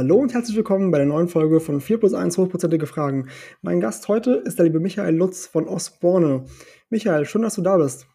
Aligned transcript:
Hallo 0.00 0.16
und 0.16 0.32
herzlich 0.32 0.56
willkommen 0.56 0.90
bei 0.90 0.96
der 0.96 1.06
neuen 1.06 1.28
Folge 1.28 1.60
von 1.60 1.78
4 1.78 2.00
plus 2.00 2.14
1 2.14 2.38
hochprozentige 2.38 2.86
Fragen. 2.86 3.28
Mein 3.60 3.80
Gast 3.80 4.08
heute 4.08 4.32
ist 4.32 4.58
der 4.58 4.64
liebe 4.64 4.80
Michael 4.80 5.14
Lutz 5.14 5.46
von 5.46 5.68
Osborne. 5.68 6.46
Michael, 6.88 7.26
schön, 7.26 7.42
dass 7.42 7.56
du 7.56 7.60
da 7.60 7.76
bist. 7.76 8.08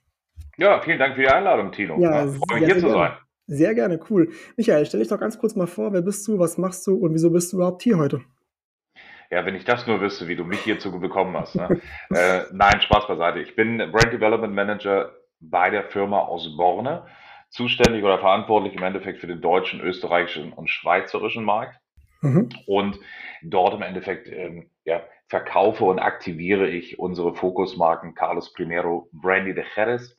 Ja, 0.58 0.82
vielen 0.82 0.98
Dank 0.98 1.14
für 1.14 1.22
die 1.22 1.28
Einladung, 1.28 1.72
Tino. 1.72 2.02
Ja, 2.02 2.26
freue 2.26 2.62
mich 2.62 2.74
hier 2.74 2.80
zu 2.80 2.90
sein. 2.90 3.12
Sehr 3.46 3.76
gerne, 3.76 4.00
cool. 4.10 4.32
Michael, 4.58 4.88
stell 4.88 5.00
dich 5.00 5.10
doch 5.10 5.20
ganz 5.20 5.38
kurz 5.38 5.56
mal 5.56 5.68
vor, 5.68 5.94
wer 5.94 6.02
bist 6.02 6.28
du, 6.28 6.40
was 6.40 6.58
machst 6.58 6.88
du 6.88 6.96
und 6.96 7.14
wieso 7.14 7.30
bist 7.30 7.54
du 7.54 7.58
überhaupt 7.58 7.84
hier 7.84 8.00
heute? 8.00 8.22
Ja, 9.30 9.46
wenn 9.46 9.54
ich 9.54 9.66
das 9.66 9.86
nur 9.86 10.02
wüsste, 10.02 10.28
wie 10.28 10.36
du 10.36 10.44
mich 10.44 10.62
hierzu 10.62 10.92
bekommen 11.00 11.38
hast. 11.38 11.56
Ne? 11.56 11.80
äh, 12.10 12.46
nein, 12.52 12.82
Spaß 12.82 13.08
beiseite. 13.08 13.42
Ich 13.42 13.56
bin 13.56 13.78
Brand 13.78 14.12
Development 14.12 14.56
Manager 14.56 15.12
bei 15.40 15.70
der 15.70 15.84
Firma 15.84 16.30
Osborne 16.30 17.06
zuständig 17.56 18.04
oder 18.04 18.20
verantwortlich 18.20 18.76
im 18.76 18.84
Endeffekt 18.84 19.20
für 19.20 19.28
den 19.28 19.42
deutschen, 19.42 19.80
österreichischen 19.80 20.52
und 20.52 20.70
schweizerischen 20.70 21.46
Markt. 21.46 21.80
Mhm. 22.22 22.50
Und 22.68 23.00
dort 23.44 23.74
im 23.74 23.82
Endeffekt 23.82 24.28
ähm, 24.28 24.70
ja, 24.84 25.02
verkaufe 25.28 25.86
und 25.86 26.00
aktiviere 26.00 26.68
ich 26.68 27.00
unsere 27.00 27.34
Fokusmarken 27.34 28.14
Carlos 28.14 28.52
Primero 28.52 29.10
Brandy 29.14 29.54
de 29.54 29.64
Jerez, 29.76 30.18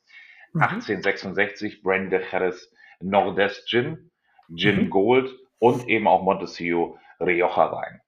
mhm. 0.53 0.63
1866 0.63 1.83
Brandy 1.83 2.11
de 2.11 2.23
Jerez 2.31 2.73
Nordest 3.01 3.69
Gin, 3.69 4.11
Gin 4.55 4.85
mhm. 4.85 4.91
Gold 4.91 5.31
und 5.59 5.87
eben 5.89 6.09
auch 6.09 6.23
Montesio 6.23 6.99
Rioja 7.21 7.71
Wein. 7.71 8.01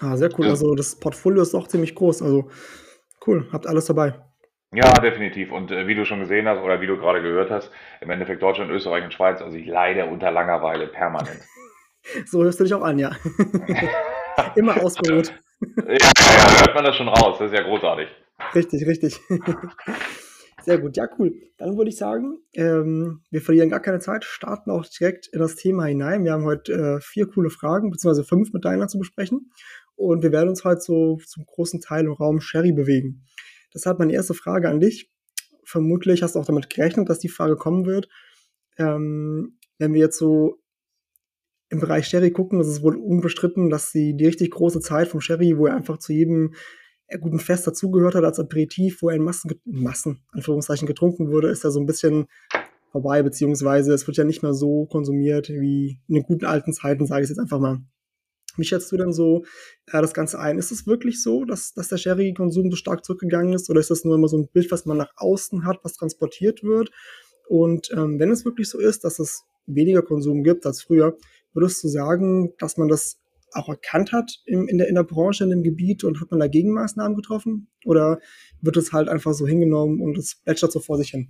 Ah, 0.00 0.16
sehr 0.16 0.30
cool. 0.38 0.46
Also 0.46 0.74
das 0.74 0.98
Portfolio 0.98 1.42
ist 1.42 1.54
auch 1.54 1.68
ziemlich 1.68 1.94
groß. 1.94 2.22
Also 2.22 2.50
cool, 3.26 3.48
habt 3.52 3.66
alles 3.66 3.86
dabei. 3.86 4.14
Ja, 4.72 4.92
definitiv. 4.94 5.52
Und 5.52 5.70
äh, 5.70 5.86
wie 5.86 5.94
du 5.94 6.04
schon 6.04 6.20
gesehen 6.20 6.48
hast 6.48 6.60
oder 6.60 6.80
wie 6.80 6.86
du 6.86 6.96
gerade 6.98 7.22
gehört 7.22 7.50
hast, 7.50 7.70
im 8.00 8.10
Endeffekt 8.10 8.42
Deutschland, 8.42 8.70
Österreich 8.70 9.04
und 9.04 9.12
Schweiz, 9.12 9.40
also 9.40 9.56
ich 9.56 9.66
leide 9.66 10.06
unter 10.06 10.30
Langeweile 10.30 10.88
permanent. 10.88 11.40
so 12.26 12.42
hörst 12.42 12.60
du 12.60 12.64
dich 12.64 12.74
auch 12.74 12.82
an, 12.82 12.98
ja. 12.98 13.12
Immer 14.56 14.82
ausgeruht. 14.82 15.32
ja, 15.60 15.94
ja, 15.94 16.60
hört 16.60 16.74
man 16.74 16.84
das 16.84 16.96
schon 16.96 17.08
raus. 17.08 17.38
Das 17.38 17.50
ist 17.50 17.58
ja 17.58 17.64
großartig. 17.64 18.08
Richtig, 18.54 18.86
richtig. 18.86 19.20
Sehr 20.62 20.78
gut, 20.78 20.96
ja, 20.96 21.08
cool. 21.18 21.32
Dann 21.58 21.76
würde 21.76 21.90
ich 21.90 21.96
sagen, 21.96 22.38
ähm, 22.54 23.22
wir 23.30 23.40
verlieren 23.40 23.70
gar 23.70 23.80
keine 23.80 24.00
Zeit, 24.00 24.24
starten 24.24 24.70
auch 24.70 24.84
direkt 24.84 25.28
in 25.28 25.38
das 25.38 25.54
Thema 25.54 25.84
hinein. 25.84 26.24
Wir 26.24 26.32
haben 26.32 26.44
heute 26.44 26.72
äh, 26.72 27.00
vier 27.00 27.28
coole 27.28 27.50
Fragen, 27.50 27.90
beziehungsweise 27.90 28.26
fünf 28.26 28.52
mit 28.52 28.64
deiner 28.64 28.88
zu 28.88 28.98
besprechen. 28.98 29.52
Und 29.94 30.22
wir 30.24 30.32
werden 30.32 30.48
uns 30.48 30.64
heute 30.64 30.80
so 30.80 31.18
zum 31.24 31.46
großen 31.46 31.80
Teil 31.80 32.06
im 32.06 32.12
Raum 32.12 32.40
Sherry 32.40 32.72
bewegen. 32.72 33.24
Deshalb 33.76 33.98
meine 33.98 34.14
erste 34.14 34.32
Frage 34.32 34.70
an 34.70 34.80
dich. 34.80 35.12
Vermutlich 35.62 36.22
hast 36.22 36.34
du 36.34 36.40
auch 36.40 36.46
damit 36.46 36.70
gerechnet, 36.70 37.10
dass 37.10 37.18
die 37.18 37.28
Frage 37.28 37.56
kommen 37.56 37.84
wird. 37.84 38.08
Ähm, 38.78 39.58
wenn 39.78 39.92
wir 39.92 40.00
jetzt 40.00 40.18
so 40.18 40.62
im 41.68 41.80
Bereich 41.80 42.06
Sherry 42.06 42.30
gucken, 42.30 42.58
ist 42.60 42.68
es 42.68 42.82
wohl 42.82 42.96
unbestritten, 42.96 43.68
dass 43.68 43.92
die, 43.92 44.16
die 44.16 44.24
richtig 44.24 44.52
große 44.52 44.80
Zeit 44.80 45.08
vom 45.08 45.20
Sherry, 45.20 45.58
wo 45.58 45.66
er 45.66 45.76
einfach 45.76 45.98
zu 45.98 46.14
jedem 46.14 46.54
guten 47.20 47.38
Fest 47.38 47.66
dazugehört 47.66 48.14
hat 48.14 48.24
als 48.24 48.40
Aperitif, 48.40 49.02
wo 49.02 49.10
er 49.10 49.16
in 49.16 49.22
Massen, 49.22 49.52
in 49.66 49.82
Massen, 49.82 50.24
Anführungszeichen, 50.32 50.88
getrunken 50.88 51.30
wurde, 51.30 51.48
ist 51.48 51.64
ja 51.64 51.70
so 51.70 51.78
ein 51.78 51.86
bisschen 51.86 52.26
vorbei, 52.90 53.22
beziehungsweise 53.22 53.92
es 53.92 54.06
wird 54.06 54.16
ja 54.16 54.24
nicht 54.24 54.42
mehr 54.42 54.54
so 54.54 54.86
konsumiert 54.86 55.50
wie 55.50 56.00
in 56.08 56.14
den 56.14 56.24
guten 56.24 56.46
alten 56.46 56.72
Zeiten, 56.72 57.06
sage 57.06 57.24
ich 57.24 57.28
jetzt 57.28 57.38
einfach 57.38 57.60
mal. 57.60 57.80
Wie 58.56 58.64
schätzt 58.64 58.90
du 58.92 58.96
denn 58.96 59.12
so 59.12 59.44
äh, 59.86 60.00
das 60.00 60.14
Ganze 60.14 60.38
ein? 60.38 60.58
Ist 60.58 60.72
es 60.72 60.86
wirklich 60.86 61.22
so, 61.22 61.44
dass, 61.44 61.74
dass 61.74 61.88
der 61.88 61.96
Sherry-Konsum 61.96 62.70
so 62.70 62.76
stark 62.76 63.04
zurückgegangen 63.04 63.52
ist? 63.52 63.68
Oder 63.70 63.80
ist 63.80 63.90
das 63.90 64.04
nur 64.04 64.14
immer 64.14 64.28
so 64.28 64.38
ein 64.38 64.48
Bild, 64.48 64.70
was 64.70 64.86
man 64.86 64.96
nach 64.96 65.12
außen 65.16 65.64
hat, 65.64 65.80
was 65.82 65.94
transportiert 65.94 66.62
wird? 66.62 66.90
Und 67.48 67.90
ähm, 67.92 68.18
wenn 68.18 68.30
es 68.30 68.44
wirklich 68.44 68.68
so 68.68 68.78
ist, 68.78 69.04
dass 69.04 69.18
es 69.18 69.44
weniger 69.66 70.02
Konsum 70.02 70.42
gibt 70.42 70.66
als 70.66 70.82
früher, 70.82 71.16
würdest 71.52 71.82
du 71.84 71.88
sagen, 71.88 72.54
dass 72.58 72.76
man 72.76 72.88
das 72.88 73.18
auch 73.52 73.68
erkannt 73.68 74.12
hat 74.12 74.42
im, 74.44 74.68
in, 74.68 74.78
der, 74.78 74.88
in 74.88 74.94
der 74.94 75.04
Branche, 75.04 75.44
in 75.44 75.50
dem 75.50 75.62
Gebiet 75.62 76.04
und 76.04 76.20
hat 76.20 76.30
man 76.30 76.40
da 76.40 76.48
Gegenmaßnahmen 76.48 77.16
getroffen? 77.16 77.68
Oder 77.84 78.20
wird 78.60 78.76
es 78.76 78.92
halt 78.92 79.08
einfach 79.08 79.32
so 79.32 79.46
hingenommen 79.46 80.00
und 80.00 80.18
es 80.18 80.36
plätschert 80.44 80.72
so 80.72 80.80
vor 80.80 80.98
sich 80.98 81.10
hin? 81.10 81.28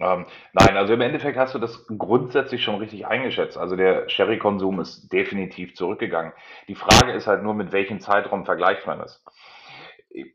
Ähm, 0.00 0.24
nein, 0.54 0.76
also 0.78 0.94
im 0.94 1.02
Endeffekt 1.02 1.36
hast 1.36 1.54
du 1.54 1.58
das 1.58 1.86
grundsätzlich 1.86 2.64
schon 2.64 2.76
richtig 2.76 3.06
eingeschätzt. 3.06 3.58
Also 3.58 3.76
der 3.76 4.08
Sherry-Konsum 4.08 4.80
ist 4.80 5.12
definitiv 5.12 5.74
zurückgegangen. 5.74 6.32
Die 6.68 6.74
Frage 6.74 7.12
ist 7.12 7.26
halt 7.26 7.42
nur, 7.42 7.54
mit 7.54 7.72
welchem 7.72 8.00
Zeitraum 8.00 8.46
vergleicht 8.46 8.86
man 8.86 9.00
es? 9.00 9.22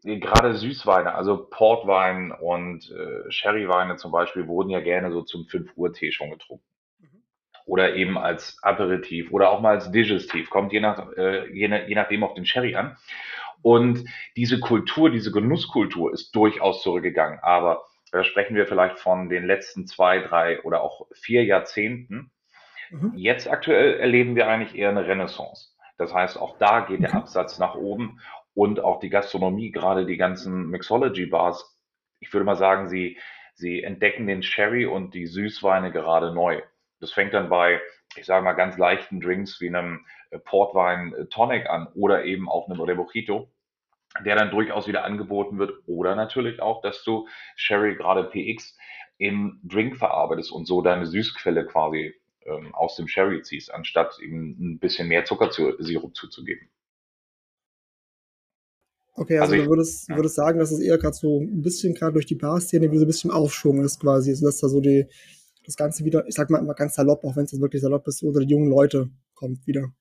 Gerade 0.04 0.54
Süßweine, 0.54 1.16
also 1.16 1.48
Portwein 1.50 2.32
und 2.32 2.90
äh, 2.92 3.30
Sherryweine 3.30 3.98
zum 3.98 4.12
Beispiel, 4.12 4.48
wurden 4.48 4.70
ja 4.70 4.80
gerne 4.80 5.12
so 5.12 5.24
zum 5.24 5.48
5 5.48 5.72
Uhr 5.76 5.92
Tee 5.92 6.12
schon 6.12 6.30
getrunken. 6.30 6.64
Mhm. 7.00 7.24
Oder 7.66 7.96
eben 7.96 8.18
als 8.18 8.58
Aperitif 8.62 9.32
oder 9.32 9.50
auch 9.50 9.62
mal 9.62 9.76
als 9.76 9.92
Digestiv. 9.92 10.50
Kommt 10.50 10.72
je, 10.72 10.80
nach, 10.80 11.12
äh, 11.18 11.52
je, 11.52 11.68
je 11.88 11.96
nachdem 11.96 12.24
auf 12.24 12.36
den 12.36 12.46
Sherry 12.46 12.76
an. 12.76 12.98
Und 13.64 14.06
diese 14.38 14.60
Kultur, 14.60 15.10
diese 15.10 15.32
Genusskultur 15.32 16.14
ist 16.14 16.34
durchaus 16.36 16.84
zurückgegangen. 16.84 17.40
Aber 17.42 17.84
sprechen 18.24 18.56
wir 18.56 18.68
vielleicht 18.68 19.00
von 19.00 19.30
den 19.30 19.46
letzten 19.46 19.88
zwei, 19.88 20.20
drei 20.20 20.62
oder 20.62 20.82
auch 20.82 21.08
vier 21.14 21.44
Jahrzehnten. 21.44 22.32
Mhm. 22.90 23.14
Jetzt 23.16 23.50
aktuell 23.50 24.00
erleben 24.00 24.36
wir 24.36 24.48
eigentlich 24.48 24.76
eher 24.76 24.90
eine 24.90 25.08
Renaissance. 25.08 25.76
Das 25.98 26.14
heißt, 26.14 26.38
auch 26.38 26.58
da 26.58 26.82
geht 26.82 27.02
der 27.02 27.16
Absatz 27.16 27.60
nach 27.60 27.76
oben 27.76 28.20
und 28.54 28.80
auch 28.80 29.00
die 29.00 29.10
Gastronomie, 29.10 29.72
gerade 29.72 30.06
die 30.06 30.18
ganzen 30.18 30.70
Mixology-Bars, 30.70 31.78
ich 32.20 32.34
würde 32.34 32.46
mal 32.46 32.56
sagen, 32.56 32.88
sie, 32.88 33.18
sie 33.54 33.84
entdecken 33.84 34.28
den 34.28 34.44
Sherry 34.44 34.86
und 34.86 35.14
die 35.14 35.28
Süßweine 35.28 35.92
gerade 35.92 36.34
neu. 36.34 36.62
Das 37.00 37.12
fängt 37.12 37.34
dann 37.34 37.50
bei, 37.50 37.82
ich 38.16 38.26
sage 38.26 38.44
mal, 38.44 38.54
ganz 38.54 38.78
leichten 38.78 39.20
Drinks 39.20 39.60
wie 39.62 39.68
einem 39.68 40.06
Portwein 40.44 41.14
Tonic 41.30 41.70
an 41.70 41.88
oder 41.94 42.24
eben 42.24 42.50
auch 42.50 42.70
einem 42.70 42.82
Rebojito 42.82 43.52
der 44.24 44.36
dann 44.36 44.52
durchaus 44.52 44.88
wieder 44.88 45.04
angeboten 45.04 45.58
wird. 45.58 45.74
Oder 45.88 46.16
natürlich 46.16 46.62
auch, 46.62 46.82
dass 46.82 47.04
du 47.04 47.28
Sherry, 47.56 47.96
gerade 47.96 48.24
PX, 48.26 48.78
im 49.18 49.60
Drink 49.64 49.98
verarbeitest 49.98 50.52
und 50.52 50.66
so 50.68 50.82
deine 50.82 51.06
Süßquelle 51.06 51.66
quasi 51.66 52.14
ähm, 52.46 52.74
aus 52.76 52.96
dem 52.96 53.08
Sherry 53.08 53.42
ziehst, 53.42 53.74
anstatt 53.74 54.20
ihm 54.22 54.56
ein 54.60 54.80
bisschen 54.80 55.08
mehr 55.08 55.26
Zuckersirup 55.26 56.16
zuzugeben. 56.16 56.70
Okay, 59.18 59.40
also, 59.40 59.54
also 59.54 59.64
du 59.64 59.70
würdest, 59.70 60.10
ja. 60.10 60.16
würdest 60.18 60.36
sagen, 60.36 60.60
dass 60.60 60.72
es 60.72 60.80
eher 60.80 60.98
gerade 60.98 61.16
so 61.16 61.40
ein 61.40 61.62
bisschen 61.62 61.94
gerade 61.94 62.14
durch 62.14 62.26
die 62.26 62.36
Bar-Szene 62.36 62.92
wie 62.92 62.98
so 62.98 63.06
ein 63.06 63.08
bisschen 63.08 63.32
Aufschwung 63.32 63.82
ist 63.82 64.02
quasi, 64.02 64.32
also 64.32 64.46
dass 64.46 64.60
da 64.60 64.68
so 64.68 64.82
die, 64.82 65.06
das 65.66 65.78
Ganze 65.78 66.04
wieder, 66.04 66.28
ich 66.28 66.36
sag 66.36 66.50
mal 66.50 66.60
immer 66.60 66.74
ganz 66.74 66.96
salopp, 66.96 67.24
auch 67.24 67.36
wenn 67.38 67.46
es 67.46 67.54
jetzt 67.54 67.62
wirklich 67.62 67.82
salopp 67.82 68.06
ist, 68.08 68.24
unter 68.24 68.42
die 68.42 68.52
jungen 68.52 68.70
Leute 68.70 69.10
kommt 69.34 69.66
wieder. 69.66 69.94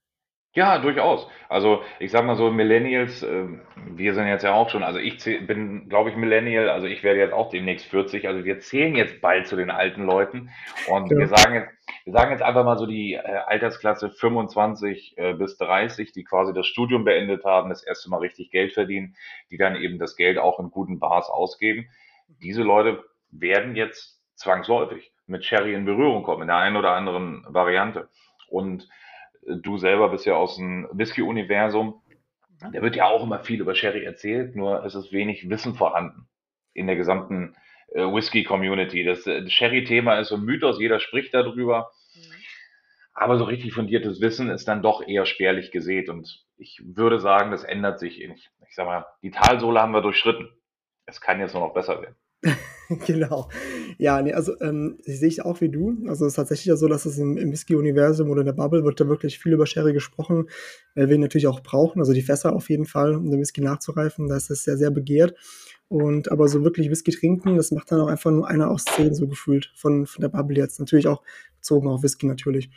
Ja, 0.55 0.79
durchaus. 0.79 1.29
Also 1.49 1.83
ich 1.99 2.13
sag 2.13 2.25
mal 2.25 2.37
so, 2.37 2.49
Millennials, 2.49 3.25
äh, 3.25 3.45
wir 3.87 4.15
sind 4.15 4.29
jetzt 4.29 4.45
ja 4.45 4.55
auch 4.55 4.71
schon, 4.71 4.85
also 4.85 5.01
ich 5.01 5.25
bin, 5.25 5.89
glaube 5.89 6.11
ich, 6.11 6.17
Millennial, 6.17 6.69
also 6.69 6.87
ich 6.87 7.03
werde 7.03 7.19
jetzt 7.19 7.33
auch 7.33 7.51
demnächst 7.51 7.87
40, 7.87 8.29
also 8.29 8.45
wir 8.45 8.61
zählen 8.61 8.95
jetzt 8.95 9.21
bald 9.21 9.49
zu 9.49 9.57
den 9.57 9.73
alten 9.73 10.05
Leuten 10.05 10.51
und 10.89 11.11
ja. 11.11 11.19
wir 11.19 11.27
sagen 11.27 11.55
jetzt, 11.55 11.71
wir 12.05 12.13
sagen 12.13 12.31
jetzt 12.31 12.43
einfach 12.43 12.65
mal 12.65 12.79
so 12.79 12.87
die 12.87 13.15
äh, 13.15 13.19
Altersklasse 13.19 14.11
25 14.11 15.19
äh, 15.19 15.35
bis 15.35 15.57
30, 15.59 16.13
die 16.13 16.23
quasi 16.23 16.53
das 16.55 16.69
Studium 16.69 17.05
beendet 17.05 17.45
haben, 17.45 17.71
das 17.71 17.83
erste 17.83 18.09
Mal 18.09 18.19
richtig 18.19 18.53
Geld 18.53 18.75
verdienen, 18.75 19.17
die 19.51 19.57
dann 19.57 19.75
eben 19.75 19.99
das 19.99 20.15
Geld 20.15 20.39
auch 20.39 20.61
in 20.61 20.71
guten 20.71 21.01
Bars 21.01 21.31
ausgeben. 21.31 21.89
Diese 22.43 22.63
Leute 22.63 23.03
werden 23.33 23.75
jetzt 23.75 24.21
zwangsläufig 24.37 25.13
mit 25.27 25.45
Sherry 25.45 25.75
in 25.75 25.85
Berührung 25.85 26.23
kommen, 26.23 26.43
in 26.43 26.49
der 26.49 26.59
einen 26.59 26.77
oder 26.77 26.93
anderen 26.93 27.45
Variante. 27.49 28.09
Und 28.49 28.89
du 29.47 29.79
selber 29.79 30.09
bist 30.09 30.27
ja 30.27 30.35
aus 30.35 30.57
dem 30.57 30.89
Whisky-Universum. 30.93 32.01
Da 32.73 32.83
wird 32.83 32.97
ja 32.97 33.07
auch 33.07 33.23
immer 33.23 33.41
viel 33.41 33.61
über 33.61 33.75
Sherry 33.75 34.05
erzählt, 34.05 34.57
nur 34.57 34.85
es 34.85 34.95
ist 34.95 35.13
wenig 35.13 35.49
Wissen 35.51 35.75
vorhanden 35.75 36.29
in 36.73 36.87
der 36.87 36.97
gesamten 36.97 37.55
äh, 37.89 38.03
Whisky-Community. 38.03 39.05
Das, 39.05 39.27
äh, 39.27 39.49
Sherry-Thema 39.49 40.19
ist 40.19 40.29
so 40.29 40.37
ein 40.37 40.45
Mythos, 40.45 40.81
jeder 40.81 41.01
spricht 41.01 41.35
darüber. 41.35 41.91
Mhm. 42.15 42.21
Aber 43.13 43.39
so 43.39 43.45
richtig 43.45 43.75
fundiertes 43.75 44.21
Wissen 44.21 44.51
ist 44.51 44.67
dann 44.67 44.83
doch 44.83 45.07
eher 45.07 45.27
spärlich 45.27 45.73
gesät. 45.73 46.09
Und 46.09 46.45
ich 46.57 46.81
würde 46.85 47.21
sagen, 47.21 47.51
das 47.51 47.65
ändert 47.65 47.99
sich. 47.99 48.21
Ich, 48.21 48.51
ich 48.67 48.75
sag 48.75 48.87
mal, 48.87 49.07
die 49.23 49.31
Talsohle 49.31 49.81
haben 49.81 49.93
wir 49.93 50.03
durchschritten. 50.03 50.49
Es 51.07 51.21
kann 51.21 51.41
jetzt 51.41 51.55
nur 51.55 51.63
noch 51.67 51.75
besser 51.75 52.01
werden. 52.01 52.17
genau. 53.07 53.49
Ja, 53.99 54.21
nee, 54.21 54.33
also 54.33 54.59
ähm, 54.61 54.99
sehe 55.03 55.29
ich 55.29 55.43
auch 55.45 55.61
wie 55.61 55.69
du. 55.69 55.97
Also 56.07 56.27
es 56.27 56.33
ist 56.33 56.37
tatsächlich 56.37 56.67
ja 56.67 56.77
so, 56.77 56.89
dass 56.89 57.07
es 57.07 57.19
im, 57.19 57.37
im 57.37 57.53
Whisky-Universum 57.53 58.31
oder 58.31 58.41
in 58.41 58.47
der 58.47 58.53
Bubble 58.53 58.85
wird 58.85 59.01
da 59.01 59.09
wirklich 59.09 59.39
viel 59.39 59.53
über 59.53 59.67
Sherry 59.67 59.93
gesprochen, 59.93 60.49
weil 60.95 61.09
wir 61.09 61.15
ihn 61.15 61.21
natürlich 61.21 61.47
auch 61.47 61.61
brauchen, 61.61 62.01
also 62.01 62.13
die 62.13 62.23
Fässer 62.23 62.55
auf 62.55 62.69
jeden 62.69 62.85
Fall, 62.85 63.15
um 63.15 63.31
den 63.31 63.41
Whisky 63.41 63.61
nachzureifen. 63.61 64.29
Da 64.29 64.37
ist 64.37 64.51
es 64.51 64.65
sehr, 64.65 64.77
sehr 64.77 64.91
begehrt. 64.91 65.35
Und 65.89 66.31
aber 66.33 66.49
so 66.49 66.65
wirklich 66.65 66.91
Whisky 66.91 67.13
trinken, 67.13 67.57
das 67.57 67.71
macht 67.71 67.93
dann 67.93 68.01
auch 68.01 68.09
einfach 68.09 68.31
nur 68.31 68.49
einer 68.49 68.71
aus 68.71 68.85
zehn 68.85 69.15
so 69.15 69.29
gefühlt 69.29 69.73
von, 69.77 70.07
von 70.07 70.23
der 70.23 70.29
Bubble 70.29 70.57
jetzt. 70.57 70.81
Natürlich 70.81 71.07
auch 71.07 71.23
bezogen 71.57 71.89
auf 71.89 72.03
Whisky 72.03 72.27
natürlich. 72.27 72.71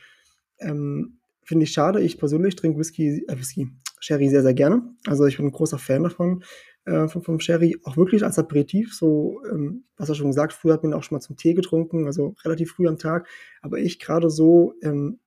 Ähm, 0.60 1.18
Finde 1.44 1.64
ich 1.64 1.72
schade. 1.72 2.02
Ich 2.02 2.18
persönlich 2.18 2.58
trinke 2.58 2.78
Whisky, 2.78 3.26
äh, 3.28 3.40
Whisky, 3.40 3.70
Sherry 4.00 4.30
sehr, 4.30 4.44
sehr 4.44 4.54
gerne. 4.54 4.84
Also 5.08 5.26
ich 5.26 5.38
bin 5.38 5.48
ein 5.48 5.52
großer 5.52 5.80
Fan 5.80 6.04
davon 6.04 6.44
äh, 6.88 7.08
vom, 7.08 7.22
vom, 7.22 7.40
Sherry, 7.40 7.78
auch 7.84 7.98
wirklich 7.98 8.24
als 8.24 8.40
Aperitif, 8.40 8.96
so, 8.96 9.42
ähm, 9.52 9.86
was 9.98 10.10
er 10.10 10.16
schon 10.16 10.28
gesagt, 10.28 10.54
früher 10.54 10.74
hat 10.74 10.84
man 10.84 10.94
auch 10.94 11.04
schon 11.04 11.18
mal 11.18 11.22
zum 11.22 11.38
Tee 11.38 11.54
getrunken, 11.54 12.06
also 12.06 12.36
relativ 12.44 12.72
früh 12.72 12.88
am 12.88 12.98
Tag, 12.98 13.28
aber 13.62 13.78
ich 13.78 14.00
gerade 14.00 14.30
so 14.30 14.74
ähm, 14.82 15.20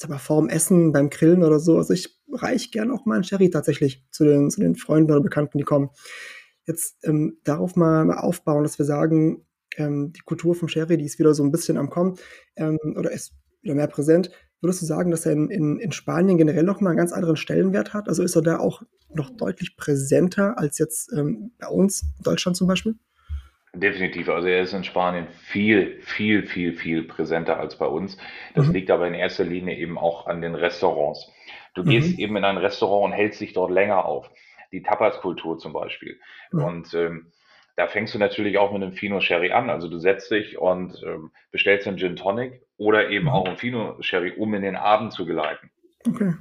sag 0.00 0.10
mal, 0.10 0.18
vorm 0.18 0.48
Essen, 0.48 0.92
beim 0.92 1.10
Grillen 1.10 1.44
oder 1.44 1.60
so. 1.60 1.76
Also 1.76 1.92
ich 1.92 2.18
reich 2.32 2.70
gerne 2.70 2.92
auch 2.92 3.04
mal 3.04 3.16
einen 3.16 3.24
Sherry 3.24 3.50
tatsächlich 3.50 4.04
zu 4.10 4.24
den, 4.24 4.50
zu 4.50 4.60
den 4.60 4.74
Freunden 4.74 5.12
oder 5.12 5.20
Bekannten, 5.20 5.58
die 5.58 5.64
kommen. 5.64 5.90
Jetzt 6.66 7.04
ähm, 7.04 7.38
darauf 7.44 7.76
mal, 7.76 8.04
mal 8.04 8.18
aufbauen, 8.18 8.62
dass 8.62 8.78
wir 8.78 8.86
sagen, 8.86 9.46
ähm, 9.76 10.12
die 10.12 10.20
Kultur 10.20 10.54
vom 10.54 10.68
Sherry, 10.68 10.96
die 10.96 11.04
ist 11.04 11.18
wieder 11.18 11.34
so 11.34 11.44
ein 11.44 11.50
bisschen 11.50 11.76
am 11.76 11.90
Kommen 11.90 12.16
ähm, 12.56 12.78
oder 12.96 13.12
ist 13.12 13.34
wieder 13.60 13.74
mehr 13.74 13.88
präsent. 13.88 14.30
Würdest 14.60 14.82
du 14.82 14.86
sagen, 14.86 15.10
dass 15.10 15.24
er 15.24 15.32
in, 15.32 15.50
in, 15.50 15.78
in 15.78 15.92
Spanien 15.92 16.36
generell 16.36 16.64
noch 16.64 16.80
mal 16.80 16.90
einen 16.90 16.98
ganz 16.98 17.12
anderen 17.12 17.36
Stellenwert 17.36 17.94
hat? 17.94 18.08
Also 18.08 18.22
ist 18.22 18.36
er 18.36 18.42
da 18.42 18.58
auch 18.58 18.82
noch 19.14 19.30
deutlich 19.30 19.76
präsenter 19.76 20.58
als 20.58 20.78
jetzt 20.78 21.12
ähm, 21.12 21.52
bei 21.58 21.68
uns, 21.68 22.02
in 22.02 22.24
Deutschland 22.24 22.56
zum 22.56 22.68
Beispiel? 22.68 22.96
Definitiv. 23.72 24.28
Also 24.28 24.48
er 24.48 24.62
ist 24.62 24.72
in 24.72 24.84
Spanien 24.84 25.28
viel, 25.28 26.00
viel, 26.02 26.46
viel, 26.46 26.74
viel 26.74 27.04
präsenter 27.04 27.58
als 27.58 27.76
bei 27.76 27.86
uns. 27.86 28.18
Das 28.54 28.66
mhm. 28.66 28.72
liegt 28.72 28.90
aber 28.90 29.06
in 29.06 29.14
erster 29.14 29.44
Linie 29.44 29.76
eben 29.76 29.96
auch 29.96 30.26
an 30.26 30.42
den 30.42 30.54
Restaurants. 30.54 31.30
Du 31.74 31.84
gehst 31.84 32.12
mhm. 32.12 32.18
eben 32.18 32.36
in 32.36 32.44
ein 32.44 32.56
Restaurant 32.56 33.12
und 33.12 33.12
hältst 33.12 33.40
dich 33.40 33.52
dort 33.52 33.70
länger 33.70 34.04
auf. 34.04 34.28
Die 34.72 34.82
Tapas-Kultur 34.82 35.58
zum 35.58 35.72
Beispiel. 35.72 36.18
Mhm. 36.52 36.64
Und 36.64 36.94
ähm, 36.94 37.32
da 37.80 37.86
fängst 37.86 38.14
du 38.14 38.18
natürlich 38.18 38.58
auch 38.58 38.72
mit 38.72 38.82
einem 38.82 38.92
Fino 38.92 39.20
Sherry 39.20 39.52
an. 39.52 39.70
Also 39.70 39.88
du 39.88 39.96
setzt 39.96 40.30
dich 40.30 40.58
und 40.58 41.02
ähm, 41.02 41.30
bestellst 41.50 41.88
einen 41.88 41.96
Gin 41.96 42.14
Tonic 42.14 42.60
oder 42.76 43.08
eben 43.08 43.24
mhm. 43.24 43.30
auch 43.30 43.46
einen 43.46 43.56
Fino 43.56 43.96
Sherry, 44.02 44.34
um 44.36 44.52
in 44.52 44.60
den 44.60 44.76
Abend 44.76 45.14
zu 45.14 45.24
geleiten. 45.24 45.70
Okay. 46.06 46.34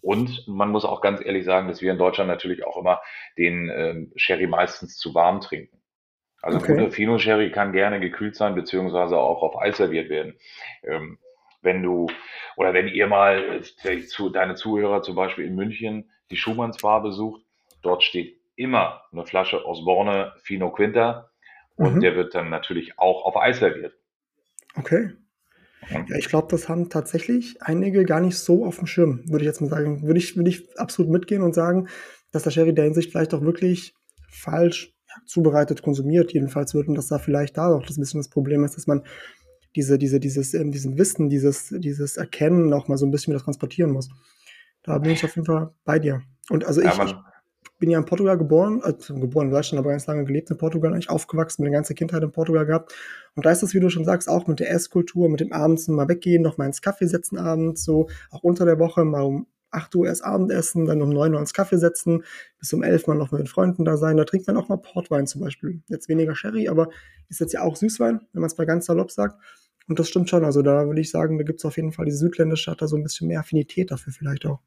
Und 0.00 0.46
man 0.46 0.70
muss 0.70 0.84
auch 0.84 1.00
ganz 1.00 1.20
ehrlich 1.20 1.44
sagen, 1.44 1.66
dass 1.66 1.82
wir 1.82 1.90
in 1.90 1.98
Deutschland 1.98 2.28
natürlich 2.28 2.64
auch 2.64 2.76
immer 2.76 3.00
den 3.36 3.68
ähm, 3.74 4.12
Sherry 4.14 4.46
meistens 4.46 4.96
zu 4.96 5.16
warm 5.16 5.40
trinken. 5.40 5.82
Also 6.42 6.58
okay. 6.58 6.74
guter 6.74 6.92
Fino 6.92 7.18
Sherry 7.18 7.50
kann 7.50 7.72
gerne 7.72 7.98
gekühlt 7.98 8.36
sein, 8.36 8.54
beziehungsweise 8.54 9.16
auch 9.16 9.42
auf 9.42 9.60
Eis 9.60 9.78
serviert 9.78 10.08
werden. 10.08 10.36
Ähm, 10.84 11.18
wenn 11.60 11.82
du 11.82 12.06
oder 12.56 12.72
wenn 12.72 12.86
ihr 12.86 13.08
mal 13.08 13.62
äh, 13.82 14.06
zu, 14.06 14.30
deine 14.30 14.54
Zuhörer 14.54 15.02
zum 15.02 15.16
Beispiel 15.16 15.44
in 15.44 15.56
München 15.56 16.08
die 16.30 16.36
Schumannsbar 16.36 17.02
besucht, 17.02 17.42
dort 17.82 18.04
steht 18.04 18.37
immer 18.58 19.02
eine 19.12 19.24
Flasche 19.24 19.64
Osborne 19.64 20.32
Fino 20.42 20.70
Quinta 20.70 21.30
und 21.76 21.96
mhm. 21.96 22.00
der 22.00 22.16
wird 22.16 22.34
dann 22.34 22.50
natürlich 22.50 22.98
auch 22.98 23.24
auf 23.24 23.36
Eis 23.36 23.60
serviert. 23.60 23.94
Okay. 24.74 25.12
Ja, 25.90 26.16
ich 26.16 26.28
glaube, 26.28 26.48
das 26.50 26.68
haben 26.68 26.90
tatsächlich 26.90 27.62
einige 27.62 28.04
gar 28.04 28.20
nicht 28.20 28.36
so 28.36 28.66
auf 28.66 28.78
dem 28.78 28.86
Schirm, 28.86 29.22
würde 29.28 29.44
ich 29.44 29.46
jetzt 29.46 29.60
mal 29.60 29.70
sagen. 29.70 30.02
Würde 30.02 30.18
ich, 30.18 30.36
würde 30.36 30.50
ich 30.50 30.78
absolut 30.78 31.10
mitgehen 31.10 31.42
und 31.42 31.54
sagen, 31.54 31.88
dass 32.32 32.42
der 32.42 32.50
Sherry 32.50 32.74
der 32.74 32.84
Hinsicht 32.84 33.12
vielleicht 33.12 33.32
auch 33.32 33.42
wirklich 33.42 33.94
falsch 34.28 34.92
zubereitet 35.24 35.82
konsumiert 35.82 36.32
jedenfalls 36.32 36.74
wird 36.74 36.88
und 36.88 36.94
dass 36.94 37.08
da 37.08 37.18
vielleicht 37.18 37.56
da 37.56 37.68
auch 37.68 37.86
das 37.86 37.96
ein 37.96 38.00
bisschen 38.00 38.20
das 38.20 38.28
Problem 38.28 38.64
ist, 38.64 38.76
dass 38.76 38.86
man 38.86 39.04
diese, 39.76 39.98
diese, 39.98 40.20
dieses, 40.20 40.54
ähm, 40.54 40.72
diesen 40.72 40.98
Wissen, 40.98 41.28
dieses, 41.28 41.68
dieses 41.78 42.16
Erkennen 42.16 42.72
auch 42.72 42.88
mal 42.88 42.98
so 42.98 43.06
ein 43.06 43.10
bisschen 43.10 43.32
wieder 43.32 43.42
transportieren 43.42 43.90
muss. 43.92 44.10
Da 44.82 44.98
bin 44.98 45.12
ich 45.12 45.24
auf 45.24 45.34
jeden 45.36 45.46
Fall 45.46 45.70
bei 45.84 45.98
dir. 45.98 46.22
Und 46.50 46.64
also 46.64 46.82
ja, 46.82 46.92
ich, 46.92 47.10
ich, 47.10 47.16
bin 47.78 47.90
ja 47.90 47.98
in 47.98 48.04
Portugal 48.04 48.36
geboren, 48.36 48.80
also 48.82 49.14
geboren 49.14 49.46
in 49.46 49.52
Deutschland, 49.52 49.78
aber 49.78 49.90
ganz 49.90 50.06
lange 50.06 50.24
gelebt 50.24 50.50
in 50.50 50.58
Portugal, 50.58 50.92
eigentlich 50.92 51.10
aufgewachsen, 51.10 51.62
meine 51.62 51.74
ganze 51.74 51.94
Kindheit 51.94 52.22
in 52.22 52.32
Portugal 52.32 52.66
gehabt. 52.66 52.94
Und 53.34 53.46
da 53.46 53.50
ist 53.50 53.62
das, 53.62 53.74
wie 53.74 53.80
du 53.80 53.88
schon 53.88 54.04
sagst, 54.04 54.28
auch 54.28 54.46
mit 54.46 54.60
der 54.60 54.70
Esskultur, 54.70 55.28
mit 55.28 55.40
dem 55.40 55.52
Abends 55.52 55.86
mal 55.88 56.08
weggehen, 56.08 56.42
noch 56.42 56.58
mal 56.58 56.66
ins 56.66 56.82
Kaffee 56.82 57.06
setzen 57.06 57.38
abends, 57.38 57.84
so 57.84 58.08
auch 58.30 58.42
unter 58.42 58.64
der 58.64 58.78
Woche 58.78 59.04
mal 59.04 59.22
um 59.22 59.46
8 59.70 59.94
Uhr 59.94 60.06
erst 60.06 60.24
Abendessen, 60.24 60.86
dann 60.86 61.02
um 61.02 61.10
9 61.10 61.34
Uhr 61.34 61.40
ins 61.40 61.52
Kaffee 61.52 61.76
setzen, 61.76 62.24
bis 62.58 62.72
um 62.72 62.82
11 62.82 63.06
Uhr 63.06 63.14
noch 63.14 63.32
mit 63.32 63.40
den 63.40 63.46
Freunden 63.46 63.84
da 63.84 63.96
sein. 63.96 64.16
Da 64.16 64.24
trinkt 64.24 64.46
man 64.46 64.56
auch 64.56 64.68
mal 64.68 64.78
Portwein 64.78 65.26
zum 65.26 65.42
Beispiel. 65.42 65.82
Jetzt 65.88 66.08
weniger 66.08 66.34
Sherry, 66.34 66.68
aber 66.68 66.88
ist 67.28 67.40
jetzt 67.40 67.52
ja 67.52 67.62
auch 67.62 67.76
Süßwein, 67.76 68.20
wenn 68.32 68.40
man 68.40 68.50
es 68.50 68.56
mal 68.56 68.66
ganz 68.66 68.86
salopp 68.86 69.10
sagt. 69.10 69.38
Und 69.86 69.98
das 69.98 70.08
stimmt 70.08 70.28
schon. 70.28 70.44
Also 70.44 70.62
da 70.62 70.86
würde 70.86 71.00
ich 71.00 71.10
sagen, 71.10 71.38
da 71.38 71.44
gibt 71.44 71.60
es 71.60 71.64
auf 71.64 71.76
jeden 71.76 71.92
Fall 71.92 72.06
diese 72.06 72.18
südländische, 72.18 72.70
hat 72.70 72.82
da 72.82 72.86
so 72.86 72.96
ein 72.96 73.02
bisschen 73.02 73.28
mehr 73.28 73.40
Affinität 73.40 73.90
dafür 73.90 74.12
vielleicht 74.12 74.46
auch. 74.46 74.60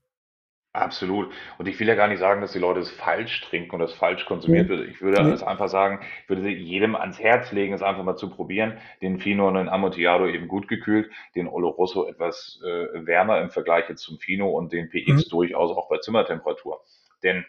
Absolut. 0.74 1.34
Und 1.58 1.68
ich 1.68 1.78
will 1.82 1.88
ja 1.88 1.96
gar 1.96 2.08
nicht 2.08 2.20
sagen, 2.20 2.40
dass 2.40 2.54
die 2.54 2.60
Leute 2.60 2.80
es 2.80 2.90
falsch 2.90 3.42
trinken 3.42 3.76
und 3.76 3.82
es 3.82 3.94
falsch 3.94 4.26
konsumiert 4.26 4.70
wird. 4.70 4.88
Ich 4.88 5.02
würde 5.02 5.22
mhm. 5.22 5.44
einfach 5.44 5.68
sagen, 5.68 6.00
ich 6.24 6.30
würde 6.30 6.48
jedem 6.48 6.96
ans 6.96 7.20
Herz 7.20 7.52
legen, 7.52 7.74
es 7.74 7.82
einfach 7.82 8.04
mal 8.04 8.16
zu 8.16 8.30
probieren. 8.30 8.78
Den 9.02 9.20
Fino 9.20 9.50
und 9.50 9.56
den 9.56 9.68
Amontillado 9.68 10.28
eben 10.28 10.48
gut 10.48 10.70
gekühlt, 10.70 11.12
den 11.36 11.50
Oloroso 11.50 12.08
etwas 12.08 12.62
äh, 12.64 13.06
wärmer 13.06 13.42
im 13.42 13.50
Vergleich 13.50 13.90
jetzt 13.90 14.04
zum 14.04 14.18
Fino 14.18 14.50
und 14.50 14.72
den 14.72 14.90
PX 14.90 15.26
mhm. 15.26 15.30
durchaus 15.30 15.76
auch 15.76 15.90
bei 15.90 15.98
Zimmertemperatur. 15.98 16.82
Denn 17.22 17.46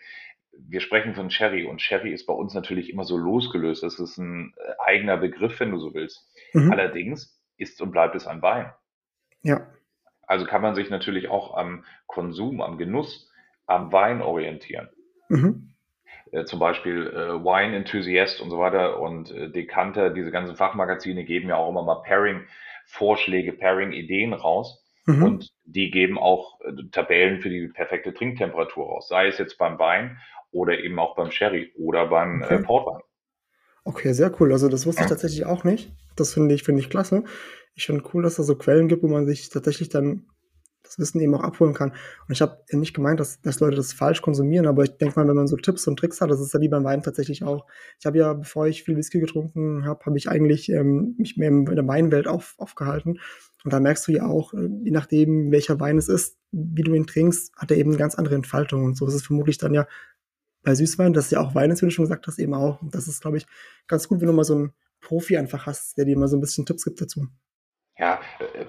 wir 0.53 0.81
sprechen 0.81 1.15
von 1.15 1.31
Sherry 1.31 1.65
und 1.65 1.81
Sherry 1.81 2.13
ist 2.13 2.27
bei 2.27 2.35
uns 2.35 2.55
natürlich 2.55 2.91
immer 2.91 3.05
so 3.05 3.17
losgelöst. 3.17 3.85
Das 3.85 4.01
ist 4.01 4.19
ein 4.19 4.53
äh, 4.57 4.73
eigener 4.85 5.17
Begriff, 5.17 5.61
wenn 5.61 5.71
du 5.71 5.79
so 5.79 5.95
willst. 5.95 6.29
Mhm. 6.55 6.73
Allerdings 6.73 7.41
ist 7.57 7.81
und 7.81 7.93
bleibt 7.93 8.17
es 8.17 8.27
ein 8.27 8.43
Wein. 8.43 8.73
Ja. 9.43 9.69
Also 10.32 10.46
kann 10.46 10.62
man 10.62 10.75
sich 10.75 10.88
natürlich 10.88 11.29
auch 11.29 11.55
am 11.58 11.84
Konsum, 12.06 12.62
am 12.62 12.79
Genuss, 12.79 13.31
am 13.67 13.93
Wein 13.93 14.23
orientieren. 14.23 14.88
Mhm. 15.29 15.75
Äh, 16.31 16.46
zum 16.46 16.58
Beispiel 16.58 17.06
äh, 17.08 17.44
Wine 17.44 17.76
Enthusiast 17.76 18.40
und 18.40 18.49
so 18.49 18.58
weiter 18.58 18.99
und 18.99 19.31
äh, 19.31 19.50
Decanter, 19.50 20.08
diese 20.08 20.31
ganzen 20.31 20.56
Fachmagazine 20.56 21.25
geben 21.25 21.50
ja 21.50 21.56
auch 21.56 21.69
immer 21.69 21.82
mal 21.82 22.02
Pairing-Vorschläge, 22.02 23.52
Pairing-Ideen 23.52 24.32
raus. 24.32 24.82
Mhm. 25.05 25.23
Und 25.23 25.50
die 25.64 25.90
geben 25.90 26.19
auch 26.19 26.58
äh, 26.62 26.88
Tabellen 26.90 27.43
für 27.43 27.50
die 27.50 27.69
perfekte 27.69 28.14
Trinktemperatur 28.14 28.87
raus, 28.87 29.08
sei 29.08 29.26
es 29.26 29.37
jetzt 29.37 29.58
beim 29.58 29.78
Wein 29.78 30.17
oder 30.50 30.78
eben 30.78 30.99
auch 30.99 31.14
beim 31.14 31.31
Sherry 31.31 31.75
oder 31.76 32.06
beim 32.06 32.40
äh, 32.40 32.46
okay. 32.46 32.62
Portwein. 32.62 33.02
Okay, 33.85 34.14
sehr 34.14 34.32
cool. 34.40 34.50
Also 34.52 34.70
das 34.70 34.87
wusste 34.87 35.02
ich 35.02 35.08
tatsächlich 35.11 35.44
auch 35.44 35.62
nicht. 35.62 35.90
Das 36.17 36.32
finde 36.32 36.55
ich, 36.55 36.62
finde 36.62 36.81
ich 36.81 36.88
klasse 36.88 37.25
ich 37.75 37.87
finde 37.87 38.05
cool, 38.13 38.23
dass 38.23 38.39
es 38.39 38.47
so 38.47 38.57
Quellen 38.57 38.89
gibt, 38.89 39.03
wo 39.03 39.09
man 39.09 39.27
sich 39.27 39.49
tatsächlich 39.49 39.89
dann 39.89 40.27
das 40.83 40.99
Wissen 40.99 41.21
eben 41.21 41.35
auch 41.35 41.43
abholen 41.43 41.75
kann. 41.75 41.91
Und 41.91 42.33
ich 42.33 42.43
habe 42.43 42.59
nicht 42.73 42.95
gemeint, 42.95 43.21
dass, 43.21 43.41
dass 43.41 43.61
Leute 43.61 43.77
das 43.77 43.93
falsch 43.93 44.21
konsumieren, 44.21 44.67
aber 44.67 44.85
ich 44.85 44.97
denke 44.97 45.19
mal, 45.19 45.29
wenn 45.29 45.37
man 45.37 45.47
so 45.47 45.57
Tipps 45.57 45.87
und 45.87 45.99
Tricks 45.99 46.21
hat, 46.21 46.31
das 46.31 46.41
ist 46.41 46.53
ja 46.53 46.61
wie 46.61 46.69
beim 46.69 46.85
Wein 46.85 47.03
tatsächlich 47.03 47.45
auch. 47.45 47.67
Ich 47.99 48.07
habe 48.07 48.19
ja, 48.19 48.35
bevor 48.35 48.67
ich 48.67 48.83
viel 48.83 48.97
Whisky 48.97 49.21
getrunken 49.21 49.85
habe, 49.85 50.05
habe 50.05 50.19
ich 50.19 50.29
eigentlich 50.29 50.69
ähm, 50.71 51.15
mich 51.19 51.37
mehr 51.37 51.49
in 51.49 51.65
der 51.65 51.87
Weinwelt 51.87 52.27
auf, 52.27 52.55
aufgehalten. 52.59 53.21
Und 53.65 53.73
da 53.73 53.81
merkst 53.81 54.09
du 54.09 54.13
ja 54.13 54.27
auch, 54.27 54.53
äh, 54.55 54.69
je 54.83 54.91
nachdem, 54.91 55.53
welcher 55.53 55.79
Wein 55.81 55.99
es 55.99 56.09
ist, 56.09 56.37
wie 56.51 56.83
du 56.83 56.95
ihn 56.95 57.07
trinkst, 57.07 57.55
hat 57.57 57.71
er 57.71 57.77
eben 57.77 57.91
eine 57.91 57.99
ganz 57.99 58.17
andere 58.17 58.35
Entfaltung. 58.35 58.85
Und 58.85 58.97
so 58.97 59.07
ist 59.07 59.15
es 59.15 59.23
vermutlich 59.23 59.59
dann 59.59 59.75
ja 59.75 59.87
bei 60.62 60.75
Süßwein, 60.75 61.12
das 61.12 61.31
ja 61.31 61.41
auch 61.41 61.55
Wein 61.55 61.71
ist, 61.71 61.83
wie 61.83 61.87
du 61.87 61.91
schon 61.91 62.05
gesagt 62.05 62.26
hast, 62.26 62.38
eben 62.38 62.55
auch. 62.55 62.83
Und 62.83 62.95
das 62.95 63.09
ist, 63.09 63.21
glaube 63.21 63.37
ich, 63.37 63.47
ganz 63.87 64.09
gut, 64.09 64.21
wenn 64.21 64.29
du 64.29 64.33
mal 64.33 64.45
so 64.45 64.55
einen 64.55 64.73
Profi 65.00 65.37
einfach 65.37 65.67
hast, 65.67 65.99
der 65.99 66.05
dir 66.05 66.19
mal 66.19 66.29
so 66.29 66.37
ein 66.37 66.41
bisschen 66.41 66.67
Tipps 66.67 66.85
gibt 66.85 67.00
dazu. 67.00 67.26
Ja, 68.02 68.18
äh, 68.40 68.64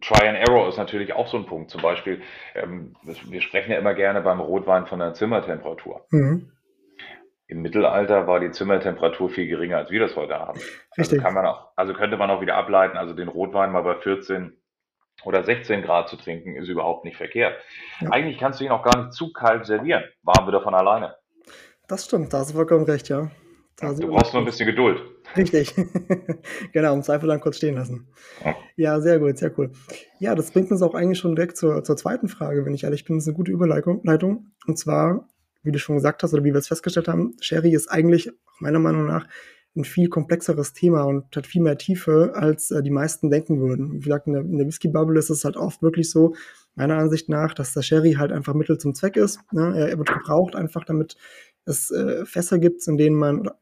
Try 0.00 0.26
and 0.26 0.38
Error 0.38 0.66
ist 0.66 0.78
natürlich 0.78 1.12
auch 1.12 1.28
so 1.28 1.36
ein 1.36 1.44
Punkt. 1.44 1.70
Zum 1.70 1.82
Beispiel, 1.82 2.22
ähm, 2.54 2.96
wir 3.02 3.42
sprechen 3.42 3.72
ja 3.72 3.78
immer 3.78 3.92
gerne 3.92 4.22
beim 4.22 4.40
Rotwein 4.40 4.86
von 4.86 5.00
der 5.00 5.12
Zimmertemperatur. 5.12 6.06
Mhm. 6.08 6.50
Im 7.46 7.60
Mittelalter 7.60 8.26
war 8.26 8.40
die 8.40 8.52
Zimmertemperatur 8.52 9.28
viel 9.28 9.48
geringer, 9.48 9.76
als 9.76 9.90
wir 9.90 10.00
das 10.00 10.16
heute 10.16 10.38
haben. 10.38 10.58
Also 10.58 10.70
Richtig. 10.96 11.18
Also, 11.18 11.22
kann 11.22 11.34
man 11.34 11.44
auch, 11.44 11.72
also 11.76 11.92
könnte 11.92 12.16
man 12.16 12.30
auch 12.30 12.40
wieder 12.40 12.54
ableiten, 12.54 12.96
also 12.96 13.12
den 13.12 13.28
Rotwein 13.28 13.70
mal 13.70 13.82
bei 13.82 13.96
14 13.96 14.56
oder 15.24 15.44
16 15.44 15.82
Grad 15.82 16.08
zu 16.08 16.16
trinken, 16.16 16.56
ist 16.56 16.68
überhaupt 16.68 17.04
nicht 17.04 17.18
verkehrt. 17.18 17.60
Ja. 18.00 18.12
Eigentlich 18.12 18.38
kannst 18.38 18.60
du 18.60 18.64
ihn 18.64 18.70
auch 18.70 18.82
gar 18.82 18.98
nicht 18.98 19.12
zu 19.12 19.30
kalt 19.30 19.66
servieren. 19.66 20.04
Warm 20.22 20.46
wird 20.46 20.54
er 20.54 20.62
von 20.62 20.74
alleine. 20.74 21.16
Das 21.86 22.06
stimmt, 22.06 22.32
da 22.32 22.38
hast 22.38 22.52
du 22.52 22.54
vollkommen 22.54 22.86
recht, 22.86 23.10
ja. 23.10 23.30
Ja 23.80 23.92
du 23.92 24.08
brauchst 24.08 24.32
nur 24.32 24.42
ein 24.42 24.46
bisschen 24.46 24.66
Geduld. 24.66 25.00
Richtig. 25.36 25.74
genau, 26.72 26.94
im 26.94 27.02
Zweifel 27.02 27.28
dann 27.28 27.40
kurz 27.40 27.56
stehen 27.56 27.76
lassen. 27.76 28.08
Ja, 28.76 29.00
sehr 29.00 29.18
gut, 29.18 29.38
sehr 29.38 29.56
cool. 29.58 29.70
Ja, 30.18 30.34
das 30.34 30.50
bringt 30.50 30.70
uns 30.70 30.82
auch 30.82 30.94
eigentlich 30.94 31.18
schon 31.18 31.36
direkt 31.36 31.56
zur, 31.56 31.84
zur 31.84 31.96
zweiten 31.96 32.28
Frage, 32.28 32.64
wenn 32.64 32.74
ich 32.74 32.84
ehrlich 32.84 33.04
bin. 33.04 33.16
Das 33.16 33.24
ist 33.24 33.28
eine 33.28 33.36
gute 33.36 33.52
Überleitung. 33.52 34.00
Und 34.66 34.78
zwar, 34.78 35.28
wie 35.62 35.72
du 35.72 35.78
schon 35.78 35.96
gesagt 35.96 36.22
hast 36.22 36.34
oder 36.34 36.44
wie 36.44 36.52
wir 36.52 36.58
es 36.58 36.68
festgestellt 36.68 37.08
haben, 37.08 37.36
Sherry 37.40 37.72
ist 37.72 37.88
eigentlich 37.88 38.30
meiner 38.58 38.78
Meinung 38.78 39.06
nach 39.06 39.26
ein 39.76 39.84
viel 39.84 40.08
komplexeres 40.08 40.72
Thema 40.72 41.04
und 41.04 41.36
hat 41.36 41.46
viel 41.46 41.62
mehr 41.62 41.78
Tiefe, 41.78 42.32
als 42.34 42.72
äh, 42.72 42.82
die 42.82 42.90
meisten 42.90 43.30
denken 43.30 43.60
würden. 43.60 43.92
Wie 43.92 44.00
gesagt, 44.00 44.26
in 44.26 44.32
der, 44.32 44.42
in 44.42 44.58
der 44.58 44.66
Whisky-Bubble 44.66 45.18
ist 45.18 45.30
es 45.30 45.44
halt 45.44 45.56
oft 45.56 45.80
wirklich 45.80 46.10
so, 46.10 46.34
meiner 46.74 46.98
Ansicht 46.98 47.28
nach, 47.28 47.54
dass 47.54 47.72
der 47.72 47.82
Sherry 47.82 48.14
halt 48.14 48.32
einfach 48.32 48.54
Mittel 48.54 48.78
zum 48.78 48.94
Zweck 48.94 49.16
ist. 49.16 49.40
Ne? 49.52 49.72
Er, 49.76 49.90
er 49.90 49.98
wird 49.98 50.12
gebraucht 50.12 50.56
einfach, 50.56 50.84
damit 50.84 51.16
es 51.66 51.90
äh, 51.90 52.24
Fässer 52.24 52.58
gibt, 52.58 52.86
in 52.88 52.96
denen 52.96 53.16
man, 53.16 53.40
oder 53.40 53.58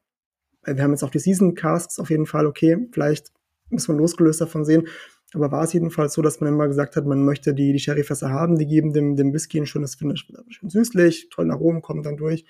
wir 0.75 0.83
haben 0.83 0.91
jetzt 0.91 1.03
auch 1.03 1.09
die 1.09 1.19
Season 1.19 1.55
Casts 1.55 1.99
auf 1.99 2.09
jeden 2.09 2.25
Fall, 2.25 2.45
okay, 2.45 2.87
vielleicht 2.91 3.31
muss 3.69 3.87
man 3.87 3.97
losgelöst 3.97 4.41
davon 4.41 4.65
sehen. 4.65 4.87
Aber 5.33 5.51
war 5.51 5.63
es 5.63 5.73
jedenfalls 5.73 6.13
so, 6.13 6.23
dass 6.23 6.39
man 6.39 6.53
immer 6.53 6.67
gesagt 6.67 6.95
hat, 6.95 7.05
man 7.05 7.23
möchte 7.23 7.53
die, 7.53 7.71
die 7.71 7.79
Sherryfässer 7.79 8.31
haben, 8.31 8.57
die 8.57 8.65
geben 8.65 8.93
dem, 8.93 9.15
dem 9.15 9.31
Whisky 9.31 9.59
ein 9.59 9.67
schönes 9.67 9.93
Finish. 9.95 10.27
Schön 10.49 10.69
süßlich, 10.69 11.29
tollen 11.29 11.51
Aromen 11.51 11.81
kommen 11.81 12.01
dann 12.01 12.17
durch. 12.17 12.45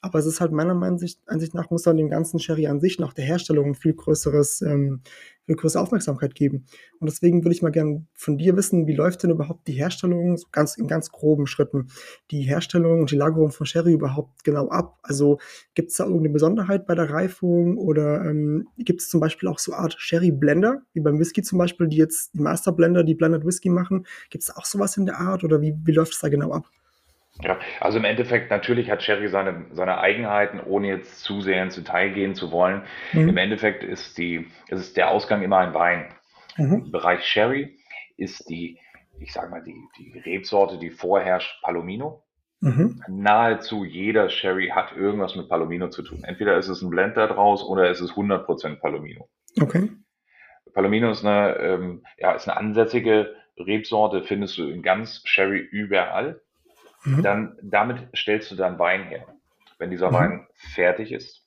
Aber 0.00 0.20
es 0.20 0.26
ist 0.26 0.40
halt 0.40 0.52
meiner 0.52 0.80
Ansicht 0.80 1.54
nach, 1.54 1.70
muss 1.70 1.84
man 1.84 1.96
dem 1.96 2.08
ganzen 2.08 2.38
Sherry 2.38 2.68
an 2.68 2.80
sich 2.80 3.00
nach 3.00 3.12
der 3.12 3.24
Herstellung 3.24 3.74
viel 3.74 3.94
größeres, 3.94 4.62
ähm, 4.62 5.00
viel 5.44 5.56
größere 5.56 5.82
Aufmerksamkeit 5.82 6.36
geben. 6.36 6.66
Und 7.00 7.10
deswegen 7.10 7.42
würde 7.42 7.54
ich 7.54 7.62
mal 7.62 7.72
gerne 7.72 8.06
von 8.14 8.38
dir 8.38 8.56
wissen, 8.56 8.86
wie 8.86 8.94
läuft 8.94 9.24
denn 9.24 9.30
überhaupt 9.30 9.66
die 9.66 9.72
Herstellung 9.72 10.36
so 10.36 10.46
ganz, 10.52 10.76
in 10.76 10.86
ganz 10.86 11.10
groben 11.10 11.48
Schritten, 11.48 11.88
die 12.30 12.42
Herstellung 12.42 13.00
und 13.00 13.10
die 13.10 13.16
Lagerung 13.16 13.50
von 13.50 13.66
Sherry 13.66 13.92
überhaupt 13.92 14.44
genau 14.44 14.68
ab? 14.68 14.98
Also 15.02 15.38
gibt 15.74 15.90
es 15.90 15.96
da 15.96 16.04
irgendeine 16.04 16.30
Besonderheit 16.32 16.86
bei 16.86 16.94
der 16.94 17.10
Reifung 17.10 17.76
oder 17.76 18.24
ähm, 18.24 18.68
gibt 18.76 19.00
es 19.00 19.08
zum 19.08 19.18
Beispiel 19.18 19.48
auch 19.48 19.58
so 19.58 19.72
Art 19.72 19.96
Sherry-Blender, 19.98 20.82
wie 20.92 21.00
beim 21.00 21.18
Whisky 21.18 21.42
zum 21.42 21.58
Beispiel, 21.58 21.88
die 21.88 21.96
jetzt 21.96 22.34
die 22.34 22.40
Master 22.40 22.70
Blender, 22.70 23.02
die 23.02 23.14
Blended 23.14 23.44
Whisky 23.44 23.68
machen? 23.68 24.06
Gibt 24.30 24.44
es 24.44 24.56
auch 24.56 24.64
sowas 24.64 24.96
in 24.96 25.06
der 25.06 25.18
Art 25.18 25.42
oder 25.42 25.60
wie, 25.60 25.74
wie 25.84 25.92
läuft 25.92 26.12
es 26.12 26.20
da 26.20 26.28
genau 26.28 26.52
ab? 26.52 26.66
Ja, 27.42 27.58
also 27.80 27.98
im 27.98 28.04
Endeffekt, 28.04 28.50
natürlich 28.50 28.90
hat 28.90 29.02
Sherry 29.02 29.28
seine, 29.28 29.66
seine 29.70 29.98
Eigenheiten, 29.98 30.60
ohne 30.60 30.88
jetzt 30.88 31.22
zu 31.22 31.40
sehr 31.40 31.62
ins 31.62 31.76
Detail 31.76 32.10
gehen 32.10 32.34
zu 32.34 32.50
wollen. 32.50 32.82
Mhm. 33.12 33.28
Im 33.28 33.36
Endeffekt 33.36 33.84
ist, 33.84 34.18
die, 34.18 34.48
ist 34.68 34.96
der 34.96 35.10
Ausgang 35.10 35.42
immer 35.42 35.58
ein 35.58 35.74
Wein. 35.74 36.06
Mhm. 36.56 36.84
Im 36.86 36.90
Bereich 36.90 37.24
Sherry 37.24 37.78
ist 38.16 38.48
die, 38.48 38.78
ich 39.20 39.32
sage 39.32 39.50
mal, 39.50 39.62
die, 39.62 39.76
die 39.98 40.18
Rebsorte, 40.18 40.78
die 40.78 40.90
vorherrscht, 40.90 41.62
Palomino. 41.62 42.24
Mhm. 42.60 43.02
Nahezu 43.06 43.84
jeder 43.84 44.28
Sherry 44.30 44.72
hat 44.74 44.96
irgendwas 44.96 45.36
mit 45.36 45.48
Palomino 45.48 45.90
zu 45.90 46.02
tun. 46.02 46.24
Entweder 46.24 46.56
ist 46.56 46.68
es 46.68 46.82
ein 46.82 46.90
Blend 46.90 47.16
da 47.16 47.28
draus 47.28 47.62
oder 47.62 47.88
ist 47.88 48.00
es 48.00 48.12
100% 48.12 48.80
Palomino. 48.80 49.28
Okay. 49.60 49.90
Palomino 50.74 51.10
ist 51.10 51.24
eine, 51.24 51.56
ähm, 51.56 52.02
ja, 52.18 52.32
ist 52.32 52.48
eine 52.48 52.56
ansässige 52.56 53.34
Rebsorte, 53.56 54.22
findest 54.22 54.58
du 54.58 54.68
in 54.68 54.82
ganz 54.82 55.22
Sherry 55.24 55.58
überall. 55.58 56.40
Mhm. 57.08 57.22
Dann, 57.22 57.58
damit 57.62 58.08
stellst 58.16 58.50
du 58.50 58.56
dann 58.56 58.78
Wein 58.78 59.04
her. 59.04 59.26
Wenn 59.78 59.90
dieser 59.90 60.10
mhm. 60.10 60.14
Wein 60.14 60.46
fertig 60.74 61.12
ist, 61.12 61.46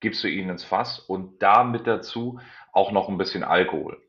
gibst 0.00 0.24
du 0.24 0.28
ihn 0.28 0.48
ins 0.48 0.64
Fass 0.64 0.98
und 0.98 1.42
damit 1.42 1.86
dazu 1.86 2.40
auch 2.72 2.92
noch 2.92 3.08
ein 3.08 3.18
bisschen 3.18 3.44
Alkohol, 3.44 4.00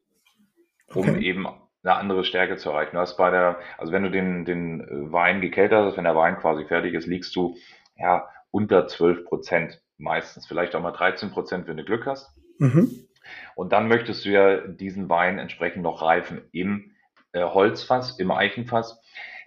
um 0.93 1.09
okay. 1.09 1.19
eben 1.21 1.47
eine 1.83 1.95
andere 1.95 2.23
Stärke 2.23 2.57
zu 2.57 2.69
erreichen. 2.69 2.95
Du 2.95 2.99
hast 2.99 3.17
bei 3.17 3.31
der, 3.31 3.59
also 3.77 3.91
wenn 3.91 4.03
du 4.03 4.11
den, 4.11 4.45
den 4.45 5.11
Wein 5.11 5.41
gekeltert 5.41 5.85
hast, 5.85 5.97
wenn 5.97 6.03
der 6.03 6.15
Wein 6.15 6.37
quasi 6.37 6.65
fertig 6.65 6.93
ist, 6.93 7.07
liegst 7.07 7.35
du 7.35 7.57
ja 7.97 8.27
unter 8.51 8.87
12 8.87 9.25
Prozent 9.25 9.81
meistens, 9.97 10.47
vielleicht 10.47 10.75
auch 10.75 10.81
mal 10.81 10.91
13 10.91 11.31
Prozent, 11.31 11.67
wenn 11.67 11.77
du 11.77 11.83
Glück 11.83 12.05
hast. 12.05 12.29
Mhm. 12.59 13.07
Und 13.55 13.71
dann 13.71 13.87
möchtest 13.87 14.25
du 14.25 14.29
ja 14.29 14.57
diesen 14.67 15.09
Wein 15.09 15.39
entsprechend 15.39 15.83
noch 15.83 16.01
reifen 16.01 16.41
im 16.51 16.91
äh, 17.33 17.43
Holzfass, 17.43 18.19
im 18.19 18.31
Eichenfass. 18.31 18.99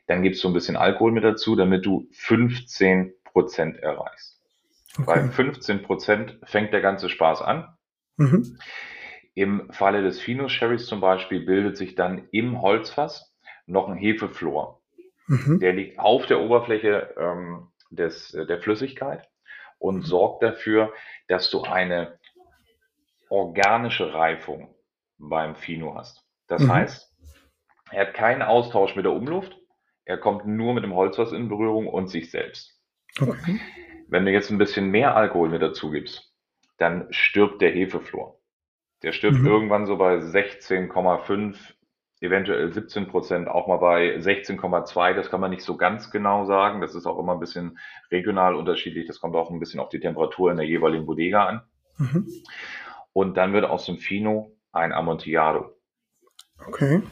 Dann 0.06 0.23
gibst 0.23 0.42
du 0.44 0.49
ein 0.49 0.54
bisschen 0.54 0.76
Alkohol 0.76 1.12
mit 1.12 1.25
dazu, 1.25 1.56
damit 1.56 1.87
du 1.87 2.08
15 2.12 3.14
Prozent 3.25 3.78
erreichst. 3.78 4.40
Okay. 4.99 5.04
Bei 5.06 5.28
15 5.28 5.82
Prozent 5.82 6.38
fängt 6.44 6.73
der 6.73 6.80
ganze 6.80 7.08
Spaß 7.08 7.42
an. 7.42 7.76
Mhm. 8.16 8.58
Im 9.34 9.73
Falle 9.73 10.02
des 10.02 10.20
Fino 10.20 10.49
Sherrys 10.49 10.87
zum 10.87 11.00
Beispiel 11.00 11.44
bildet 11.44 11.76
sich 11.76 11.96
dann 11.96 12.28
im 12.30 12.62
Holzfass 12.62 13.34
noch 13.66 13.88
ein 13.88 13.96
Hefeflor. 13.96 14.80
Mhm. 15.26 15.58
Der 15.58 15.73
liegt 15.73 15.99
auf 15.99 16.26
der 16.26 16.40
Oberfläche 16.40 17.14
ähm, 17.18 17.68
des, 17.90 18.30
der 18.32 18.61
Flüssigkeit 18.61 19.28
und 19.78 19.96
mhm. 19.96 20.02
sorgt 20.02 20.42
dafür, 20.42 20.92
dass 21.26 21.50
du 21.50 21.62
eine 21.62 22.18
organische 23.28 24.14
Reifung 24.14 24.75
beim 25.18 25.56
Fino 25.56 25.94
hast. 25.96 26.25
Das 26.46 26.62
mhm. 26.62 26.73
heißt, 26.73 27.12
er 27.90 28.06
hat 28.06 28.14
keinen 28.14 28.42
Austausch 28.42 28.94
mit 28.94 29.04
der 29.04 29.12
Umluft, 29.12 29.56
er 30.04 30.18
kommt 30.18 30.46
nur 30.46 30.75
mit 30.75 30.84
dem 30.84 30.94
Holzfass 30.94 31.32
in 31.32 31.49
Berührung 31.49 31.87
und 31.87 32.08
sich 32.08 32.30
selbst. 32.30 32.78
Okay. 33.20 33.61
Wenn 34.08 34.25
du 34.25 34.32
jetzt 34.32 34.50
ein 34.50 34.58
bisschen 34.58 34.90
mehr 34.90 35.16
Alkohol 35.16 35.49
mit 35.49 35.62
dazu 35.62 35.90
gibst, 35.90 36.32
dann 36.78 37.06
stirbt 37.11 37.62
der 37.62 37.70
Hefeflor. 37.70 38.38
Der 39.02 39.12
stirbt 39.12 39.38
mhm. 39.38 39.46
irgendwann 39.46 39.87
so 39.87 39.96
bei 39.96 40.16
16,5, 40.16 41.56
eventuell 42.20 42.73
17 42.73 43.06
Prozent, 43.06 43.49
auch 43.49 43.66
mal 43.66 43.76
bei 43.76 44.16
16,2. 44.16 45.14
Das 45.14 45.30
kann 45.30 45.40
man 45.40 45.50
nicht 45.50 45.62
so 45.62 45.76
ganz 45.76 46.11
genau 46.11 46.44
sagen. 46.46 46.80
Das 46.80 46.94
ist 46.94 47.06
auch 47.06 47.18
immer 47.18 47.32
ein 47.32 47.40
bisschen 47.40 47.78
regional 48.11 48.54
unterschiedlich. 48.54 49.06
Das 49.06 49.20
kommt 49.20 49.37
auch 49.37 49.50
ein 49.50 49.61
bisschen 49.61 49.80
auf 49.80 49.88
die 49.88 50.00
Temperatur 50.00 50.50
in 50.50 50.56
der 50.56 50.66
jeweiligen 50.66 51.06
Bodega 51.06 51.46
an. 51.46 51.62
Mhm. 51.99 52.28
Und 53.12 53.37
dann 53.37 53.52
wird 53.52 53.64
aus 53.64 53.87
dem 53.87 53.99
Fino 53.99 54.56
ein 54.73 54.92
Amontillado. 54.92 55.76
Okay. 56.66 57.02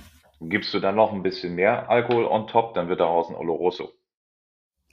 Gibst 0.49 0.73
du 0.75 0.81
dann 0.81 0.97
noch 0.97 1.13
ein 1.13 1.23
bisschen 1.23 1.55
mehr 1.55 1.89
Alkohol 1.91 2.27
on 2.27 2.47
top, 2.47 2.75
dann 2.75 2.89
wird 2.89 3.01
daraus 3.01 3.29
ein 3.29 3.37
Oloroso. 3.37 3.93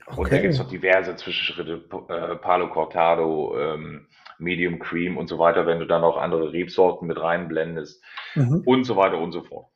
Okay. 0.05 0.21
Und 0.21 0.31
da 0.31 0.37
gibt 0.39 0.53
es 0.53 0.59
noch 0.59 0.69
diverse 0.69 1.15
Zwischenschritte, 1.15 1.83
äh, 2.09 2.35
Palo 2.37 2.69
Cortado, 2.69 3.57
ähm, 3.59 4.07
Medium 4.39 4.79
Cream 4.79 5.17
und 5.17 5.27
so 5.27 5.37
weiter, 5.37 5.67
wenn 5.67 5.79
du 5.79 5.85
dann 5.85 6.01
noch 6.01 6.17
andere 6.17 6.51
Rebsorten 6.51 7.07
mit 7.07 7.19
reinblendest 7.19 8.03
mhm. 8.35 8.63
und 8.65 8.85
so 8.85 8.95
weiter 8.95 9.19
und 9.19 9.31
so 9.31 9.43
fort. 9.43 9.67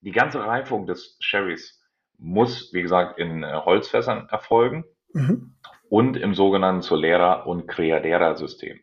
Die 0.00 0.10
ganze 0.10 0.44
Reifung 0.44 0.86
des 0.86 1.16
Sherrys 1.20 1.80
muss, 2.18 2.72
wie 2.72 2.82
gesagt, 2.82 3.18
in 3.18 3.42
äh, 3.42 3.60
Holzfässern 3.64 4.28
erfolgen 4.28 4.84
mhm. 5.12 5.54
und 5.88 6.16
im 6.16 6.34
sogenannten 6.34 6.82
Solera- 6.82 7.42
und 7.44 7.66
Criadera-System. 7.66 8.80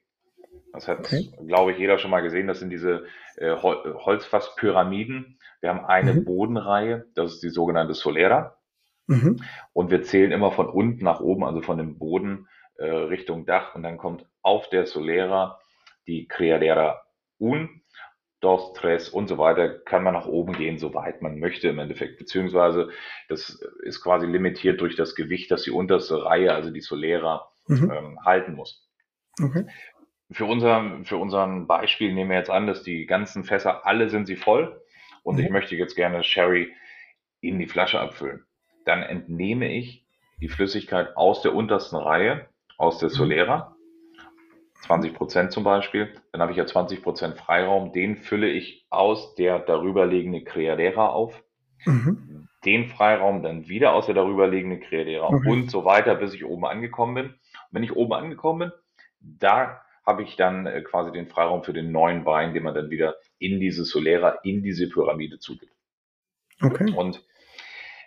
Das 0.74 0.88
hat, 0.88 1.00
okay. 1.00 1.32
glaube 1.46 1.72
ich, 1.72 1.78
jeder 1.80 1.98
schon 1.98 2.12
mal 2.12 2.22
gesehen. 2.22 2.48
Das 2.48 2.60
sind 2.60 2.70
diese 2.70 3.06
äh, 3.38 3.56
Holzfasspyramiden. 3.56 5.40
Wir 5.62 5.70
haben 5.70 5.86
eine 5.86 6.14
mhm. 6.14 6.26
Bodenreihe, 6.26 7.08
das 7.16 7.34
ist 7.34 7.44
die 7.44 7.50
sogenannte 7.50 7.94
Solera. 7.94 8.58
Mhm. 9.08 9.42
Und 9.74 9.92
wir 9.92 10.04
zählen 10.04 10.32
immer 10.32 10.52
von 10.52 10.70
unten 10.70 11.04
nach 11.04 11.20
oben, 11.20 11.44
also 11.44 11.62
von 11.62 11.78
dem 11.78 11.98
Boden 11.98 12.48
äh, 12.78 12.86
Richtung 12.86 13.46
Dach. 13.46 13.76
Und 13.76 13.84
dann 13.84 13.98
kommt 13.98 14.26
auf 14.42 14.70
der 14.70 14.86
Solera 14.86 15.60
die 16.08 16.28
Criadera 16.28 17.02
Un, 17.40 17.82
Dos, 18.40 18.72
Tres 18.74 19.10
und 19.10 19.28
so 19.28 19.38
weiter. 19.38 19.68
Kann 19.80 20.04
man 20.04 20.14
nach 20.14 20.28
oben 20.28 20.54
gehen, 20.54 20.78
soweit 20.78 21.22
man 21.22 21.40
möchte 21.40 21.68
im 21.68 21.80
Endeffekt. 21.80 22.20
Beziehungsweise 22.20 22.90
das 23.28 23.62
ist 23.84 24.02
quasi 24.02 24.28
limitiert 24.28 24.80
durch 24.80 24.96
das 24.96 25.16
Gewicht, 25.16 25.52
das 25.52 25.64
die 25.64 25.72
unterste 25.72 26.24
Reihe, 26.24 26.54
also 26.54 26.70
die 26.70 26.82
Solera, 26.82 27.50
mhm. 27.68 27.92
ähm, 27.92 28.20
halten 28.24 28.54
muss. 28.54 28.88
Okay 29.42 29.66
für, 30.32 30.46
unser, 30.46 31.00
für 31.04 31.18
unseren 31.18 31.68
Beispiel 31.68 32.14
nehmen 32.14 32.30
wir 32.30 32.38
jetzt 32.38 32.50
an, 32.50 32.68
dass 32.68 32.84
die 32.84 33.06
ganzen 33.06 33.44
Fässer, 33.44 33.86
alle 33.86 34.10
sind 34.10 34.28
sie 34.28 34.36
voll 34.36 34.82
und 35.24 35.38
mhm. 35.38 35.44
ich 35.44 35.50
möchte 35.50 35.76
jetzt 35.76 35.96
gerne 35.96 36.24
Sherry 36.24 36.74
in 37.42 37.60
die 37.60 37.68
Flasche 37.68 38.00
abfüllen. 38.00 38.46
Dann 38.86 39.02
entnehme 39.02 39.72
ich 39.72 40.06
die 40.40 40.50
Flüssigkeit 40.50 41.16
aus 41.18 41.42
der 41.42 41.54
untersten 41.54 41.98
Reihe, 41.98 42.48
aus 42.78 43.00
der 43.00 43.10
mhm. 43.10 43.14
Solera, 43.14 43.76
20 44.82 45.14
Prozent 45.14 45.52
zum 45.52 45.64
Beispiel. 45.64 46.14
Dann 46.32 46.42
habe 46.42 46.52
ich 46.52 46.58
ja 46.58 46.66
20 46.66 47.02
Prozent 47.02 47.38
Freiraum, 47.38 47.92
den 47.92 48.16
fülle 48.16 48.50
ich 48.50 48.86
aus 48.90 49.36
der 49.36 49.60
darüberliegende 49.60 50.44
Creadera 50.44 51.08
auf. 51.08 51.44
Mhm. 51.86 52.48
Den 52.66 52.88
Freiraum 52.88 53.42
dann 53.42 53.68
wieder 53.68 53.94
aus 53.94 54.06
der 54.06 54.16
darüberliegende 54.16 54.80
Creadera 54.80 55.28
okay. 55.28 55.50
und 55.50 55.72
so 55.72 55.86
weiter, 55.86 56.16
bis 56.16 56.34
ich 56.34 56.46
oben 56.46 56.66
angekommen 56.66 57.16
bin. 57.16 57.26
Und 57.26 57.36
wenn 57.72 57.84
ich 57.84 57.96
oben 57.96 58.14
angekommen 58.14 58.60
bin, 58.60 58.72
da 59.22 59.82
habe 60.10 60.24
ich 60.24 60.36
dann 60.36 60.66
äh, 60.66 60.82
quasi 60.82 61.12
den 61.12 61.28
Freiraum 61.28 61.64
für 61.64 61.72
den 61.72 61.92
neuen 61.92 62.26
Wein, 62.26 62.56
den 62.56 62.64
man 62.64 62.74
dann 62.74 62.90
wieder 62.90 63.18
in 63.38 63.60
diese 63.60 63.84
Solera, 63.86 64.40
in 64.44 64.64
diese 64.64 64.90
Pyramide 64.90 65.38
zugibt. 65.38 65.72
Okay. 66.62 66.92
Und 66.96 67.24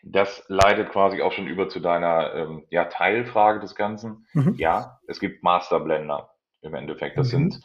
das 0.03 0.45
leitet 0.49 0.91
quasi 0.91 1.23
auch 1.23 1.31
schon 1.31 1.47
über 1.47 1.69
zu 1.69 1.79
deiner 1.79 2.35
ähm, 2.35 2.67
ja, 2.71 2.87
Teilfrage 2.87 3.61
des 3.61 3.77
Ganzen. 3.77 4.27
Mhm. 4.33 4.57
Ja, 4.59 4.99
es 5.07 5.21
gibt 5.21 5.45
Masterblender 5.45 6.31
im 6.61 6.75
Endeffekt. 6.75 7.17
Das 7.17 7.29
mhm. 7.29 7.51
sind, 7.51 7.61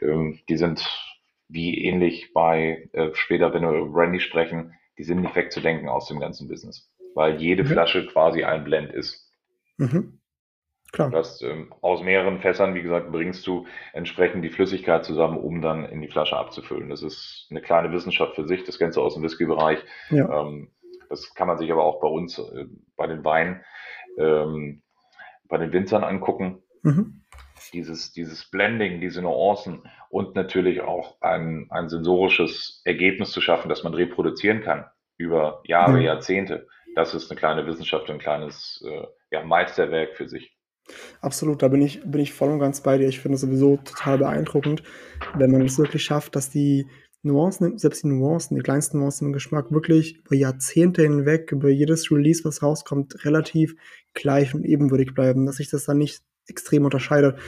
ähm, 0.00 0.40
die 0.48 0.56
sind 0.56 0.88
wie 1.48 1.84
ähnlich 1.84 2.32
bei 2.32 2.88
äh, 2.92 3.10
später, 3.12 3.52
wenn 3.52 3.62
wir 3.62 3.72
über 3.72 4.00
Randy 4.00 4.20
sprechen, 4.20 4.72
die 4.96 5.04
sind 5.04 5.20
nicht 5.20 5.36
wegzudenken 5.36 5.90
aus 5.90 6.08
dem 6.08 6.20
ganzen 6.20 6.48
Business, 6.48 6.90
weil 7.14 7.36
jede 7.36 7.64
mhm. 7.64 7.68
Flasche 7.68 8.06
quasi 8.06 8.44
ein 8.44 8.64
Blend 8.64 8.92
ist. 8.92 9.30
Mhm. 9.76 10.17
Klar. 10.92 11.10
Das 11.10 11.42
ähm, 11.42 11.74
aus 11.82 12.02
mehreren 12.02 12.40
Fässern, 12.40 12.74
wie 12.74 12.82
gesagt, 12.82 13.12
bringst 13.12 13.46
du 13.46 13.66
entsprechend 13.92 14.42
die 14.42 14.50
Flüssigkeit 14.50 15.04
zusammen, 15.04 15.36
um 15.36 15.60
dann 15.60 15.84
in 15.84 16.00
die 16.00 16.08
Flasche 16.08 16.36
abzufüllen. 16.36 16.88
Das 16.88 17.02
ist 17.02 17.46
eine 17.50 17.60
kleine 17.60 17.92
Wissenschaft 17.92 18.34
für 18.36 18.46
sich, 18.46 18.64
das 18.64 18.78
kennst 18.78 18.96
du 18.96 19.02
aus 19.02 19.14
dem 19.14 19.22
Whisky-Bereich. 19.22 19.80
Ja. 20.10 20.42
Ähm, 20.42 20.70
das 21.10 21.34
kann 21.34 21.46
man 21.46 21.58
sich 21.58 21.70
aber 21.70 21.84
auch 21.84 22.00
bei 22.00 22.08
uns, 22.08 22.38
äh, 22.38 22.66
bei 22.96 23.06
den 23.06 23.24
Weinen, 23.24 23.62
ähm, 24.18 24.82
bei 25.48 25.58
den 25.58 25.72
Winzern 25.72 26.04
angucken. 26.04 26.62
Mhm. 26.82 27.24
Dieses, 27.72 28.12
dieses 28.12 28.50
Blending, 28.50 29.00
diese 29.00 29.20
Nuancen 29.20 29.82
und 30.08 30.36
natürlich 30.36 30.80
auch 30.80 31.20
ein, 31.20 31.66
ein 31.70 31.88
sensorisches 31.88 32.80
Ergebnis 32.84 33.32
zu 33.32 33.40
schaffen, 33.40 33.68
das 33.68 33.82
man 33.82 33.92
reproduzieren 33.94 34.62
kann 34.62 34.86
über 35.18 35.60
Jahre, 35.64 35.98
mhm. 35.98 36.02
Jahrzehnte. 36.02 36.66
Das 36.94 37.12
ist 37.14 37.30
eine 37.30 37.38
kleine 37.38 37.66
Wissenschaft, 37.66 38.08
ein 38.10 38.18
kleines 38.18 38.82
äh, 38.86 39.06
ja, 39.30 39.44
Meisterwerk 39.44 40.16
für 40.16 40.28
sich. 40.28 40.57
Absolut, 41.20 41.62
da 41.62 41.68
bin 41.68 41.82
ich, 41.82 42.02
bin 42.04 42.20
ich 42.20 42.32
voll 42.32 42.50
und 42.50 42.58
ganz 42.58 42.80
bei 42.80 42.98
dir. 42.98 43.08
Ich 43.08 43.20
finde 43.20 43.36
es 43.36 43.42
sowieso 43.42 43.76
total 43.78 44.18
beeindruckend, 44.18 44.82
wenn 45.36 45.50
man 45.50 45.62
es 45.62 45.78
wirklich 45.78 46.02
schafft, 46.02 46.36
dass 46.36 46.50
die, 46.50 46.86
Nuancen, 47.22 47.78
selbst 47.78 48.04
die 48.04 48.08
Nuancen, 48.08 48.56
die 48.56 48.62
kleinsten 48.62 48.98
Nuancen 49.00 49.26
im 49.26 49.32
Geschmack 49.32 49.72
wirklich 49.72 50.18
über 50.24 50.36
Jahrzehnte 50.36 51.02
hinweg, 51.02 51.50
über 51.50 51.68
jedes 51.68 52.10
Release, 52.10 52.44
was 52.44 52.62
rauskommt, 52.62 53.24
relativ 53.24 53.74
gleich 54.14 54.54
und 54.54 54.64
ebenwürdig 54.64 55.14
bleiben, 55.14 55.46
dass 55.46 55.56
sich 55.56 55.68
das 55.68 55.84
dann 55.84 55.98
nicht 55.98 56.22
extrem 56.46 56.84
unterscheidet. 56.84 57.38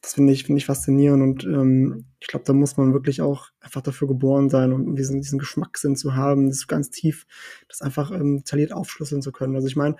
Das 0.00 0.14
finde 0.14 0.32
ich, 0.32 0.44
finde 0.44 0.58
ich 0.58 0.66
faszinierend 0.66 1.22
und 1.22 1.44
ähm, 1.44 2.04
ich 2.20 2.28
glaube, 2.28 2.44
da 2.44 2.52
muss 2.52 2.76
man 2.76 2.92
wirklich 2.92 3.22
auch 3.22 3.48
einfach 3.60 3.80
dafür 3.80 4.06
geboren 4.06 4.48
sein 4.48 4.72
und 4.72 4.94
diesen, 4.94 5.20
diesen 5.20 5.38
Geschmackssinn 5.38 5.96
zu 5.96 6.14
haben, 6.14 6.48
das 6.48 6.68
ganz 6.68 6.90
tief, 6.90 7.26
das 7.68 7.82
einfach 7.82 8.12
ähm, 8.12 8.38
detailliert 8.38 8.72
aufschlüsseln 8.72 9.22
zu 9.22 9.32
können. 9.32 9.56
Also 9.56 9.66
ich 9.66 9.74
meine, 9.74 9.96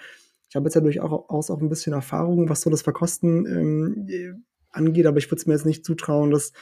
ich 0.57 0.59
habe 0.59 0.69
jetzt 0.69 0.75
ja 0.75 0.81
durchaus 0.81 1.51
auch 1.51 1.61
ein 1.61 1.69
bisschen 1.69 1.93
Erfahrung, 1.93 2.49
was 2.49 2.63
so 2.63 2.71
das 2.71 2.81
Verkosten 2.81 3.45
ähm, 3.47 4.45
angeht, 4.71 5.05
aber 5.05 5.19
ich 5.19 5.27
würde 5.27 5.41
es 5.41 5.47
mir 5.47 5.53
jetzt 5.53 5.67
nicht 5.67 5.85
zutrauen, 5.85 6.31
das 6.31 6.53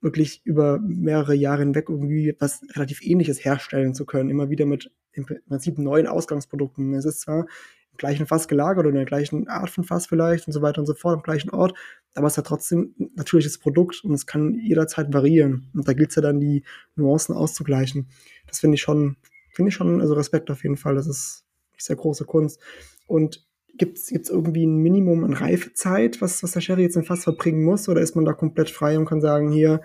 wirklich 0.00 0.40
über 0.44 0.78
mehrere 0.80 1.34
Jahre 1.34 1.60
hinweg 1.60 1.90
irgendwie 1.90 2.34
was 2.38 2.62
relativ 2.70 3.02
ähnliches 3.02 3.44
herstellen 3.44 3.94
zu 3.94 4.06
können, 4.06 4.30
immer 4.30 4.48
wieder 4.48 4.64
mit 4.64 4.90
im 5.12 5.26
Prinzip 5.26 5.78
neuen 5.78 6.06
Ausgangsprodukten. 6.06 6.94
Es 6.94 7.04
ist 7.04 7.20
zwar 7.20 7.40
im 7.40 7.98
gleichen 7.98 8.26
Fass 8.26 8.48
gelagert 8.48 8.80
oder 8.80 8.88
in 8.88 8.94
der 8.94 9.04
gleichen 9.04 9.46
Art 9.48 9.68
von 9.68 9.84
Fass 9.84 10.06
vielleicht 10.06 10.46
und 10.46 10.54
so 10.54 10.62
weiter 10.62 10.80
und 10.80 10.86
so 10.86 10.94
fort, 10.94 11.16
am 11.16 11.22
gleichen 11.22 11.50
Ort, 11.50 11.74
aber 12.14 12.26
es 12.26 12.38
hat 12.38 12.46
trotzdem 12.46 12.94
ein 12.98 13.10
natürliches 13.14 13.58
Produkt 13.58 14.02
und 14.04 14.14
es 14.14 14.24
kann 14.24 14.54
jederzeit 14.54 15.12
variieren. 15.12 15.70
Und 15.74 15.86
da 15.86 15.92
gilt 15.92 16.10
es 16.10 16.16
ja 16.16 16.22
dann, 16.22 16.40
die 16.40 16.64
Nuancen 16.96 17.34
auszugleichen. 17.34 18.08
Das 18.46 18.60
finde 18.60 18.76
ich 18.76 18.80
schon, 18.80 19.16
finde 19.52 19.68
ich 19.68 19.74
schon, 19.74 20.00
also 20.00 20.14
Respekt 20.14 20.50
auf 20.50 20.62
jeden 20.62 20.78
Fall. 20.78 20.94
Das 20.94 21.06
ist 21.06 21.44
sehr 21.76 21.96
große 21.96 22.24
Kunst. 22.24 22.60
Und 23.06 23.44
Gibt 23.76 23.98
es 23.98 24.30
irgendwie 24.30 24.66
ein 24.66 24.76
Minimum 24.76 25.24
an 25.24 25.34
Reifezeit, 25.34 26.22
was, 26.22 26.42
was 26.44 26.52
der 26.52 26.60
Sherry 26.60 26.82
jetzt 26.82 26.96
im 26.96 27.02
Fass 27.02 27.24
verbringen 27.24 27.64
muss? 27.64 27.88
Oder 27.88 28.02
ist 28.02 28.14
man 28.14 28.24
da 28.24 28.32
komplett 28.32 28.70
frei 28.70 28.96
und 28.96 29.06
kann 29.06 29.20
sagen, 29.20 29.50
hier, 29.50 29.80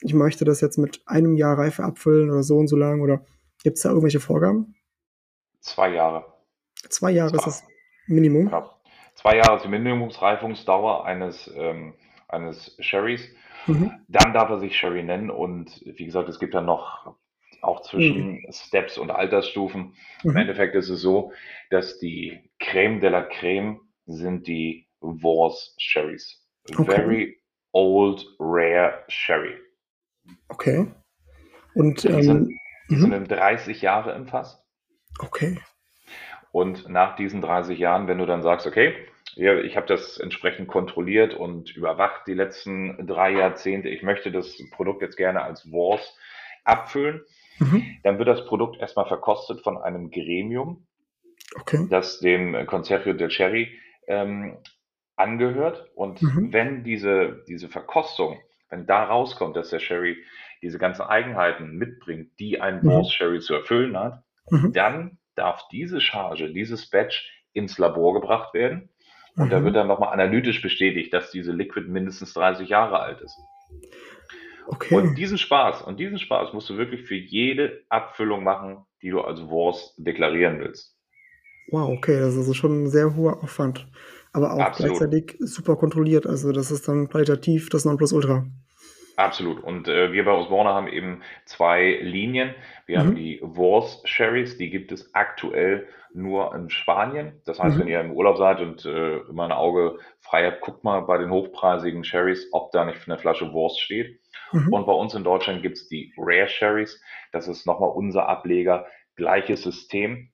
ich 0.00 0.14
möchte 0.14 0.46
das 0.46 0.62
jetzt 0.62 0.78
mit 0.78 1.02
einem 1.04 1.36
Jahr 1.36 1.58
Reife 1.58 1.84
abfüllen 1.84 2.30
oder 2.30 2.42
so 2.42 2.56
und 2.56 2.68
so 2.68 2.76
lang? 2.76 3.02
Oder 3.02 3.26
gibt 3.62 3.76
es 3.76 3.82
da 3.82 3.90
irgendwelche 3.90 4.20
Vorgaben? 4.20 4.76
Zwei 5.60 5.90
Jahre. 5.90 6.24
Zwei 6.88 7.10
Jahre 7.10 7.32
Zwei. 7.32 7.36
ist 7.36 7.46
das 7.46 7.64
Minimum? 8.06 8.48
Ja. 8.48 8.70
Zwei 9.14 9.36
Jahre 9.36 9.56
ist 9.56 9.64
die 9.64 9.68
Minimumsreifungsdauer 9.68 11.04
eines, 11.04 11.50
ähm, 11.54 11.92
eines 12.28 12.76
Sherrys. 12.78 13.28
Mhm. 13.66 13.92
Dann 14.08 14.32
darf 14.32 14.48
er 14.48 14.58
sich 14.58 14.74
Sherry 14.74 15.02
nennen 15.02 15.28
und 15.28 15.82
wie 15.84 16.06
gesagt, 16.06 16.30
es 16.30 16.38
gibt 16.38 16.54
dann 16.54 16.64
noch 16.64 17.14
auch 17.62 17.82
zwischen 17.82 18.32
mhm. 18.32 18.46
Steps 18.50 18.98
und 18.98 19.10
Altersstufen. 19.10 19.94
Mhm. 20.22 20.30
Im 20.30 20.36
Endeffekt 20.36 20.74
ist 20.74 20.88
es 20.88 21.00
so, 21.00 21.32
dass 21.70 21.98
die 21.98 22.50
Creme 22.58 23.00
de 23.00 23.10
la 23.10 23.22
Creme 23.22 23.80
sind 24.06 24.46
die 24.46 24.88
Wars 25.00 25.74
Sherrys. 25.78 26.44
Okay. 26.70 26.84
Very 26.84 27.42
old, 27.72 28.26
rare 28.38 29.04
Sherry. 29.08 29.56
Okay. 30.48 30.86
Und 31.74 32.02
die, 32.02 32.08
ähm, 32.08 32.22
sind, 32.22 32.48
die 32.90 32.96
mhm. 32.96 33.12
sind 33.12 33.30
30 33.30 33.82
Jahre 33.82 34.12
im 34.12 34.26
Fass. 34.26 34.64
Okay. 35.18 35.58
Und 36.50 36.88
nach 36.88 37.16
diesen 37.16 37.40
30 37.40 37.78
Jahren, 37.78 38.08
wenn 38.08 38.18
du 38.18 38.26
dann 38.26 38.42
sagst, 38.42 38.66
okay, 38.66 38.94
ja, 39.34 39.56
ich 39.58 39.76
habe 39.76 39.86
das 39.86 40.18
entsprechend 40.18 40.68
kontrolliert 40.68 41.34
und 41.34 41.76
überwacht 41.76 42.26
die 42.26 42.34
letzten 42.34 43.06
drei 43.06 43.30
Jahrzehnte, 43.30 43.88
ich 43.88 44.02
möchte 44.02 44.32
das 44.32 44.56
Produkt 44.70 45.02
jetzt 45.02 45.16
gerne 45.16 45.42
als 45.42 45.70
Wars 45.70 46.16
abfüllen, 46.64 47.22
Mhm. 47.58 47.98
Dann 48.02 48.18
wird 48.18 48.28
das 48.28 48.46
Produkt 48.46 48.80
erstmal 48.80 49.06
verkostet 49.06 49.60
von 49.62 49.78
einem 49.78 50.10
Gremium, 50.10 50.86
okay. 51.60 51.86
das 51.90 52.20
dem 52.20 52.66
Concerto 52.66 53.12
del 53.12 53.28
Cherry 53.28 53.68
ähm, 54.06 54.58
angehört. 55.16 55.90
Und 55.94 56.22
mhm. 56.22 56.52
wenn 56.52 56.84
diese, 56.84 57.44
diese 57.48 57.68
Verkostung, 57.68 58.38
wenn 58.70 58.86
da 58.86 59.04
rauskommt, 59.04 59.56
dass 59.56 59.70
der 59.70 59.80
Sherry 59.80 60.16
diese 60.62 60.78
ganzen 60.78 61.02
Eigenheiten 61.02 61.76
mitbringt, 61.76 62.38
die 62.38 62.60
ein 62.60 62.80
mhm. 62.82 63.04
Sherry 63.04 63.40
zu 63.40 63.54
erfüllen 63.54 63.98
hat, 63.98 64.22
mhm. 64.50 64.72
dann 64.72 65.18
darf 65.34 65.68
diese 65.68 66.00
Charge, 66.00 66.52
dieses 66.52 66.88
Batch 66.90 67.30
ins 67.52 67.78
Labor 67.78 68.14
gebracht 68.14 68.54
werden. 68.54 68.90
Und 69.36 69.52
da 69.52 69.60
mhm. 69.60 69.66
wird 69.66 69.76
dann 69.76 69.86
nochmal 69.86 70.12
analytisch 70.12 70.62
bestätigt, 70.62 71.12
dass 71.14 71.30
diese 71.30 71.52
Liquid 71.52 71.88
mindestens 71.88 72.34
30 72.34 72.68
Jahre 72.68 72.98
alt 72.98 73.20
ist. 73.20 73.38
Okay. 74.68 74.94
Und 74.94 75.14
diesen 75.14 75.38
Spaß, 75.38 75.82
und 75.82 75.98
diesen 75.98 76.18
Spaß 76.18 76.52
musst 76.52 76.68
du 76.68 76.76
wirklich 76.76 77.02
für 77.06 77.14
jede 77.14 77.84
Abfüllung 77.88 78.44
machen, 78.44 78.84
die 79.00 79.08
du 79.08 79.22
als 79.22 79.40
Wurst 79.48 79.94
deklarieren 79.96 80.60
willst. 80.60 80.94
Wow, 81.70 81.88
okay, 81.88 82.18
das 82.20 82.34
ist 82.34 82.40
also 82.40 82.54
schon 82.54 82.84
ein 82.84 82.88
sehr 82.88 83.16
hoher 83.16 83.42
Aufwand. 83.42 83.88
Aber 84.32 84.52
auch 84.52 84.60
Absolut. 84.60 84.98
gleichzeitig 84.98 85.36
super 85.40 85.76
kontrolliert. 85.76 86.26
Also 86.26 86.52
das 86.52 86.70
ist 86.70 86.86
dann 86.86 87.08
qualitativ 87.08 87.70
das 87.70 87.86
Nonplusultra. 87.86 88.46
Absolut. 89.18 89.60
Und 89.64 89.88
äh, 89.88 90.12
wir 90.12 90.24
bei 90.24 90.30
Osborne 90.30 90.70
haben 90.70 90.86
eben 90.86 91.22
zwei 91.44 91.98
Linien. 92.00 92.54
Wir 92.86 93.00
mhm. 93.00 93.02
haben 93.02 93.14
die 93.16 93.40
Wars 93.42 94.00
Sherrys, 94.04 94.58
die 94.58 94.70
gibt 94.70 94.92
es 94.92 95.12
aktuell 95.12 95.88
nur 96.14 96.54
in 96.54 96.70
Spanien. 96.70 97.42
Das 97.44 97.58
heißt, 97.58 97.76
mhm. 97.76 97.80
wenn 97.80 97.88
ihr 97.88 98.00
im 98.00 98.12
Urlaub 98.12 98.36
seid 98.36 98.60
und 98.60 98.84
äh, 98.84 99.16
immer 99.28 99.44
ein 99.46 99.50
Auge 99.50 99.98
frei 100.20 100.46
habt, 100.46 100.60
guckt 100.60 100.84
mal 100.84 101.00
bei 101.00 101.18
den 101.18 101.32
hochpreisigen 101.32 102.04
Sherrys, 102.04 102.46
ob 102.52 102.70
da 102.70 102.84
nicht 102.84 103.08
eine 103.08 103.18
Flasche 103.18 103.52
Wurst 103.52 103.80
steht. 103.80 104.20
Mhm. 104.52 104.72
Und 104.72 104.86
bei 104.86 104.92
uns 104.92 105.14
in 105.14 105.24
Deutschland 105.24 105.62
gibt 105.62 105.78
es 105.78 105.88
die 105.88 106.12
Rare 106.16 106.46
Sherrys. 106.46 107.02
Das 107.32 107.48
ist 107.48 107.66
nochmal 107.66 107.90
unser 107.90 108.28
Ableger. 108.28 108.86
Gleiches 109.16 109.64
System. 109.64 110.30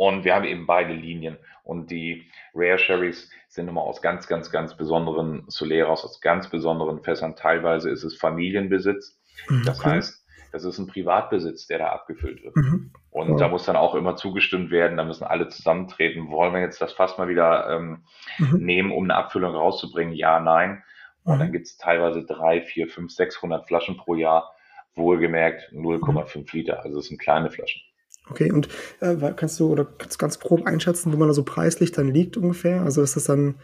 Und 0.00 0.24
wir 0.24 0.34
haben 0.34 0.46
eben 0.46 0.66
beide 0.66 0.94
Linien. 0.94 1.36
Und 1.62 1.90
die 1.90 2.26
Rare 2.54 2.78
Sherrys 2.78 3.30
sind 3.48 3.68
immer 3.68 3.82
aus 3.82 4.00
ganz, 4.00 4.26
ganz, 4.26 4.50
ganz 4.50 4.74
besonderen 4.74 5.44
Soleras, 5.48 6.04
aus 6.04 6.22
ganz 6.22 6.48
besonderen 6.48 7.02
Fässern. 7.02 7.36
Teilweise 7.36 7.90
ist 7.90 8.02
es 8.02 8.16
Familienbesitz. 8.16 9.20
Mhm, 9.50 9.62
das 9.66 9.84
heißt, 9.84 10.26
das 10.52 10.64
ist 10.64 10.78
ein 10.78 10.86
Privatbesitz, 10.86 11.66
der 11.66 11.80
da 11.80 11.88
abgefüllt 11.88 12.42
wird. 12.42 12.56
Mhm. 12.56 12.92
Und 13.10 13.28
wow. 13.28 13.38
da 13.38 13.48
muss 13.48 13.66
dann 13.66 13.76
auch 13.76 13.94
immer 13.94 14.16
zugestimmt 14.16 14.70
werden, 14.70 14.96
da 14.96 15.04
müssen 15.04 15.24
alle 15.24 15.48
zusammentreten. 15.48 16.30
Wollen 16.30 16.54
wir 16.54 16.62
jetzt 16.62 16.80
das 16.80 16.94
Fass 16.94 17.18
mal 17.18 17.28
wieder 17.28 17.68
ähm, 17.68 18.04
mhm. 18.38 18.56
nehmen, 18.56 18.92
um 18.92 19.04
eine 19.04 19.16
Abfüllung 19.16 19.54
rauszubringen? 19.54 20.14
Ja, 20.14 20.40
nein. 20.40 20.82
Und 21.24 21.40
dann 21.40 21.48
mhm. 21.48 21.52
gibt 21.52 21.66
es 21.66 21.76
teilweise 21.76 22.24
drei, 22.24 22.62
vier, 22.62 22.88
fünf, 22.88 23.12
600 23.12 23.66
Flaschen 23.66 23.98
pro 23.98 24.14
Jahr, 24.14 24.50
wohlgemerkt 24.94 25.70
0,5 25.74 26.38
mhm. 26.38 26.44
Liter. 26.52 26.82
Also 26.82 26.96
das 26.96 27.08
sind 27.08 27.20
kleine 27.20 27.50
Flaschen. 27.50 27.82
Okay, 28.30 28.52
und 28.52 28.68
äh, 29.00 29.16
kannst 29.34 29.58
du 29.58 29.70
oder 29.70 29.84
kannst 29.84 30.14
du 30.14 30.18
ganz 30.18 30.38
grob 30.38 30.66
einschätzen, 30.66 31.12
wo 31.12 31.16
man 31.16 31.28
da 31.28 31.34
so 31.34 31.44
preislich 31.44 31.92
dann 31.92 32.08
liegt 32.08 32.36
ungefähr? 32.36 32.82
Also 32.82 33.02
ist 33.02 33.16
das 33.16 33.24
dann. 33.24 33.56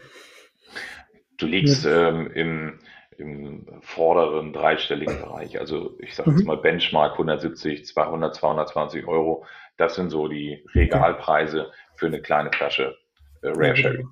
Du 1.37 1.45
liegst 1.45 1.85
ähm, 1.85 2.31
im, 2.33 2.79
im 3.17 3.67
vorderen 3.81 4.53
dreistelligen 4.53 5.19
Bereich. 5.19 5.59
Also 5.59 5.97
ich 5.99 6.15
sage 6.15 6.31
jetzt 6.31 6.41
mhm. 6.41 6.47
mal 6.47 6.57
Benchmark 6.57 7.13
170, 7.13 7.85
200, 7.85 8.35
220 8.35 9.07
Euro. 9.07 9.45
Das 9.77 9.95
sind 9.95 10.09
so 10.09 10.27
die 10.27 10.65
Regalpreise 10.73 11.71
für 11.95 12.07
eine 12.07 12.21
kleine 12.21 12.51
Flasche 12.51 12.95
äh, 13.43 13.49
Rare 13.49 13.75
Sherry. 13.75 14.05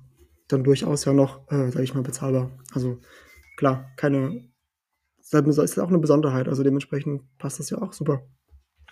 Dann 0.48 0.62
durchaus 0.62 1.04
ja 1.04 1.12
noch, 1.12 1.50
äh, 1.50 1.70
sage 1.70 1.82
ich 1.82 1.94
mal, 1.94 2.02
bezahlbar. 2.02 2.50
Also 2.72 3.00
klar, 3.56 3.90
keine, 3.96 4.48
das 5.32 5.58
ist 5.58 5.78
auch 5.78 5.88
eine 5.88 5.98
Besonderheit, 5.98 6.48
also 6.48 6.62
dementsprechend 6.62 7.22
passt 7.38 7.58
das 7.58 7.70
ja 7.70 7.78
auch 7.78 7.92
super. 7.92 8.22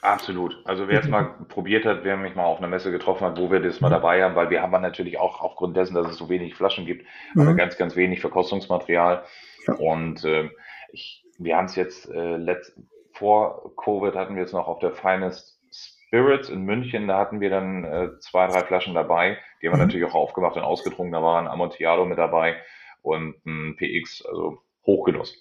Absolut. 0.04 0.60
Also 0.66 0.86
wer 0.86 0.96
jetzt 0.96 1.08
mal 1.08 1.34
probiert 1.48 1.86
hat, 1.86 2.04
wer 2.04 2.18
mich 2.18 2.34
mal 2.34 2.44
auf 2.44 2.58
einer 2.58 2.68
Messe 2.68 2.92
getroffen 2.92 3.26
hat, 3.26 3.38
wo 3.38 3.50
wir 3.50 3.60
das 3.60 3.80
mal 3.80 3.88
dabei 3.88 4.22
haben, 4.22 4.34
weil 4.34 4.50
wir 4.50 4.60
haben 4.60 4.70
natürlich 4.82 5.18
auch 5.18 5.40
aufgrund 5.40 5.78
dessen, 5.78 5.94
dass 5.94 6.06
es 6.06 6.18
so 6.18 6.28
wenig 6.28 6.54
Flaschen 6.54 6.84
gibt, 6.84 7.06
mhm. 7.32 7.40
aber 7.40 7.54
ganz, 7.54 7.78
ganz 7.78 7.96
wenig 7.96 8.20
Verkostungsmaterial. 8.20 9.24
Ja. 9.66 9.74
Und 9.74 10.22
äh, 10.24 10.50
ich, 10.92 11.24
wir 11.38 11.56
haben 11.56 11.64
es 11.64 11.74
jetzt 11.74 12.10
äh, 12.10 12.36
letzt, 12.36 12.78
vor 13.12 13.74
Covid 13.76 14.14
hatten 14.14 14.36
wir 14.36 14.42
es 14.42 14.52
noch 14.52 14.68
auf 14.68 14.78
der 14.80 14.92
Finest 14.92 15.58
Spirits 15.72 16.50
in 16.50 16.64
München, 16.64 17.08
da 17.08 17.18
hatten 17.18 17.40
wir 17.40 17.48
dann 17.48 17.84
äh, 17.84 18.18
zwei, 18.20 18.46
drei 18.46 18.62
Flaschen 18.62 18.92
dabei. 18.92 19.38
Die 19.62 19.68
haben 19.68 19.72
wir 19.72 19.82
mhm. 19.82 19.86
natürlich 19.86 20.06
auch 20.06 20.14
aufgemacht 20.14 20.56
und 20.56 20.64
ausgetrunken. 20.64 21.12
Da 21.12 21.22
war 21.22 21.40
ein 21.40 21.48
Amontillado 21.48 22.04
mit 22.04 22.18
dabei 22.18 22.56
und 23.00 23.36
ein 23.46 23.76
PX, 23.76 24.26
also 24.26 24.58
Hochgenuss. 24.84 25.34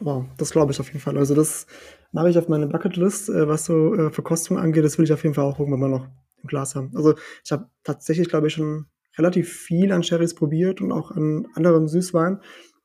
Wow, 0.00 0.24
das 0.38 0.50
glaube 0.50 0.72
ich 0.72 0.78
auf 0.78 0.86
jeden 0.86 1.00
Fall. 1.00 1.18
Also 1.18 1.34
das 1.34 1.66
mache 2.14 2.30
ich 2.30 2.38
auf 2.38 2.48
meine 2.48 2.68
Bucketlist, 2.68 3.28
äh, 3.28 3.48
was 3.48 3.66
so 3.66 3.94
äh, 3.94 4.10
Verkostung 4.10 4.56
angeht. 4.56 4.84
Das 4.84 4.96
will 4.96 5.04
ich 5.04 5.12
auf 5.12 5.22
jeden 5.24 5.34
Fall 5.34 5.44
auch 5.44 5.58
irgendwann 5.58 5.80
mal 5.80 5.90
noch 5.90 6.06
im 6.42 6.48
Glas 6.48 6.74
haben. 6.76 6.92
Also 6.94 7.14
ich 7.44 7.52
habe 7.52 7.68
tatsächlich, 7.82 8.28
glaube 8.28 8.46
ich, 8.46 8.54
schon 8.54 8.86
relativ 9.18 9.52
viel 9.52 9.92
an 9.92 10.02
Sherrys 10.02 10.34
probiert 10.34 10.80
und 10.80 10.92
auch 10.92 11.10
an 11.10 11.46
anderen 11.54 11.88
Süßweinen, 11.88 12.40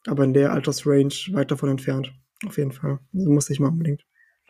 aber 0.08 0.24
in 0.24 0.34
der 0.34 0.52
Altersrange 0.52 1.14
weit 1.32 1.52
davon 1.52 1.70
entfernt. 1.70 2.12
Auf 2.46 2.58
jeden 2.58 2.72
Fall. 2.72 3.00
Also 3.14 3.30
muss 3.30 3.50
ich 3.50 3.60
mal 3.60 3.70
unbedingt. 3.70 4.04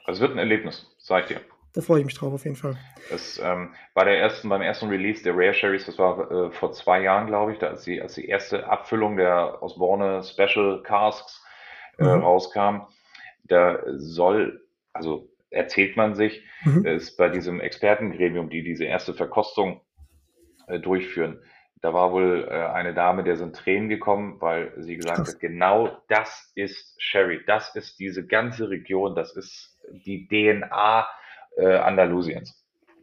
Also 0.05 0.17
es 0.17 0.21
wird 0.21 0.31
ein 0.31 0.39
Erlebnis, 0.39 0.87
sag 0.97 1.23
ich 1.23 1.35
dir. 1.35 1.41
Da 1.73 1.81
freue 1.81 1.99
ich 1.99 2.05
mich 2.05 2.15
drauf, 2.15 2.33
auf 2.33 2.45
jeden 2.45 2.55
Fall. 2.55 2.77
Das, 3.11 3.39
ähm, 3.43 3.73
bei 3.93 4.03
der 4.03 4.17
ersten, 4.17 4.49
beim 4.49 4.61
ersten 4.61 4.87
Release 4.89 5.23
der 5.23 5.33
Rare 5.35 5.53
Sherrys, 5.53 5.85
das 5.85 5.99
war 5.99 6.31
äh, 6.31 6.51
vor 6.51 6.71
zwei 6.71 7.01
Jahren, 7.01 7.27
glaube 7.27 7.53
ich, 7.53 7.59
da 7.59 7.67
als 7.67 7.83
die, 7.83 8.01
als 8.01 8.15
die 8.15 8.27
erste 8.27 8.67
Abfüllung 8.67 9.17
der 9.17 9.61
Osborne 9.61 10.23
Special 10.23 10.81
Casks 10.83 11.43
äh, 11.99 12.05
mhm. 12.05 12.23
rauskam, 12.23 12.87
da 13.43 13.79
soll, 13.97 14.61
also 14.93 15.29
erzählt 15.49 15.97
man 15.97 16.15
sich, 16.15 16.43
mhm. 16.63 16.85
ist 16.85 17.17
bei 17.17 17.29
diesem 17.29 17.59
Expertengremium, 17.59 18.49
die 18.49 18.63
diese 18.63 18.85
erste 18.85 19.13
Verkostung 19.13 19.81
äh, 20.67 20.79
durchführen, 20.79 21.41
da 21.81 21.93
war 21.93 22.11
wohl 22.11 22.47
äh, 22.49 22.53
eine 22.53 22.93
Dame, 22.93 23.23
der 23.23 23.37
sind 23.37 23.55
Tränen 23.55 23.87
gekommen, 23.87 24.37
weil 24.39 24.73
sie 24.77 24.97
gesagt 24.97 25.17
Krass. 25.17 25.33
hat, 25.33 25.39
genau 25.39 25.97
das 26.09 26.51
ist 26.55 26.95
Sherry, 26.97 27.39
das 27.47 27.73
ist 27.75 27.99
diese 27.99 28.25
ganze 28.25 28.69
Region, 28.69 29.15
das 29.15 29.35
ist 29.35 29.77
die 30.05 30.27
DNA 30.27 31.07
äh, 31.57 31.75
Andalusiens. 31.77 32.55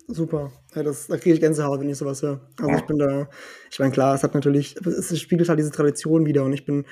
Super. 0.08 0.52
Ja, 0.74 0.82
das, 0.84 1.08
da 1.08 1.16
kriege 1.16 1.34
ich 1.34 1.40
Gänsehaut, 1.40 1.80
wenn 1.80 1.88
ich 1.88 1.96
sowas 1.96 2.22
höre. 2.22 2.40
Also 2.60 2.76
ich 2.76 2.86
bin 2.86 2.98
da, 2.98 3.28
ich 3.70 3.78
meine, 3.78 3.90
klar, 3.90 4.14
es 4.14 4.22
hat 4.22 4.34
natürlich, 4.34 4.76
es 4.76 5.18
spiegelt 5.20 5.48
halt 5.48 5.58
diese 5.58 5.72
Tradition 5.72 6.26
wieder 6.26 6.44
und 6.44 6.52
ich 6.52 6.64
bin 6.64 6.84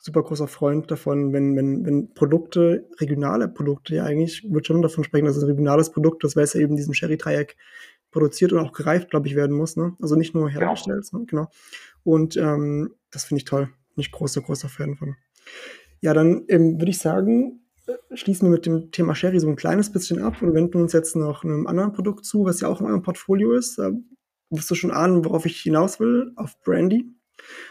super 0.00 0.22
großer 0.22 0.48
Freund 0.48 0.90
davon, 0.90 1.32
wenn, 1.32 1.54
wenn, 1.56 1.84
wenn 1.84 2.14
Produkte, 2.14 2.88
regionale 3.00 3.48
Produkte, 3.48 3.94
ja 3.94 4.04
eigentlich, 4.04 4.50
würde 4.50 4.66
schon 4.66 4.82
davon 4.82 5.04
sprechen, 5.04 5.26
dass 5.26 5.36
es 5.36 5.42
ein 5.42 5.50
regionales 5.50 5.90
Produkt 5.90 6.24
ist, 6.24 6.36
weil 6.36 6.44
es 6.44 6.54
ja 6.54 6.60
eben 6.60 6.74
diesem 6.74 6.94
Sherry-Dreieck 6.94 7.56
produziert 8.10 8.52
und 8.52 8.58
auch 8.60 8.72
gereift, 8.72 9.10
glaube 9.10 9.28
ich, 9.28 9.36
werden 9.36 9.56
muss. 9.56 9.76
Ne? 9.76 9.94
Also 10.00 10.16
nicht 10.16 10.34
nur 10.34 10.48
Genau. 10.48 10.60
hergestellt, 10.60 11.06
genau. 11.10 11.24
genau. 11.26 11.48
Und 12.02 12.36
ähm, 12.36 12.94
das 13.10 13.24
finde 13.24 13.40
ich 13.40 13.44
toll. 13.44 13.66
Bin 13.94 14.02
ich 14.02 14.10
großer, 14.10 14.40
großer 14.40 14.68
Fan 14.68 14.96
von. 14.96 15.16
Ja, 16.00 16.14
dann 16.14 16.44
ähm, 16.48 16.80
würde 16.80 16.90
ich 16.90 16.98
sagen, 16.98 17.60
äh, 17.86 18.16
schließen 18.16 18.48
wir 18.48 18.52
mit 18.52 18.64
dem 18.66 18.90
Thema 18.92 19.14
Sherry 19.14 19.38
so 19.38 19.48
ein 19.48 19.56
kleines 19.56 19.92
bisschen 19.92 20.22
ab 20.22 20.40
und 20.40 20.54
wenden 20.54 20.80
uns 20.80 20.94
jetzt 20.94 21.14
noch 21.14 21.44
einem 21.44 21.66
anderen 21.66 21.92
Produkt 21.92 22.24
zu, 22.24 22.46
was 22.46 22.60
ja 22.60 22.68
auch 22.68 22.80
in 22.80 22.86
eurem 22.86 23.02
Portfolio 23.02 23.52
ist. 23.52 23.78
Da 23.78 23.90
wirst 24.48 24.70
du 24.70 24.74
schon 24.74 24.90
ahnen, 24.90 25.24
worauf 25.26 25.44
ich 25.44 25.60
hinaus 25.60 26.00
will, 26.00 26.32
auf 26.36 26.58
Brandy. 26.62 27.04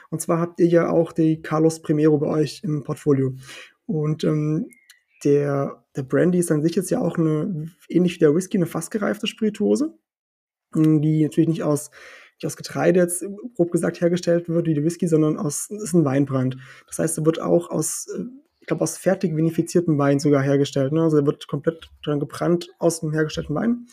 Und 0.09 0.21
zwar 0.21 0.39
habt 0.39 0.59
ihr 0.59 0.67
ja 0.67 0.89
auch 0.89 1.11
die 1.11 1.41
Carlos 1.41 1.81
Primero 1.81 2.17
bei 2.17 2.27
euch 2.27 2.61
im 2.63 2.83
Portfolio. 2.83 3.33
Und 3.85 4.23
ähm, 4.23 4.67
der, 5.23 5.83
der 5.95 6.03
Brandy 6.03 6.39
ist 6.39 6.51
an 6.51 6.61
sich 6.61 6.75
jetzt 6.75 6.91
ja 6.91 7.01
auch 7.01 7.17
eine, 7.17 7.71
ähnlich 7.89 8.15
wie 8.15 8.19
der 8.19 8.35
Whisky, 8.35 8.57
eine 8.57 8.65
fast 8.65 8.91
gereifte 8.91 9.27
Spirituose, 9.27 9.93
die 10.75 11.23
natürlich 11.23 11.49
nicht 11.49 11.63
aus, 11.63 11.91
nicht 12.35 12.45
aus 12.45 12.55
Getreide 12.55 12.99
jetzt 12.99 13.25
grob 13.55 13.71
gesagt 13.71 13.99
hergestellt 13.99 14.47
wird 14.47 14.67
wie 14.67 14.73
der 14.73 14.83
Whisky, 14.83 15.07
sondern 15.07 15.37
aus, 15.37 15.69
ist 15.69 15.93
ein 15.93 16.05
Weinbrand. 16.05 16.57
Das 16.87 16.99
heißt, 16.99 17.17
er 17.17 17.25
wird 17.25 17.41
auch 17.41 17.69
aus, 17.69 18.07
äh, 18.15 18.23
ich 18.61 18.67
glaube, 18.67 18.83
aus 18.83 18.97
fertig 18.97 19.35
vinifiziertem 19.35 19.97
Wein 19.97 20.19
sogar 20.19 20.43
hergestellt. 20.43 20.93
Ne? 20.93 21.03
Also 21.03 21.17
er 21.17 21.25
wird 21.25 21.47
komplett 21.47 21.89
dann 22.03 22.19
gebrannt 22.19 22.69
aus 22.77 23.01
dem 23.01 23.11
hergestellten 23.11 23.55
Wein. 23.55 23.87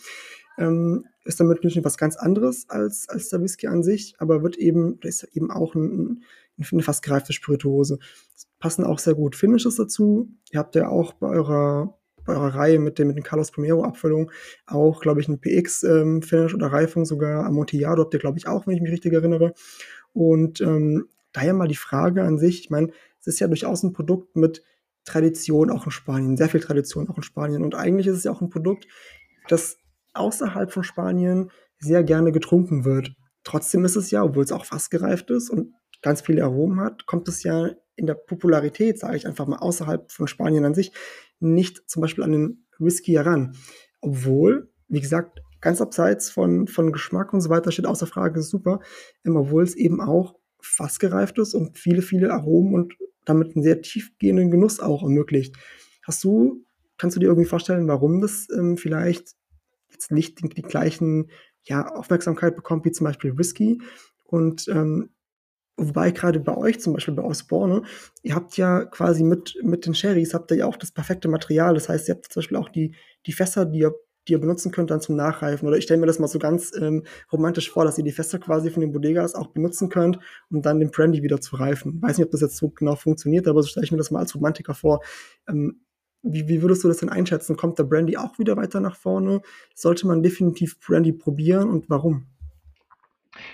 Ähm, 0.57 1.05
ist 1.27 1.39
damit 1.39 1.57
natürlich 1.57 1.83
was 1.83 1.97
ganz 1.97 2.15
anderes 2.15 2.69
als, 2.69 3.09
als 3.09 3.29
der 3.29 3.41
Whisky 3.41 3.67
an 3.67 3.83
sich, 3.83 4.15
aber 4.17 4.43
wird 4.43 4.57
eben, 4.57 4.99
ist 5.01 5.23
eben 5.33 5.51
auch 5.51 5.75
ein, 5.75 6.23
eine 6.71 6.83
fast 6.83 7.03
gereifte 7.03 7.33
Spirituose. 7.33 7.99
Es 8.35 8.47
passen 8.59 8.83
auch 8.83 8.99
sehr 8.99 9.13
gut 9.13 9.35
Finishes 9.35 9.75
dazu. 9.75 10.29
Ihr 10.51 10.59
habt 10.59 10.75
ja 10.75 10.87
auch 10.87 11.13
bei 11.13 11.27
eurer, 11.27 11.97
bei 12.25 12.33
eurer 12.33 12.55
Reihe 12.55 12.79
mit, 12.79 12.97
dem, 12.97 13.07
mit 13.07 13.17
den 13.17 13.23
Carlos 13.23 13.51
Primero 13.51 13.83
Abfüllung 13.83 14.31
auch, 14.65 15.01
glaube 15.01 15.21
ich, 15.21 15.27
ein 15.27 15.39
PX-Finish 15.39 16.53
ähm, 16.53 16.55
oder 16.55 16.67
Reifung, 16.67 17.05
sogar 17.05 17.45
Amontillado 17.45 18.03
habt 18.03 18.13
ihr, 18.13 18.19
glaube 18.19 18.37
ich, 18.37 18.47
auch, 18.47 18.65
wenn 18.65 18.75
ich 18.75 18.81
mich 18.81 18.91
richtig 18.91 19.13
erinnere. 19.13 19.53
Und 20.13 20.61
ähm, 20.61 21.07
daher 21.33 21.53
mal 21.53 21.67
die 21.67 21.75
Frage 21.75 22.23
an 22.23 22.37
sich, 22.37 22.61
ich 22.61 22.69
meine, 22.69 22.91
es 23.19 23.27
ist 23.27 23.39
ja 23.39 23.47
durchaus 23.47 23.83
ein 23.83 23.93
Produkt 23.93 24.35
mit 24.35 24.63
Tradition 25.03 25.71
auch 25.71 25.85
in 25.85 25.91
Spanien, 25.91 26.37
sehr 26.37 26.49
viel 26.49 26.59
Tradition 26.59 27.09
auch 27.09 27.17
in 27.17 27.23
Spanien. 27.23 27.63
Und 27.63 27.75
eigentlich 27.75 28.07
ist 28.07 28.17
es 28.17 28.23
ja 28.23 28.31
auch 28.31 28.41
ein 28.41 28.49
Produkt, 28.49 28.87
das 29.47 29.77
außerhalb 30.17 30.71
von 30.71 30.83
Spanien 30.83 31.51
sehr 31.79 32.03
gerne 32.03 32.31
getrunken 32.31 32.85
wird. 32.85 33.11
Trotzdem 33.43 33.85
ist 33.85 33.95
es 33.95 34.11
ja, 34.11 34.23
obwohl 34.23 34.43
es 34.43 34.51
auch 34.51 34.65
fast 34.65 34.91
gereift 34.91 35.29
ist 35.31 35.49
und 35.49 35.73
ganz 36.01 36.21
viele 36.21 36.43
Aromen 36.43 36.79
hat, 36.79 37.05
kommt 37.05 37.27
es 37.27 37.43
ja 37.43 37.69
in 37.95 38.05
der 38.05 38.15
Popularität, 38.15 38.99
sage 38.99 39.17
ich 39.17 39.25
einfach 39.25 39.47
mal, 39.47 39.57
außerhalb 39.57 40.11
von 40.11 40.27
Spanien 40.27 40.65
an 40.65 40.73
sich, 40.73 40.91
nicht 41.39 41.89
zum 41.89 42.01
Beispiel 42.01 42.23
an 42.23 42.31
den 42.31 42.67
Whisky 42.77 43.13
heran. 43.13 43.55
Obwohl, 44.01 44.71
wie 44.87 45.01
gesagt, 45.01 45.39
ganz 45.61 45.81
abseits 45.81 46.29
von, 46.29 46.67
von 46.67 46.91
Geschmack 46.91 47.33
und 47.33 47.41
so 47.41 47.49
weiter 47.49 47.71
steht 47.71 47.87
außer 47.87 48.07
Frage, 48.07 48.41
super, 48.41 48.79
obwohl 49.25 49.63
es 49.63 49.75
eben 49.75 50.01
auch 50.01 50.35
fast 50.61 50.99
gereift 50.99 51.37
ist 51.39 51.53
und 51.53 51.77
viele, 51.77 52.01
viele 52.01 52.31
Aromen 52.31 52.73
und 52.73 52.93
damit 53.25 53.55
einen 53.55 53.63
sehr 53.63 53.81
tiefgehenden 53.81 54.51
Genuss 54.51 54.79
auch 54.79 55.03
ermöglicht. 55.03 55.55
Hast 56.03 56.23
du, 56.23 56.63
kannst 56.97 57.15
du 57.15 57.19
dir 57.19 57.27
irgendwie 57.27 57.47
vorstellen, 57.47 57.87
warum 57.87 58.21
das 58.21 58.47
ähm, 58.55 58.77
vielleicht 58.77 59.36
jetzt 59.89 60.11
nicht 60.11 60.41
die, 60.41 60.49
die 60.49 60.61
gleichen 60.61 61.29
ja, 61.63 61.87
Aufmerksamkeit 61.93 62.55
bekommt 62.55 62.85
wie 62.85 62.91
zum 62.91 63.05
Beispiel 63.05 63.37
Whisky? 63.37 63.81
Und 64.23 64.67
ähm, 64.67 65.09
wobei 65.77 66.11
gerade 66.11 66.39
bei 66.39 66.55
euch, 66.57 66.79
zum 66.79 66.93
Beispiel 66.93 67.13
bei 67.13 67.23
Osborne, 67.23 67.83
ihr 68.23 68.35
habt 68.35 68.57
ja 68.57 68.85
quasi 68.85 69.23
mit, 69.23 69.55
mit 69.61 69.85
den 69.85 69.93
Sherrys 69.93 70.33
habt 70.33 70.51
ihr 70.51 70.57
ja 70.57 70.65
auch 70.65 70.75
das 70.75 70.91
perfekte 70.91 71.27
Material. 71.27 71.73
Das 71.75 71.87
heißt, 71.87 72.07
ihr 72.07 72.15
habt 72.15 72.31
zum 72.31 72.41
Beispiel 72.41 72.57
auch 72.57 72.69
die, 72.69 72.95
die 73.25 73.31
Fässer, 73.31 73.65
die 73.65 73.79
ihr, 73.79 73.93
die 74.27 74.33
ihr 74.33 74.39
benutzen 74.39 74.71
könnt 74.71 74.91
dann 74.91 75.01
zum 75.01 75.15
Nachreifen. 75.15 75.67
Oder 75.67 75.77
ich 75.77 75.83
stelle 75.83 75.99
mir 75.99 76.07
das 76.07 76.19
mal 76.19 76.27
so 76.27 76.39
ganz 76.39 76.73
ähm, 76.75 77.03
romantisch 77.31 77.69
vor, 77.69 77.85
dass 77.85 77.97
ihr 77.97 78.03
die 78.03 78.11
Fässer 78.11 78.39
quasi 78.39 78.71
von 78.71 78.81
den 78.81 78.91
Bodegas 78.91 79.35
auch 79.35 79.47
benutzen 79.47 79.89
könnt, 79.89 80.19
um 80.49 80.61
dann 80.61 80.79
den 80.79 80.91
Brandy 80.91 81.23
wieder 81.23 81.39
zu 81.39 81.55
reifen. 81.55 82.01
Weiß 82.01 82.17
nicht, 82.17 82.25
ob 82.25 82.31
das 82.31 82.41
jetzt 82.41 82.57
so 82.57 82.69
genau 82.69 82.95
funktioniert, 82.95 83.47
aber 83.47 83.61
so 83.61 83.69
stelle 83.69 83.85
ich 83.85 83.91
mir 83.91 83.97
das 83.97 84.11
mal 84.11 84.19
als 84.19 84.35
Romantiker 84.35 84.73
vor. 84.73 85.01
Ähm, 85.47 85.81
wie, 86.23 86.47
wie, 86.47 86.61
würdest 86.61 86.83
du 86.83 86.87
das 86.87 86.97
denn 86.97 87.09
einschätzen? 87.09 87.55
Kommt 87.57 87.79
der 87.79 87.83
Brandy 87.83 88.17
auch 88.17 88.37
wieder 88.39 88.57
weiter 88.57 88.79
nach 88.79 88.95
vorne? 88.95 89.41
Sollte 89.73 90.07
man 90.07 90.23
definitiv 90.23 90.79
Brandy 90.79 91.13
probieren 91.13 91.69
und 91.69 91.89
warum? 91.89 92.27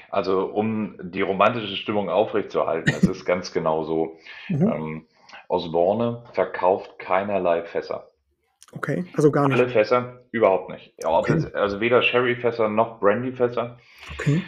Also 0.10 0.46
um 0.46 0.96
die 1.02 1.22
romantische 1.22 1.76
Stimmung 1.76 2.10
aufrechtzuerhalten, 2.10 2.94
es 2.94 3.04
ist 3.04 3.26
ganz 3.26 3.52
genau 3.52 3.84
so. 3.84 4.18
Mhm. 4.50 4.68
Ähm, 4.68 5.06
Osborne 5.48 6.24
verkauft 6.34 7.00
keinerlei 7.00 7.64
Fässer. 7.64 8.10
Okay, 8.76 9.06
also 9.16 9.32
gar 9.32 9.48
nicht. 9.48 9.60
Alle 9.60 9.70
Fässer 9.70 10.22
überhaupt 10.32 10.70
nicht. 10.70 10.94
Okay. 11.04 11.46
also 11.54 11.80
weder 11.80 12.02
Sherry-Fässer 12.02 12.70
noch 12.70 13.00
Brandy-Fässer. 13.00 13.78
Okay. 14.14 14.42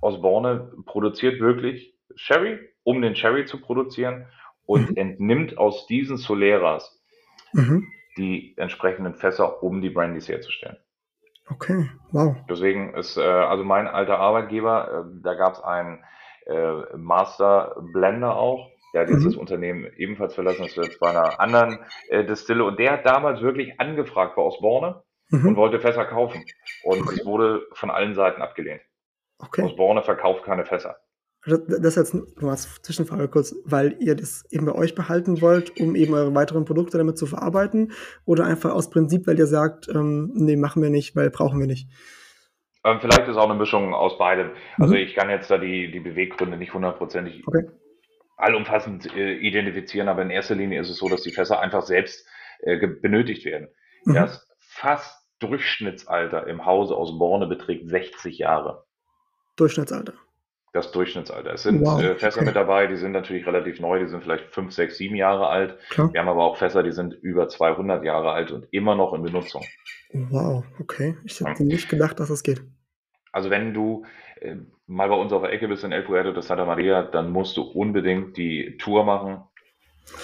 Osborne 0.00 0.72
produziert 0.86 1.40
wirklich 1.40 1.94
Sherry, 2.14 2.58
um 2.84 3.02
den 3.02 3.14
Sherry 3.16 3.44
zu 3.44 3.60
produzieren 3.60 4.26
und 4.64 4.90
Mhm. 4.90 4.96
entnimmt 4.96 5.58
aus 5.58 5.86
diesen 5.86 6.16
Soleras 6.16 6.95
Mhm. 7.56 7.88
die 8.16 8.54
entsprechenden 8.56 9.14
Fässer, 9.14 9.62
um 9.62 9.80
die 9.82 9.90
Brandys 9.90 10.28
herzustellen. 10.28 10.76
Okay. 11.50 11.88
Wow. 12.12 12.36
Deswegen 12.48 12.94
ist, 12.94 13.16
äh, 13.16 13.22
also 13.22 13.62
mein 13.64 13.86
alter 13.86 14.18
Arbeitgeber, 14.18 15.04
äh, 15.06 15.20
da 15.22 15.34
gab 15.34 15.54
es 15.54 15.60
einen 15.60 16.02
äh, 16.46 16.96
Master 16.96 17.76
Blender 17.92 18.36
auch. 18.36 18.70
Der 18.94 19.02
hat 19.02 19.08
jetzt 19.10 19.24
das 19.26 19.34
Mhm. 19.34 19.40
Unternehmen 19.40 19.86
ebenfalls 19.96 20.34
verlassen, 20.34 20.62
das 20.62 20.70
ist 20.72 20.76
jetzt 20.82 21.00
bei 21.00 21.10
einer 21.10 21.38
anderen 21.40 21.78
äh, 22.08 22.24
Distille. 22.24 22.64
Und 22.64 22.78
der 22.78 22.92
hat 22.92 23.06
damals 23.06 23.42
wirklich 23.42 23.78
angefragt 23.80 24.36
bei 24.36 24.42
Osborne 24.42 25.02
und 25.30 25.42
Mhm. 25.42 25.56
wollte 25.56 25.80
Fässer 25.80 26.04
kaufen. 26.06 26.42
Und 26.84 27.02
Okay. 27.02 27.14
es 27.16 27.24
wurde 27.26 27.66
von 27.74 27.90
allen 27.90 28.14
Seiten 28.14 28.42
abgelehnt. 28.42 28.80
Okay. 29.38 29.62
Osborne 29.62 30.02
verkauft 30.02 30.44
keine 30.44 30.64
Fässer. 30.64 30.96
Das, 31.46 31.60
das 31.66 31.96
ist 31.96 31.96
jetzt 31.96 32.40
nur 32.42 32.50
als 32.50 32.82
Zwischenfrage 32.82 33.28
kurz, 33.28 33.54
weil 33.64 33.96
ihr 34.00 34.16
das 34.16 34.44
eben 34.50 34.66
bei 34.66 34.74
euch 34.74 34.94
behalten 34.94 35.40
wollt, 35.40 35.78
um 35.80 35.94
eben 35.94 36.12
eure 36.14 36.34
weiteren 36.34 36.64
Produkte 36.64 36.98
damit 36.98 37.16
zu 37.18 37.26
verarbeiten 37.26 37.92
oder 38.24 38.44
einfach 38.44 38.72
aus 38.72 38.90
Prinzip, 38.90 39.26
weil 39.26 39.38
ihr 39.38 39.46
sagt, 39.46 39.88
ähm, 39.88 40.32
nee, 40.34 40.56
machen 40.56 40.82
wir 40.82 40.90
nicht, 40.90 41.14
weil 41.14 41.30
brauchen 41.30 41.60
wir 41.60 41.66
nicht. 41.66 41.88
Ähm, 42.84 42.98
vielleicht 43.00 43.28
ist 43.28 43.36
auch 43.36 43.48
eine 43.48 43.58
Mischung 43.58 43.94
aus 43.94 44.18
beidem. 44.18 44.50
Also 44.78 44.94
Mhm. 44.94 45.00
ich 45.00 45.14
kann 45.14 45.30
jetzt 45.30 45.50
da 45.50 45.58
die, 45.58 45.90
die 45.90 46.00
Beweggründe 46.00 46.56
nicht 46.56 46.74
hundertprozentig 46.74 47.42
Okay. 47.46 47.66
allumfassend 48.36 49.14
äh, 49.16 49.34
identifizieren, 49.34 50.08
aber 50.08 50.22
in 50.22 50.30
erster 50.30 50.54
Linie 50.54 50.80
ist 50.80 50.90
es 50.90 50.98
so, 50.98 51.08
dass 51.08 51.22
die 51.22 51.32
Fässer 51.32 51.60
einfach 51.60 51.82
selbst 51.82 52.26
äh, 52.60 52.86
benötigt 52.86 53.44
werden. 53.44 53.68
Mhm. 54.04 54.14
Das 54.14 54.48
fast 54.60 55.16
Durchschnittsalter 55.40 56.46
im 56.46 56.64
Hause 56.64 56.94
aus 56.96 57.18
Borne 57.18 57.46
beträgt 57.46 57.88
60 57.88 58.38
Jahre. 58.38 58.84
Durchschnittsalter. 59.56 60.14
Das 60.76 60.92
Durchschnittsalter. 60.92 61.54
Es 61.54 61.62
sind 61.62 61.80
Wow. 61.80 62.02
äh, 62.02 62.16
Fässer 62.16 62.40
Okay. 62.40 62.46
mit 62.48 62.56
dabei, 62.56 62.86
die 62.86 62.96
sind 62.96 63.12
natürlich 63.12 63.46
relativ 63.46 63.80
neu, 63.80 63.98
die 63.98 64.08
sind 64.08 64.22
vielleicht 64.22 64.52
5, 64.52 64.72
6, 64.72 64.98
7 64.98 65.16
Jahre 65.16 65.48
alt. 65.48 65.78
Klar. 65.88 66.12
Wir 66.12 66.20
haben 66.20 66.28
aber 66.28 66.44
auch 66.44 66.58
Fässer, 66.58 66.82
die 66.82 66.92
sind 66.92 67.14
über 67.14 67.48
200 67.48 68.04
Jahre 68.04 68.32
alt 68.32 68.52
und 68.52 68.66
immer 68.72 68.94
noch 68.94 69.14
in 69.14 69.22
Benutzung. 69.22 69.64
Wow. 70.12 70.64
Okay. 70.78 71.16
Ich 71.24 71.40
Ja. 71.40 71.48
hätte 71.48 71.64
nicht 71.64 71.88
gedacht, 71.88 72.20
dass 72.20 72.28
das 72.28 72.42
geht. 72.42 72.62
Also 73.32 73.48
wenn 73.48 73.72
du 73.72 74.04
äh, 74.40 74.56
mal 74.86 75.08
bei 75.08 75.14
uns 75.14 75.32
auf 75.32 75.42
der 75.42 75.52
Ecke 75.52 75.66
bist 75.66 75.82
in 75.82 75.92
El 75.92 76.02
Puerto 76.02 76.32
de 76.32 76.42
Santa 76.42 76.66
Maria, 76.66 77.02
dann 77.02 77.30
musst 77.30 77.56
du 77.56 77.62
unbedingt 77.62 78.36
die 78.36 78.76
Tour 78.76 79.04
machen 79.04 79.42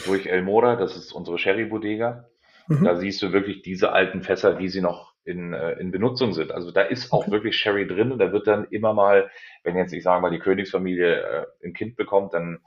durch 0.05 0.27
El 0.27 0.43
Mora, 0.43 0.77
das 0.77 0.97
ist 0.97 1.13
unsere 1.13 1.39
Sherry-Bodega. 1.39 2.29
Da 2.69 2.75
Mhm. 2.95 2.97
siehst 3.01 3.23
du 3.23 3.33
wirklich 3.33 3.63
diese 3.63 3.93
alten 3.93 4.23
Fässer, 4.23 4.59
wie 4.59 4.69
sie 4.69 4.83
noch 4.83 5.12
in, 5.25 5.53
äh, 5.53 5.73
in 5.73 5.91
Benutzung 5.91 6.33
sind. 6.33 6.53
Also 6.53 6.71
da 6.71 6.83
ist 6.83 7.13
auch 7.13 7.31
wirklich 7.31 7.57
Sherry 7.57 7.87
drin 7.87 8.13
und 8.13 8.19
da 8.19 8.33
wird 8.33 8.47
dann 8.47 8.67
immer 8.71 8.93
mal, 8.95 9.31
wenn 9.63 9.77
jetzt 9.77 9.93
ich 9.93 10.03
sage 10.03 10.21
mal 10.21 10.31
die 10.31 10.39
Königsfamilie 10.39 11.21
äh, 11.21 11.47
ein 11.65 11.73
Kind 11.73 11.97
bekommt, 11.97 12.35
dann 12.35 12.61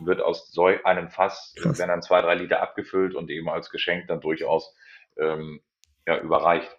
wird 0.00 0.20
aus 0.20 0.50
so 0.50 0.66
einem 0.66 1.08
Fass, 1.08 1.54
äh, 1.56 1.60
Krass. 1.60 1.78
werden 1.78 1.90
dann 1.90 2.02
zwei, 2.02 2.22
drei 2.22 2.34
Liter 2.34 2.62
abgefüllt 2.62 3.14
und 3.14 3.30
eben 3.30 3.48
als 3.48 3.70
Geschenk 3.70 4.06
dann 4.06 4.20
durchaus 4.20 4.74
ähm, 5.18 5.60
ja, 6.06 6.18
überreicht. 6.20 6.76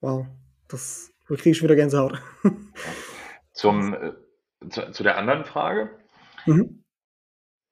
Wow. 0.00 0.26
Das 0.68 1.14
da 1.28 1.36
kriege 1.36 1.50
ich 1.50 1.62
wieder 1.62 1.76
Gänsehaut. 1.76 2.20
Zum, 3.52 3.94
äh, 3.94 4.12
zu, 4.68 4.90
zu 4.92 5.02
der 5.02 5.16
anderen 5.16 5.44
Frage. 5.44 5.90
Mhm. 6.46 6.84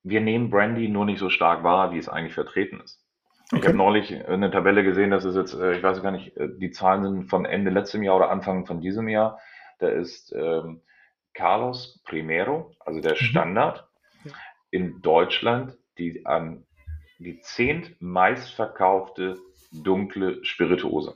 Wir 0.02 0.20
nehmen 0.20 0.50
Brandy 0.50 0.88
nur 0.88 1.04
nicht 1.04 1.18
so 1.18 1.28
stark 1.28 1.62
wahr, 1.62 1.92
wie 1.92 1.98
es 1.98 2.08
eigentlich 2.08 2.34
vertreten 2.34 2.80
ist. 2.80 3.01
Ich 3.52 3.58
Okay. 3.58 3.66
habe 3.68 3.76
neulich 3.76 4.26
eine 4.28 4.50
Tabelle 4.50 4.82
gesehen, 4.82 5.10
das 5.10 5.26
ist 5.26 5.36
jetzt, 5.36 5.52
äh, 5.54 5.76
ich 5.76 5.82
weiß 5.82 6.02
gar 6.02 6.10
nicht, 6.10 6.34
äh, 6.38 6.48
die 6.56 6.70
Zahlen 6.70 7.02
sind 7.04 7.28
von 7.28 7.44
Ende 7.44 7.70
letztem 7.70 8.02
Jahr 8.02 8.16
oder 8.16 8.30
Anfang 8.30 8.64
von 8.64 8.80
diesem 8.80 9.08
Jahr. 9.08 9.38
Da 9.78 9.88
ist 9.88 10.32
ähm, 10.34 10.80
Carlos 11.34 12.00
Primero, 12.04 12.74
also 12.80 13.00
der 13.00 13.12
Mhm. 13.12 13.16
Standard, 13.16 13.86
Ja. 14.24 14.32
in 14.70 15.02
Deutschland 15.02 15.76
die 15.98 16.24
an 16.24 16.64
die 17.18 17.40
zehnt 17.42 18.00
meistverkaufte 18.00 19.36
dunkle 19.70 20.42
Spirituose. 20.44 21.14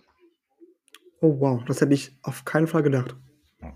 Oh 1.20 1.40
wow, 1.40 1.64
das 1.64 1.80
hätte 1.80 1.94
ich 1.94 2.12
auf 2.22 2.44
keinen 2.44 2.66
Fall 2.66 2.82
gedacht. 2.82 3.16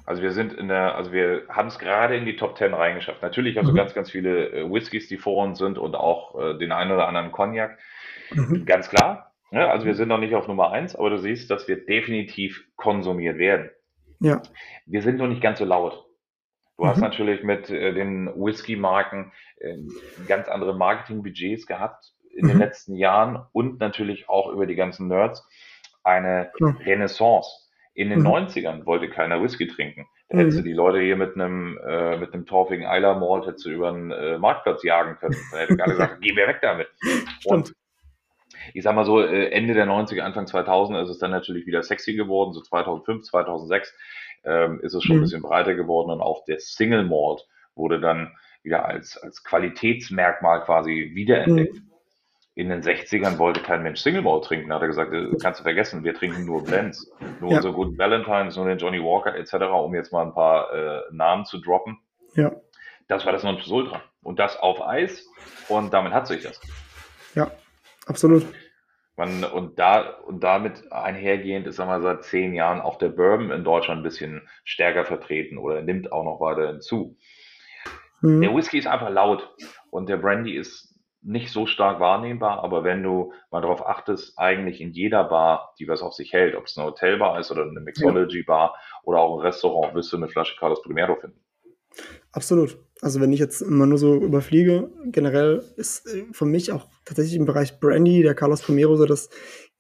Also 0.04 0.22
wir 0.22 0.32
sind 0.32 0.52
in 0.52 0.68
der, 0.68 0.94
also 0.94 1.12
wir 1.12 1.44
haben 1.48 1.68
es 1.68 1.78
gerade 1.78 2.16
in 2.16 2.24
die 2.26 2.36
Top 2.36 2.56
10 2.56 2.74
reingeschafft. 2.74 3.22
Natürlich 3.22 3.56
hast 3.56 3.66
du 3.66 3.72
Mhm. 3.72 3.76
ganz, 3.76 3.94
ganz 3.94 4.10
viele 4.10 4.50
äh, 4.52 4.70
Whiskys, 4.70 5.08
die 5.08 5.16
vor 5.16 5.42
uns 5.42 5.58
sind 5.58 5.78
und 5.78 5.94
auch 5.94 6.38
äh, 6.40 6.58
den 6.58 6.72
einen 6.72 6.92
oder 6.92 7.08
anderen 7.08 7.32
Cognac. 7.32 7.78
Mhm. 8.32 8.66
Ganz 8.66 8.90
klar. 8.90 9.32
Ne? 9.50 9.66
Also 9.68 9.86
wir 9.86 9.94
sind 9.94 10.08
noch 10.08 10.18
nicht 10.18 10.34
auf 10.34 10.48
Nummer 10.48 10.70
1, 10.70 10.96
aber 10.96 11.10
du 11.10 11.18
siehst, 11.18 11.50
dass 11.50 11.66
wir 11.66 11.84
definitiv 11.84 12.64
konsumiert 12.76 13.38
werden. 13.38 13.70
Ja. 14.20 14.42
Wir 14.86 15.02
sind 15.02 15.16
noch 15.16 15.28
nicht 15.28 15.40
ganz 15.42 15.58
so 15.58 15.64
laut. 15.64 16.04
Du 16.76 16.86
hast 16.86 16.98
Mhm. 16.98 17.02
natürlich 17.04 17.42
mit 17.42 17.70
äh, 17.70 17.92
den 17.94 18.26
Whisky-Marken 18.36 19.32
äh, 19.60 19.76
ganz 20.28 20.48
andere 20.48 20.76
Marketingbudgets 20.76 21.66
gehabt 21.66 22.12
in 22.34 22.46
den 22.46 22.56
Mhm. 22.56 22.62
letzten 22.62 22.94
Jahren 22.96 23.44
und 23.52 23.80
natürlich 23.80 24.28
auch 24.28 24.50
über 24.52 24.66
die 24.66 24.76
ganzen 24.76 25.08
Nerds 25.08 25.46
eine. 26.04 26.52
Renaissance. 26.84 27.69
In 27.94 28.10
den 28.10 28.20
Mhm. 28.20 28.26
90ern 28.26 28.86
wollte 28.86 29.08
keiner 29.10 29.42
Whisky 29.42 29.66
trinken. 29.66 30.06
Da 30.28 30.38
hättest 30.38 30.58
du 30.58 30.62
Mhm. 30.62 30.66
die 30.66 30.72
Leute 30.72 31.00
hier 31.00 31.16
mit 31.16 31.34
einem, 31.34 31.78
äh, 31.86 32.16
mit 32.18 32.32
einem 32.32 32.46
torfigen 32.46 32.86
Eiler 32.86 33.18
Malt 33.18 33.46
hättest 33.46 33.66
du 33.66 33.70
über 33.70 33.90
den 33.90 34.10
äh, 34.12 34.38
Marktplatz 34.38 34.82
jagen 34.84 35.16
können. 35.16 35.36
Da 35.50 35.58
hätte 35.58 35.76
keiner 35.76 35.92
gesagt, 35.92 36.18
geh 36.20 36.32
mir 36.32 36.46
weg 36.46 36.58
damit. 36.62 36.88
Und 37.46 37.66
Stimmt. 37.66 37.76
ich 38.74 38.82
sag 38.84 38.94
mal 38.94 39.04
so, 39.04 39.20
äh, 39.20 39.50
Ende 39.50 39.74
der 39.74 39.86
90er, 39.86 40.22
Anfang 40.22 40.46
2000 40.46 40.98
ist 41.00 41.08
es 41.10 41.18
dann 41.18 41.32
natürlich 41.32 41.66
wieder 41.66 41.82
sexy 41.82 42.14
geworden. 42.14 42.52
So 42.52 42.60
2005, 42.62 43.24
2006 43.24 43.92
ähm, 44.44 44.80
ist 44.82 44.94
es 44.94 45.02
schon 45.02 45.16
ein 45.16 45.18
Mhm. 45.18 45.22
bisschen 45.22 45.42
breiter 45.42 45.74
geworden 45.74 46.10
und 46.10 46.20
auch 46.20 46.44
der 46.44 46.60
Single 46.60 47.04
Malt 47.04 47.46
wurde 47.74 48.00
dann 48.00 48.36
wieder 48.62 48.86
als, 48.86 49.16
als 49.18 49.42
Qualitätsmerkmal 49.42 50.62
quasi 50.62 51.10
wiederentdeckt. 51.14 51.76
In 52.60 52.68
den 52.68 52.82
60ern 52.82 53.38
wollte 53.38 53.60
kein 53.62 53.82
Mensch 53.82 54.00
Single 54.00 54.20
Malt 54.20 54.44
trinken. 54.44 54.70
Hat 54.70 54.82
er 54.82 54.88
gesagt, 54.88 55.12
kannst 55.40 55.60
du 55.60 55.62
vergessen, 55.64 56.04
wir 56.04 56.12
trinken 56.14 56.44
nur 56.44 56.62
Blends. 56.62 57.10
Nur 57.40 57.50
Ja. 57.52 57.56
unsere 57.56 57.72
guten 57.72 57.96
Valentines, 57.96 58.54
nur 58.56 58.66
den 58.66 58.76
Johnny 58.76 59.02
Walker 59.02 59.34
etc., 59.34 59.54
um 59.72 59.94
jetzt 59.94 60.12
mal 60.12 60.26
ein 60.26 60.34
paar 60.34 60.70
äh, 60.74 61.00
Namen 61.10 61.46
zu 61.46 61.58
droppen. 61.58 61.98
Ja. 62.34 62.52
Das 63.08 63.24
war 63.24 63.32
das 63.32 63.44
Nonplusultra. 63.44 64.02
Und 64.22 64.38
das 64.38 64.58
auf 64.58 64.86
Eis 64.86 65.26
und 65.68 65.94
damit 65.94 66.12
hat 66.12 66.26
sich 66.26 66.42
das. 66.42 66.60
Ja. 67.34 67.50
Absolut. 68.06 68.44
Man, 69.16 69.42
und, 69.44 69.78
da, 69.78 70.18
und 70.26 70.44
damit 70.44 70.92
einhergehend 70.92 71.66
ist, 71.66 71.76
sagen 71.76 71.90
wir, 71.90 72.02
seit 72.02 72.24
zehn 72.24 72.52
Jahren 72.52 72.82
auch 72.82 72.98
der 72.98 73.08
Bourbon 73.08 73.50
in 73.52 73.64
Deutschland 73.64 74.00
ein 74.00 74.04
bisschen 74.04 74.46
stärker 74.64 75.06
vertreten 75.06 75.56
oder 75.56 75.80
nimmt 75.80 76.12
auch 76.12 76.24
noch 76.24 76.40
weiter 76.40 76.68
hinzu. 76.68 77.16
Der 78.22 78.30
Mhm. 78.50 78.54
Whisky 78.54 78.76
ist 78.78 78.86
einfach 78.86 79.08
laut 79.08 79.48
und 79.90 80.10
der 80.10 80.18
Brandy 80.18 80.54
ist 80.54 80.89
nicht 81.22 81.52
so 81.52 81.66
stark 81.66 82.00
wahrnehmbar, 82.00 82.64
aber 82.64 82.82
wenn 82.84 83.02
du 83.02 83.32
mal 83.50 83.60
darauf 83.60 83.86
achtest, 83.86 84.38
eigentlich 84.38 84.80
in 84.80 84.92
jeder 84.92 85.24
Bar, 85.24 85.74
die 85.78 85.86
was 85.86 86.02
auf 86.02 86.14
sich 86.14 86.32
hält, 86.32 86.56
ob 86.56 86.64
es 86.64 86.76
eine 86.76 86.86
Hotelbar 86.86 87.38
ist 87.38 87.50
oder 87.50 87.62
eine 87.62 87.80
Mixology-Bar 87.80 88.74
oder 89.04 89.20
auch 89.20 89.38
ein 89.38 89.46
Restaurant, 89.46 89.94
wirst 89.94 90.12
du 90.12 90.16
eine 90.16 90.28
Flasche 90.28 90.56
Carlos 90.58 90.82
Primero 90.82 91.16
finden. 91.16 91.40
Absolut. 92.32 92.78
Also 93.00 93.20
wenn 93.20 93.32
ich 93.32 93.40
jetzt 93.40 93.60
immer 93.60 93.86
nur 93.86 93.98
so 93.98 94.14
überfliege, 94.14 94.90
generell 95.06 95.64
ist 95.76 96.06
äh, 96.06 96.26
für 96.32 96.44
mich 96.44 96.70
auch 96.70 96.86
tatsächlich 97.04 97.36
im 97.36 97.46
Bereich 97.46 97.80
Brandy 97.80 98.22
der 98.22 98.34
Carlos 98.34 98.62
Primero 98.62 98.96
so 98.96 99.06
das 99.06 99.30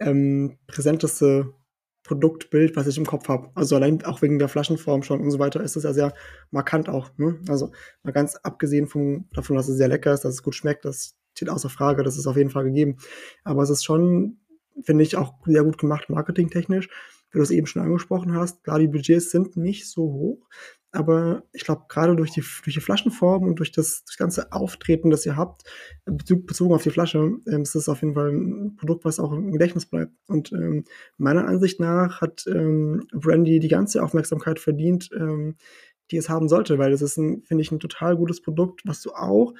ähm, 0.00 0.58
präsenteste 0.66 1.54
Produktbild, 2.02 2.74
was 2.76 2.86
ich 2.86 2.98
im 2.98 3.06
Kopf 3.06 3.28
habe. 3.28 3.50
Also 3.54 3.76
allein 3.76 4.04
auch 4.04 4.22
wegen 4.22 4.38
der 4.38 4.48
Flaschenform 4.48 5.02
schon 5.02 5.20
und 5.20 5.30
so 5.30 5.38
weiter 5.38 5.62
ist 5.62 5.76
es 5.76 5.84
ja 5.84 5.92
sehr 5.92 6.12
markant 6.50 6.88
auch. 6.88 7.10
Ne? 7.18 7.38
Also 7.48 7.70
mal 8.02 8.12
ganz 8.12 8.36
abgesehen 8.36 8.88
vom, 8.88 9.28
davon, 9.32 9.56
dass 9.56 9.68
es 9.68 9.76
sehr 9.76 9.88
lecker 9.88 10.12
ist, 10.12 10.24
dass 10.24 10.34
es 10.34 10.42
gut 10.42 10.54
schmeckt, 10.54 10.84
das 10.84 11.19
steht 11.40 11.48
außer 11.48 11.70
Frage, 11.70 12.02
das 12.02 12.18
ist 12.18 12.26
auf 12.26 12.36
jeden 12.36 12.50
Fall 12.50 12.64
gegeben. 12.64 12.98
Aber 13.44 13.62
es 13.62 13.70
ist 13.70 13.82
schon, 13.82 14.38
finde 14.82 15.02
ich, 15.02 15.16
auch 15.16 15.34
sehr 15.46 15.64
gut 15.64 15.78
gemacht 15.78 16.10
marketingtechnisch, 16.10 16.88
wie 17.30 17.38
du 17.38 17.42
es 17.42 17.50
eben 17.50 17.66
schon 17.66 17.82
angesprochen 17.82 18.34
hast. 18.34 18.62
Klar, 18.62 18.78
die 18.78 18.88
Budgets 18.88 19.30
sind 19.30 19.56
nicht 19.56 19.88
so 19.88 20.02
hoch, 20.02 20.48
aber 20.92 21.44
ich 21.52 21.64
glaube, 21.64 21.84
gerade 21.88 22.14
durch 22.14 22.32
die, 22.32 22.42
durch 22.64 22.74
die 22.74 22.80
Flaschenform 22.80 23.44
und 23.44 23.58
durch 23.58 23.72
das, 23.72 24.04
das 24.04 24.18
ganze 24.18 24.52
Auftreten, 24.52 25.08
das 25.08 25.24
ihr 25.24 25.36
habt, 25.36 25.62
äh, 26.04 26.12
bezogen 26.12 26.74
auf 26.74 26.82
die 26.82 26.90
Flasche, 26.90 27.38
ähm, 27.46 27.62
ist 27.62 27.74
das 27.74 27.88
auf 27.88 28.02
jeden 28.02 28.14
Fall 28.14 28.30
ein 28.32 28.76
Produkt, 28.76 29.06
was 29.06 29.18
auch 29.18 29.32
im 29.32 29.52
Gedächtnis 29.52 29.86
bleibt. 29.86 30.12
Und 30.26 30.52
ähm, 30.52 30.84
meiner 31.16 31.46
Ansicht 31.46 31.80
nach 31.80 32.20
hat 32.20 32.44
ähm, 32.48 33.06
Brandy 33.12 33.60
die 33.60 33.68
ganze 33.68 34.02
Aufmerksamkeit 34.02 34.58
verdient, 34.58 35.08
ähm, 35.16 35.56
die 36.10 36.16
es 36.16 36.28
haben 36.28 36.48
sollte, 36.48 36.78
weil 36.78 36.90
das 36.90 37.02
ist, 37.02 37.14
finde 37.14 37.60
ich, 37.60 37.70
ein 37.70 37.80
total 37.80 38.16
gutes 38.16 38.42
Produkt, 38.42 38.82
was 38.84 39.00
du 39.00 39.12
auch 39.12 39.54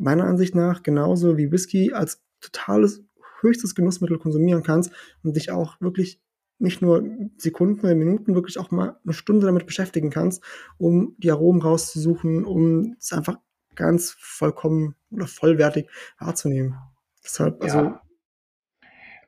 meiner 0.00 0.24
Ansicht 0.24 0.54
nach 0.54 0.82
genauso 0.82 1.36
wie 1.36 1.52
Whisky 1.52 1.92
als 1.92 2.22
totales 2.40 3.04
höchstes 3.40 3.74
Genussmittel 3.74 4.18
konsumieren 4.18 4.62
kannst 4.62 4.92
und 5.22 5.36
dich 5.36 5.50
auch 5.50 5.80
wirklich 5.80 6.20
nicht 6.58 6.82
nur 6.82 7.02
Sekunden 7.38 7.80
oder 7.80 7.94
Minuten, 7.94 8.34
wirklich 8.34 8.58
auch 8.58 8.70
mal 8.70 8.96
eine 9.02 9.14
Stunde 9.14 9.46
damit 9.46 9.66
beschäftigen 9.66 10.10
kannst, 10.10 10.44
um 10.76 11.14
die 11.18 11.30
Aromen 11.30 11.62
rauszusuchen, 11.62 12.44
um 12.44 12.96
es 12.98 13.12
einfach 13.12 13.36
ganz 13.76 14.14
vollkommen 14.18 14.94
oder 15.10 15.26
vollwertig 15.26 15.88
wahrzunehmen. 16.18 16.76
Deshalb, 17.24 17.62
also. 17.62 17.78
Ja, 17.78 18.02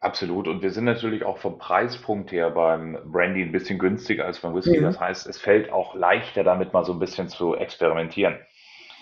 absolut. 0.01 0.47
Und 0.47 0.61
wir 0.61 0.71
sind 0.71 0.85
natürlich 0.85 1.25
auch 1.25 1.39
vom 1.39 1.59
Preispunkt 1.59 2.33
her 2.33 2.51
beim 2.51 2.99
Brandy 3.07 3.43
ein 3.43 3.53
bisschen 3.53 3.79
günstiger 3.79 4.27
als 4.27 4.41
beim 4.41 4.55
Whisky. 4.55 4.79
Mhm. 4.79 4.85
Das 4.85 5.01
heißt, 5.01 5.27
es 5.27 5.39
fällt 5.39 5.73
auch 5.73 5.95
leichter, 5.95 6.45
damit 6.45 6.75
mal 6.75 6.85
so 6.85 6.93
ein 6.93 6.99
bisschen 6.99 7.29
zu 7.29 7.55
experimentieren. 7.55 8.37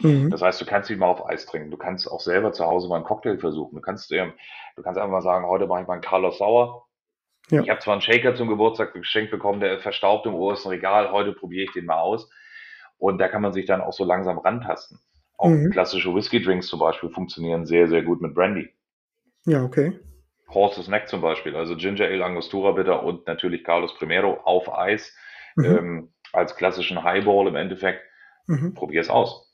Mhm. 0.00 0.30
Das 0.30 0.42
heißt, 0.42 0.60
du 0.60 0.66
kannst 0.66 0.90
ihn 0.90 0.98
mal 0.98 1.06
auf 1.08 1.26
Eis 1.28 1.46
trinken. 1.46 1.70
Du 1.70 1.76
kannst 1.76 2.10
auch 2.10 2.20
selber 2.20 2.52
zu 2.52 2.64
Hause 2.66 2.88
mal 2.88 2.96
einen 2.96 3.04
Cocktail 3.04 3.38
versuchen. 3.38 3.76
Du 3.76 3.82
kannst, 3.82 4.10
ähm, 4.12 4.32
du 4.76 4.82
kannst 4.82 4.98
einfach 4.98 5.10
mal 5.10 5.22
sagen, 5.22 5.46
heute 5.46 5.66
mache 5.66 5.82
ich 5.82 5.86
mal 5.86 5.94
einen 5.94 6.02
Carlos 6.02 6.38
Sauer. 6.38 6.86
Ja. 7.50 7.62
Ich 7.62 7.70
habe 7.70 7.80
zwar 7.80 7.92
einen 7.94 8.02
Shaker 8.02 8.34
zum 8.34 8.48
Geburtstag 8.48 8.92
geschenkt 8.92 9.30
bekommen, 9.30 9.60
der 9.60 9.80
verstaubt 9.80 10.26
im 10.26 10.34
obersten 10.34 10.68
Regal. 10.68 11.10
Heute 11.10 11.32
probiere 11.32 11.64
ich 11.64 11.72
den 11.72 11.86
mal 11.86 11.98
aus. 12.00 12.30
Und 12.98 13.18
da 13.18 13.28
kann 13.28 13.42
man 13.42 13.52
sich 13.52 13.66
dann 13.66 13.80
auch 13.80 13.92
so 13.92 14.04
langsam 14.04 14.38
rantasten. 14.38 14.98
Auch 15.36 15.48
Mhm. 15.48 15.70
klassische 15.70 16.14
Whisky-Drinks 16.14 16.66
zum 16.68 16.80
Beispiel 16.80 17.10
funktionieren 17.10 17.66
sehr, 17.66 17.88
sehr 17.88 18.02
gut 18.02 18.20
mit 18.20 18.34
Brandy. 18.34 18.68
Ja, 19.46 19.64
okay. 19.64 19.98
Horse's 20.52 20.88
Neck 20.88 21.08
zum 21.08 21.20
Beispiel, 21.22 21.56
also 21.56 21.76
Ginger 21.76 22.04
Ale, 22.04 22.24
Angostura 22.24 22.72
Bitter 22.72 23.02
und 23.02 23.26
natürlich 23.26 23.64
Carlos 23.64 23.94
Primero 23.96 24.34
auf 24.44 24.72
Eis 24.72 25.16
Mhm. 25.56 25.64
ähm, 25.64 26.12
als 26.32 26.54
klassischen 26.56 27.02
Highball 27.02 27.48
im 27.48 27.56
Endeffekt. 27.56 28.02
Mhm. 28.46 28.74
Probier 28.74 29.00
es 29.00 29.10
aus. 29.10 29.49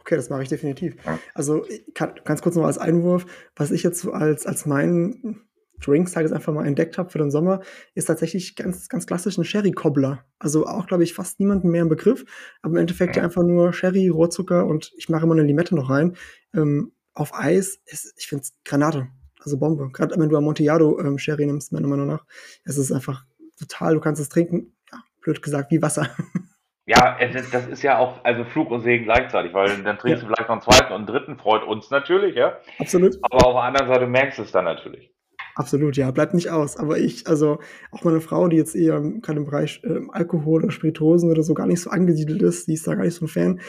Okay, 0.00 0.16
das 0.16 0.30
mache 0.30 0.42
ich 0.42 0.48
definitiv. 0.48 0.96
Also 1.34 1.64
kann, 1.94 2.14
ganz 2.24 2.42
kurz 2.42 2.56
noch 2.56 2.64
als 2.64 2.78
Einwurf, 2.78 3.26
was 3.54 3.70
ich 3.70 3.82
jetzt 3.82 4.00
so 4.00 4.12
als, 4.12 4.46
als 4.46 4.66
meinen 4.66 5.42
Drink, 5.80 6.08
sage 6.08 6.26
ich 6.26 6.30
jetzt 6.30 6.36
einfach 6.36 6.52
mal, 6.52 6.66
entdeckt 6.66 6.98
habe 6.98 7.10
für 7.10 7.18
den 7.18 7.30
Sommer, 7.30 7.60
ist 7.94 8.06
tatsächlich 8.06 8.54
ganz, 8.54 8.88
ganz 8.88 9.06
klassisch 9.06 9.38
ein 9.38 9.44
Sherry-Cobbler. 9.44 10.24
Also 10.38 10.66
auch, 10.66 10.86
glaube 10.86 11.04
ich, 11.04 11.14
fast 11.14 11.40
niemandem 11.40 11.70
mehr 11.70 11.82
im 11.82 11.88
Begriff, 11.88 12.24
aber 12.62 12.72
im 12.72 12.80
Endeffekt 12.80 13.16
ja 13.16 13.22
einfach 13.22 13.42
nur 13.42 13.72
Sherry, 13.72 14.08
Rohrzucker 14.08 14.66
und 14.66 14.92
ich 14.96 15.08
mache 15.08 15.24
immer 15.24 15.34
eine 15.34 15.42
Limette 15.42 15.74
noch 15.74 15.90
rein. 15.90 16.16
Ähm, 16.54 16.92
auf 17.14 17.34
Eis 17.34 17.80
ist, 17.86 18.14
ich 18.18 18.26
finde 18.26 18.42
es 18.42 18.54
Granate, 18.64 19.08
also 19.40 19.58
Bombe. 19.58 19.90
Gerade 19.92 20.18
wenn 20.18 20.28
du 20.28 20.36
Amontillado 20.36 20.98
ähm, 21.00 21.18
Sherry 21.18 21.46
nimmst, 21.46 21.72
meiner 21.72 21.88
Meinung 21.88 22.06
nach, 22.06 22.24
es 22.64 22.78
ist 22.78 22.92
einfach 22.92 23.24
total, 23.58 23.94
du 23.94 24.00
kannst 24.00 24.20
es 24.20 24.28
trinken, 24.28 24.76
ja, 24.92 25.02
blöd 25.20 25.42
gesagt, 25.42 25.70
wie 25.70 25.82
Wasser. 25.82 26.08
Ja, 26.90 27.16
es 27.20 27.50
das 27.50 27.68
ist 27.68 27.82
ja 27.82 27.98
auch 27.98 28.24
also 28.24 28.42
Fluch 28.42 28.68
und 28.70 28.80
Segen 28.82 29.04
gleichzeitig, 29.04 29.54
weil 29.54 29.68
dann 29.84 29.96
trinkst 29.96 30.22
Ja. 30.22 30.28
du 30.28 30.34
vielleicht 30.34 30.48
noch 30.48 30.56
einen 30.56 30.60
zweiten 30.62 30.92
und 30.92 30.98
einen 30.98 31.06
dritten, 31.06 31.36
freut 31.38 31.62
uns 31.62 31.88
natürlich, 31.90 32.34
ja. 32.34 32.58
Absolut. 32.78 33.16
Aber 33.22 33.46
auf 33.46 33.54
der 33.54 33.62
anderen 33.62 33.86
Seite 33.86 34.06
merkst 34.08 34.38
du 34.38 34.42
es 34.42 34.50
dann 34.50 34.64
natürlich. 34.64 35.14
Absolut, 35.54 35.96
ja, 35.96 36.10
bleibt 36.10 36.34
nicht 36.34 36.50
aus. 36.50 36.76
Aber 36.76 36.98
ich, 36.98 37.28
also 37.28 37.58
auch 37.92 38.02
meine 38.02 38.20
Frau, 38.20 38.48
die 38.48 38.56
jetzt 38.56 38.74
eher 38.74 39.00
gerade 39.00 39.38
im 39.38 39.44
Bereich 39.44 39.80
äh, 39.84 40.00
Alkohol 40.10 40.64
oder 40.64 40.72
Spirituosen 40.72 41.30
oder 41.30 41.42
so 41.44 41.54
gar 41.54 41.66
nicht 41.66 41.80
so 41.80 41.90
angesiedelt 41.90 42.42
ist, 42.42 42.66
die 42.66 42.74
ist 42.74 42.86
da 42.88 42.94
gar 42.96 43.04
nicht 43.04 43.14
so 43.14 43.24
ein 43.24 43.28
Fan, 43.28 43.60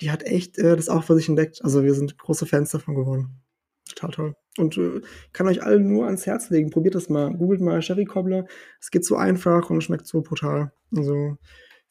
die 0.00 0.10
hat 0.10 0.24
echt 0.24 0.58
äh, 0.58 0.74
das 0.74 0.88
auch 0.88 1.04
für 1.04 1.14
sich 1.14 1.28
entdeckt. 1.28 1.60
Also 1.62 1.84
wir 1.84 1.94
sind 1.94 2.18
große 2.18 2.46
Fans 2.46 2.70
davon 2.72 2.96
geworden. 2.96 3.40
Total 3.88 4.10
toll. 4.10 4.34
Und 4.58 4.76
äh, 4.78 5.00
kann 5.32 5.46
euch 5.46 5.62
allen 5.62 5.86
nur 5.92 6.06
ans 6.06 6.26
Herz 6.26 6.50
legen. 6.50 6.70
Probiert 6.70 6.94
das 6.96 7.08
mal. 7.08 7.32
Googelt 7.36 7.60
mal 7.60 7.82
Sherry 7.82 8.04
Cobbler. 8.04 8.46
Es 8.80 8.90
geht 8.90 9.04
so 9.04 9.16
einfach 9.16 9.70
und 9.70 9.82
schmeckt 9.82 10.06
so 10.06 10.22
brutal. 10.22 10.72
Also 10.96 11.36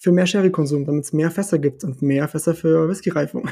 für 0.04 0.12
mehr 0.12 0.26
Sherry-Konsum, 0.26 0.86
damit 0.86 1.06
es 1.06 1.14
mehr 1.14 1.32
Fässer 1.32 1.60
gibt 1.60 1.86
und 1.86 2.02
mehr 2.02 2.28
Fässer 2.28 2.54
für 2.54 2.90
Whisky-Reifung. 2.90 3.50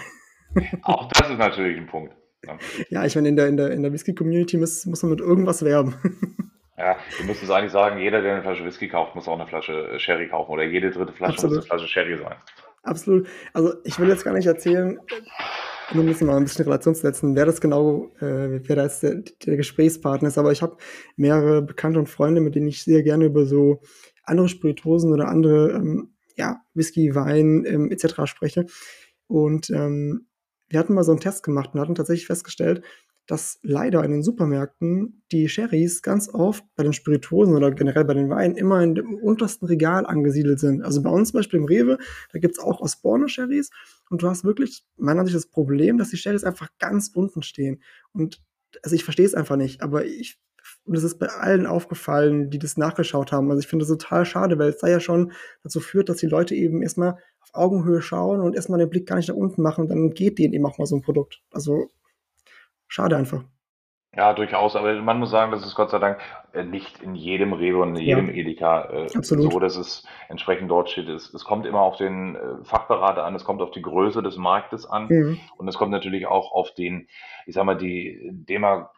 Auch 0.83 1.07
das 1.07 1.29
ist 1.29 1.37
natürlich 1.37 1.77
ein 1.77 1.87
Punkt. 1.87 2.13
Ja. 2.45 2.57
ja, 2.89 3.05
ich 3.05 3.15
meine, 3.15 3.29
in 3.29 3.37
der, 3.37 3.47
in 3.47 3.55
der, 3.55 3.71
in 3.71 3.83
der 3.83 3.93
Whisky-Community 3.93 4.57
muss, 4.57 4.85
muss 4.85 5.01
man 5.01 5.11
mit 5.11 5.21
irgendwas 5.21 5.63
werben. 5.63 5.95
Ja, 6.77 6.95
du 7.19 7.27
müsstest 7.27 7.51
eigentlich 7.51 7.73
sagen, 7.73 7.99
jeder, 7.99 8.23
der 8.23 8.33
eine 8.33 8.41
Flasche 8.41 8.65
Whisky 8.65 8.87
kauft, 8.87 9.13
muss 9.13 9.27
auch 9.27 9.37
eine 9.37 9.45
Flasche 9.45 9.87
äh, 9.91 9.99
Sherry 9.99 10.27
kaufen. 10.27 10.51
Oder 10.51 10.63
jede 10.63 10.89
dritte 10.89 11.13
Flasche 11.13 11.33
Absolut. 11.33 11.57
muss 11.57 11.69
eine 11.69 11.79
Flasche 11.79 11.87
Sherry 11.87 12.17
sein. 12.17 12.35
Absolut. 12.81 13.27
Also 13.53 13.73
ich 13.83 13.99
will 13.99 14.09
jetzt 14.09 14.23
gar 14.23 14.33
nicht 14.33 14.47
erzählen, 14.47 14.97
um 15.91 15.99
ein 15.99 16.05
bisschen 16.07 16.25
mal 16.25 16.37
ein 16.37 16.43
bisschen 16.43 16.65
in 16.65 16.71
Relation 16.71 16.95
zu 16.95 17.01
setzen, 17.01 17.35
wer 17.35 17.45
das 17.45 17.61
genau, 17.61 18.09
äh, 18.19 18.65
wer 18.67 18.75
da 18.75 18.83
jetzt 18.83 19.03
der, 19.03 19.21
der 19.45 19.57
Gesprächspartner 19.57 20.29
ist, 20.29 20.39
aber 20.39 20.51
ich 20.51 20.63
habe 20.63 20.77
mehrere 21.17 21.61
Bekannte 21.61 21.99
und 21.99 22.09
Freunde, 22.09 22.41
mit 22.41 22.55
denen 22.55 22.67
ich 22.67 22.83
sehr 22.83 23.03
gerne 23.03 23.25
über 23.25 23.45
so 23.45 23.81
andere 24.23 24.49
Spirituosen 24.49 25.13
oder 25.13 25.27
andere 25.27 25.73
ähm, 25.73 26.10
ja, 26.37 26.61
Whisky, 26.73 27.15
Wein 27.15 27.65
ähm, 27.65 27.91
etc. 27.91 28.25
spreche. 28.25 28.65
Und 29.27 29.69
ähm, 29.69 30.27
wir 30.69 30.79
hatten 30.79 30.93
mal 30.93 31.03
so 31.03 31.11
einen 31.11 31.21
Test 31.21 31.43
gemacht 31.43 31.71
und 31.73 31.79
hatten 31.79 31.95
tatsächlich 31.95 32.27
festgestellt, 32.27 32.83
dass 33.27 33.59
leider 33.61 34.03
in 34.03 34.11
den 34.11 34.23
Supermärkten 34.23 35.23
die 35.31 35.47
Sherrys 35.47 36.01
ganz 36.01 36.27
oft 36.33 36.65
bei 36.75 36.83
den 36.83 36.93
Spirituosen 36.93 37.55
oder 37.55 37.71
generell 37.71 38.03
bei 38.03 38.13
den 38.13 38.29
Weinen 38.29 38.57
immer 38.57 38.81
in 38.81 38.95
dem 38.95 39.15
untersten 39.15 39.67
Regal 39.67 40.05
angesiedelt 40.05 40.59
sind. 40.59 40.81
Also 40.81 41.01
bei 41.01 41.09
uns 41.09 41.29
zum 41.29 41.39
Beispiel 41.39 41.59
im 41.59 41.65
Rewe, 41.65 41.97
da 42.33 42.39
gibt 42.39 42.57
es 42.57 42.63
auch 42.63 42.81
Osborne 42.81 43.29
Sherrys 43.29 43.69
und 44.09 44.21
du 44.21 44.27
hast 44.27 44.43
wirklich 44.43 44.85
meiner 44.97 45.21
Ansicht 45.21 45.37
das 45.37 45.49
Problem, 45.49 45.97
dass 45.97 46.09
die 46.09 46.17
Sherrys 46.17 46.43
einfach 46.43 46.69
ganz 46.79 47.09
unten 47.13 47.43
stehen. 47.43 47.81
Und 48.11 48.41
also 48.83 48.95
ich 48.95 49.03
verstehe 49.03 49.25
es 49.25 49.35
einfach 49.35 49.55
nicht, 49.55 49.81
aber 49.81 50.05
ich 50.05 50.39
und 50.85 50.95
es 50.95 51.03
ist 51.03 51.19
bei 51.19 51.27
allen 51.27 51.67
aufgefallen, 51.67 52.49
die 52.49 52.59
das 52.59 52.77
nachgeschaut 52.77 53.31
haben. 53.31 53.49
Also 53.49 53.61
ich 53.61 53.67
finde 53.67 53.85
das 53.85 53.97
total 53.97 54.25
schade, 54.25 54.57
weil 54.57 54.69
es 54.69 54.79
da 54.79 54.87
ja 54.87 54.99
schon 54.99 55.31
dazu 55.63 55.79
führt, 55.79 56.09
dass 56.09 56.17
die 56.17 56.27
Leute 56.27 56.55
eben 56.55 56.81
erstmal 56.81 57.17
auf 57.41 57.49
Augenhöhe 57.53 58.01
schauen 58.01 58.41
und 58.41 58.55
erstmal 58.55 58.79
den 58.79 58.89
Blick 58.89 59.07
gar 59.07 59.17
nicht 59.17 59.29
nach 59.29 59.35
unten 59.35 59.61
machen 59.61 59.81
und 59.81 59.89
dann 59.89 60.11
geht 60.11 60.39
denen 60.39 60.53
eben 60.53 60.65
auch 60.65 60.77
mal 60.77 60.85
so 60.85 60.95
ein 60.95 61.01
Produkt. 61.01 61.41
Also 61.51 61.91
schade 62.87 63.15
einfach. 63.15 63.43
Ja, 64.13 64.33
durchaus, 64.33 64.75
aber 64.75 65.01
man 65.01 65.19
muss 65.19 65.31
sagen, 65.31 65.53
das 65.53 65.65
ist 65.65 65.73
Gott 65.73 65.89
sei 65.89 65.99
Dank 65.99 66.19
äh, 66.51 66.65
nicht 66.65 67.01
in 67.01 67.15
jedem 67.15 67.53
Rewe 67.53 67.81
und 67.81 67.95
in 67.95 68.03
jedem 68.03 68.27
ja, 68.27 68.33
Edeka 68.33 68.89
äh, 68.89 69.07
so, 69.07 69.59
dass 69.59 69.77
es 69.77 70.05
entsprechend 70.27 70.69
dort 70.69 70.89
steht. 70.89 71.07
Es, 71.07 71.33
es 71.33 71.45
kommt 71.45 71.65
immer 71.65 71.79
auf 71.79 71.95
den 71.95 72.35
äh, 72.35 72.63
Fachberater 72.63 73.23
an, 73.23 73.35
es 73.35 73.45
kommt 73.45 73.61
auf 73.61 73.71
die 73.71 73.81
Größe 73.81 74.21
des 74.21 74.35
Marktes 74.35 74.85
an 74.85 75.07
mhm. 75.07 75.39
und 75.55 75.67
es 75.69 75.77
kommt 75.77 75.91
natürlich 75.91 76.27
auch 76.27 76.51
auf 76.51 76.73
den, 76.73 77.07
ich 77.45 77.55
sag 77.55 77.63
mal, 77.63 77.77
die 77.77 78.29
Dema 78.33 78.91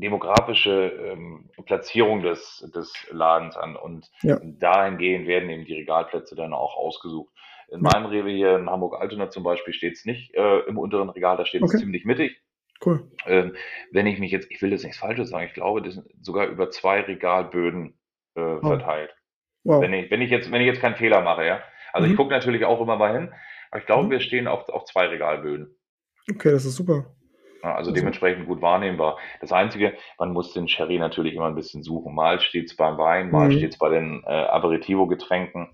demografische 0.00 0.92
ähm, 1.12 1.50
Platzierung 1.64 2.22
des, 2.22 2.68
des 2.74 2.92
Ladens 3.10 3.56
an 3.56 3.76
und 3.76 4.10
ja. 4.22 4.38
dahingehend 4.42 5.26
werden 5.26 5.50
eben 5.50 5.64
die 5.64 5.74
Regalplätze 5.74 6.34
dann 6.34 6.52
auch 6.52 6.76
ausgesucht. 6.76 7.32
In 7.70 7.80
meinem 7.80 8.06
Rewe 8.06 8.30
hier 8.30 8.56
in 8.56 8.70
Hamburg-Altona 8.70 9.30
zum 9.30 9.42
Beispiel 9.42 9.74
steht 9.74 9.94
es 9.94 10.04
nicht 10.04 10.34
äh, 10.34 10.60
im 10.60 10.78
unteren 10.78 11.10
Regal, 11.10 11.36
da 11.36 11.44
steht 11.44 11.62
es 11.62 11.70
okay. 11.70 11.78
ziemlich 11.78 12.04
mittig. 12.04 12.40
Cool. 12.84 13.10
Ähm, 13.26 13.56
wenn 13.90 14.06
ich 14.06 14.18
mich 14.18 14.30
jetzt, 14.30 14.50
ich 14.50 14.62
will 14.62 14.70
jetzt 14.70 14.84
nichts 14.84 14.98
Falsches 14.98 15.30
sagen, 15.30 15.46
ich 15.46 15.54
glaube, 15.54 15.82
das 15.82 15.94
sind 15.94 16.06
sogar 16.22 16.46
über 16.46 16.70
zwei 16.70 17.00
Regalböden 17.00 17.98
äh, 18.36 18.40
oh. 18.40 18.60
verteilt. 18.60 19.14
Wow. 19.64 19.82
Wenn, 19.82 19.92
ich, 19.92 20.10
wenn, 20.10 20.22
ich 20.22 20.30
jetzt, 20.30 20.50
wenn 20.50 20.60
ich 20.60 20.66
jetzt 20.66 20.80
keinen 20.80 20.96
Fehler 20.96 21.20
mache, 21.20 21.44
ja. 21.44 21.60
Also 21.92 22.06
mhm. 22.06 22.12
ich 22.12 22.16
gucke 22.16 22.30
natürlich 22.30 22.64
auch 22.64 22.80
immer 22.80 22.96
mal 22.96 23.12
hin, 23.12 23.32
aber 23.70 23.80
ich 23.80 23.86
glaube, 23.86 24.06
mhm. 24.06 24.10
wir 24.10 24.20
stehen 24.20 24.46
auf, 24.46 24.68
auf 24.68 24.84
zwei 24.84 25.06
Regalböden. 25.06 25.76
Okay, 26.30 26.52
das 26.52 26.64
ist 26.64 26.76
super. 26.76 27.16
Also, 27.62 27.76
also 27.76 27.92
dementsprechend 27.92 28.46
gut 28.46 28.62
wahrnehmbar. 28.62 29.18
Das 29.40 29.52
Einzige, 29.52 29.94
man 30.18 30.32
muss 30.32 30.52
den 30.52 30.68
Sherry 30.68 30.98
natürlich 30.98 31.34
immer 31.34 31.46
ein 31.46 31.54
bisschen 31.54 31.82
suchen. 31.82 32.14
Mal 32.14 32.40
steht 32.40 32.66
es 32.66 32.76
beim 32.76 32.98
Wein, 32.98 33.30
mal 33.30 33.48
mhm. 33.48 33.52
steht 33.52 33.72
es 33.72 33.78
bei 33.78 33.88
den 33.88 34.22
äh, 34.24 34.28
Aperitivo-Getränken, 34.28 35.68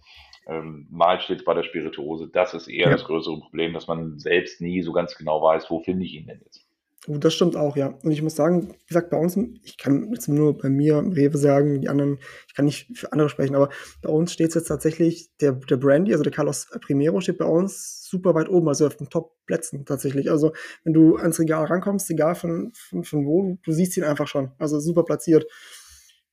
ähm, 0.47 0.87
mal 0.90 1.20
steht 1.20 1.38
es 1.38 1.44
bei 1.44 1.55
der 1.55 1.62
Spirituose. 1.62 2.29
Das 2.29 2.55
ist 2.55 2.68
eher 2.68 2.87
ja. 2.87 2.92
das 2.92 3.05
größere 3.05 3.38
Problem, 3.40 3.73
dass 3.73 3.87
man 3.87 4.18
selbst 4.18 4.61
nie 4.61 4.83
so 4.83 4.92
ganz 4.92 5.16
genau 5.16 5.42
weiß, 5.42 5.70
wo 5.70 5.81
finde 5.81 6.05
ich 6.05 6.14
ihn 6.14 6.27
denn 6.27 6.40
jetzt. 6.44 6.63
Oh, 7.07 7.19
das 7.19 7.35
stimmt 7.35 7.55
auch, 7.55 7.77
ja. 7.77 7.99
Und 8.03 8.12
ich 8.12 8.23
muss 8.23 8.35
sagen, 8.35 8.69
wie 8.71 8.87
gesagt, 8.87 9.11
bei 9.11 9.19
uns, 9.19 9.37
ich 9.62 9.77
kann 9.77 10.11
jetzt 10.12 10.27
nur 10.27 10.57
bei 10.57 10.71
mir 10.71 10.97
Rewe 10.97 11.37
sagen, 11.37 11.83
die 11.83 11.88
anderen, 11.90 12.19
ich 12.49 12.55
kann 12.55 12.64
nicht 12.64 12.97
für 12.97 13.12
andere 13.12 13.29
sprechen, 13.29 13.55
aber 13.55 13.69
bei 14.01 14.09
uns 14.09 14.33
steht 14.33 14.55
jetzt 14.55 14.69
tatsächlich, 14.69 15.29
der, 15.38 15.53
der 15.53 15.77
Brandy, 15.77 16.12
also 16.12 16.23
der 16.23 16.33
Carlos 16.33 16.67
Primero 16.81 17.21
steht 17.21 17.37
bei 17.37 17.45
uns 17.45 18.09
super 18.09 18.35
weit 18.35 18.49
oben, 18.49 18.69
also 18.69 18.87
auf 18.87 18.97
den 18.97 19.11
Top-Plätzen 19.11 19.85
tatsächlich. 19.85 20.31
Also 20.31 20.53
wenn 20.83 20.95
du 20.95 21.17
ans 21.17 21.38
Regal 21.38 21.67
rankommst, 21.67 22.11
egal 22.11 22.37
von, 22.37 22.73
von, 22.73 23.05
von 23.05 23.27
wo, 23.27 23.59
du 23.62 23.73
siehst 23.73 23.99
ihn 23.99 24.05
einfach 24.05 24.29
schon. 24.29 24.53
Also 24.59 24.81
super 24.81 25.05
platziert. 25.05 25.45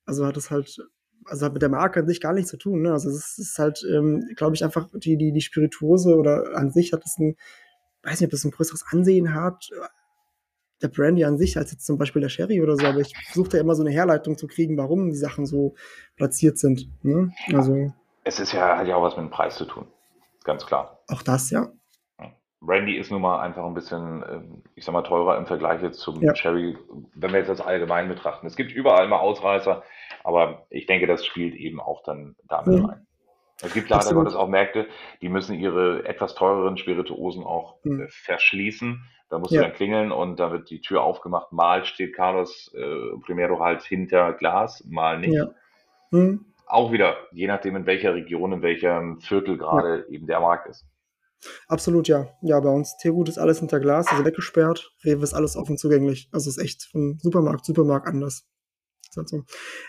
Also 0.06 0.26
hat 0.26 0.38
es 0.38 0.52
halt, 0.52 0.78
also 1.26 1.46
hat 1.46 1.54
mit 1.54 1.62
der 1.62 1.70
Marke 1.70 2.00
an 2.00 2.08
sich 2.08 2.22
gar 2.22 2.34
nichts 2.34 2.50
zu 2.50 2.58
tun. 2.58 2.84
Ne? 2.84 2.94
Also 2.94 3.10
es 3.10 3.38
ist 3.38 3.60
halt, 3.60 3.84
ähm, 3.92 4.26
glaube 4.38 4.56
ich, 4.56 4.64
einfach 4.64 4.88
die, 4.94 5.18
die, 5.18 5.34
die 5.34 5.42
Spirituose 5.42 6.16
oder 6.16 6.56
an 6.56 6.72
sich 6.72 6.94
hat 6.94 7.04
es 7.04 7.18
ein, 7.18 7.36
weiß 8.04 8.22
nicht, 8.22 8.28
ob 8.28 8.32
das 8.32 8.46
ein 8.46 8.52
größeres 8.52 8.86
Ansehen 8.90 9.34
hat, 9.34 9.70
der 10.82 10.88
Brandy 10.90 11.24
an 11.24 11.38
sich 11.38 11.58
als 11.58 11.72
jetzt 11.72 11.86
zum 11.86 11.98
Beispiel 11.98 12.22
der 12.22 12.30
Sherry 12.30 12.62
oder 12.62 12.76
so, 12.76 12.86
aber 12.86 13.00
ich 13.00 13.14
versuche 13.26 13.50
da 13.50 13.58
immer 13.60 13.76
so 13.76 13.84
eine 13.84 13.92
Herleitung 13.92 14.38
zu 14.38 14.48
kriegen, 14.48 14.78
warum 14.78 15.10
die 15.10 15.16
Sachen 15.16 15.46
so 15.46 15.76
platziert 16.16 16.58
sind. 16.58 16.90
Ne? 17.04 17.32
Also, 17.54 17.94
es 18.24 18.40
ist 18.40 18.54
ja, 18.54 18.78
hat 18.78 18.88
ja 18.88 18.96
auch 18.96 19.04
was 19.04 19.16
mit 19.16 19.26
dem 19.26 19.32
Preis 19.32 19.56
zu 19.56 19.66
tun. 19.66 19.88
Ganz 20.44 20.66
klar. 20.66 21.00
Auch 21.08 21.22
das, 21.22 21.50
ja. 21.52 21.72
Brandy 22.62 22.96
ist 22.96 23.10
nun 23.10 23.22
mal 23.22 23.42
einfach 23.42 23.66
ein 23.66 23.74
bisschen, 23.74 24.24
ähm, 24.30 24.64
ich 24.76 24.86
sag 24.86 24.94
mal, 24.94 25.02
teurer 25.02 25.38
im 25.38 25.48
Vergleich 25.48 25.82
jetzt 25.82 26.00
zum 26.00 26.22
ja. 26.22 26.36
Sherry, 26.36 26.78
wenn 27.16 27.32
wir 27.32 27.40
jetzt 27.40 27.50
das 27.50 27.60
allgemein 27.60 28.08
betrachten. 28.08 28.46
Es 28.46 28.56
gibt 28.56 28.72
überall 28.72 29.08
mal 29.08 29.18
Ausreißer, 29.18 29.84
aber 30.24 30.68
ich 30.70 30.86
denke, 30.86 31.08
das 31.08 31.26
spielt 31.26 31.56
eben 31.56 31.82
auch 31.82 32.04
dann 32.04 32.36
damit 32.48 32.80
mhm. 32.80 32.86
rein. 32.86 33.08
Es 33.62 33.74
gibt 33.74 33.90
leider 33.90 34.14
Gottes 34.14 34.36
auch 34.36 34.48
Märkte, 34.48 34.88
die 35.22 35.30
müssen 35.30 35.56
ihre 35.56 36.06
etwas 36.06 36.36
teureren 36.36 36.78
Spirituosen 36.78 37.44
auch 37.44 37.78
mhm. 37.84 38.08
verschließen, 38.10 39.04
da 39.32 39.40
musst 39.40 39.54
ja. 39.54 39.62
du 39.62 39.68
dann 39.68 39.76
klingeln 39.76 40.12
und 40.12 40.40
da 40.42 40.52
wird 40.52 40.70
die 40.70 40.82
Tür 40.82 41.04
aufgemacht. 41.04 41.54
Mal 41.54 41.86
steht 41.86 42.14
Carlos 42.14 42.70
äh, 42.76 43.18
Primero 43.26 43.62
halt 43.62 43.82
hinter 43.82 44.34
Glas, 44.34 44.84
mal 44.86 45.20
nicht. 45.20 45.34
Ja. 45.34 45.48
Hm. 46.12 46.46
Auch 46.66 46.92
wieder, 46.92 47.16
je 47.32 47.48
nachdem, 47.48 47.78
in 47.78 47.86
welcher 47.86 48.14
Region, 48.14 48.52
in 48.52 48.62
welchem 48.62 49.22
Viertel 49.22 49.58
gerade 49.58 50.00
ja. 50.00 50.14
eben 50.14 50.28
der 50.28 50.42
Markt 50.42 50.68
ist. 50.68 50.86
Absolut, 51.70 52.10
ja. 52.10 52.28
Ja, 52.42 52.60
bei 52.60 52.70
uns 52.70 52.98
Teergut 52.98 53.30
ist 53.30 53.38
alles 53.38 53.60
hinter 53.60 53.80
Glas, 53.80 54.08
also 54.10 54.26
weggesperrt. 54.26 54.94
Rewe 55.06 55.24
ist 55.24 55.34
alles 55.34 55.56
offen 55.56 55.78
zugänglich. 55.78 56.30
Also 56.34 56.50
ist 56.50 56.58
echt 56.58 56.84
von 56.92 57.18
Supermarkt, 57.20 57.66
Supermarkt 57.66 58.08
anders. 58.08 58.46
Halt 59.16 59.30
so. 59.30 59.44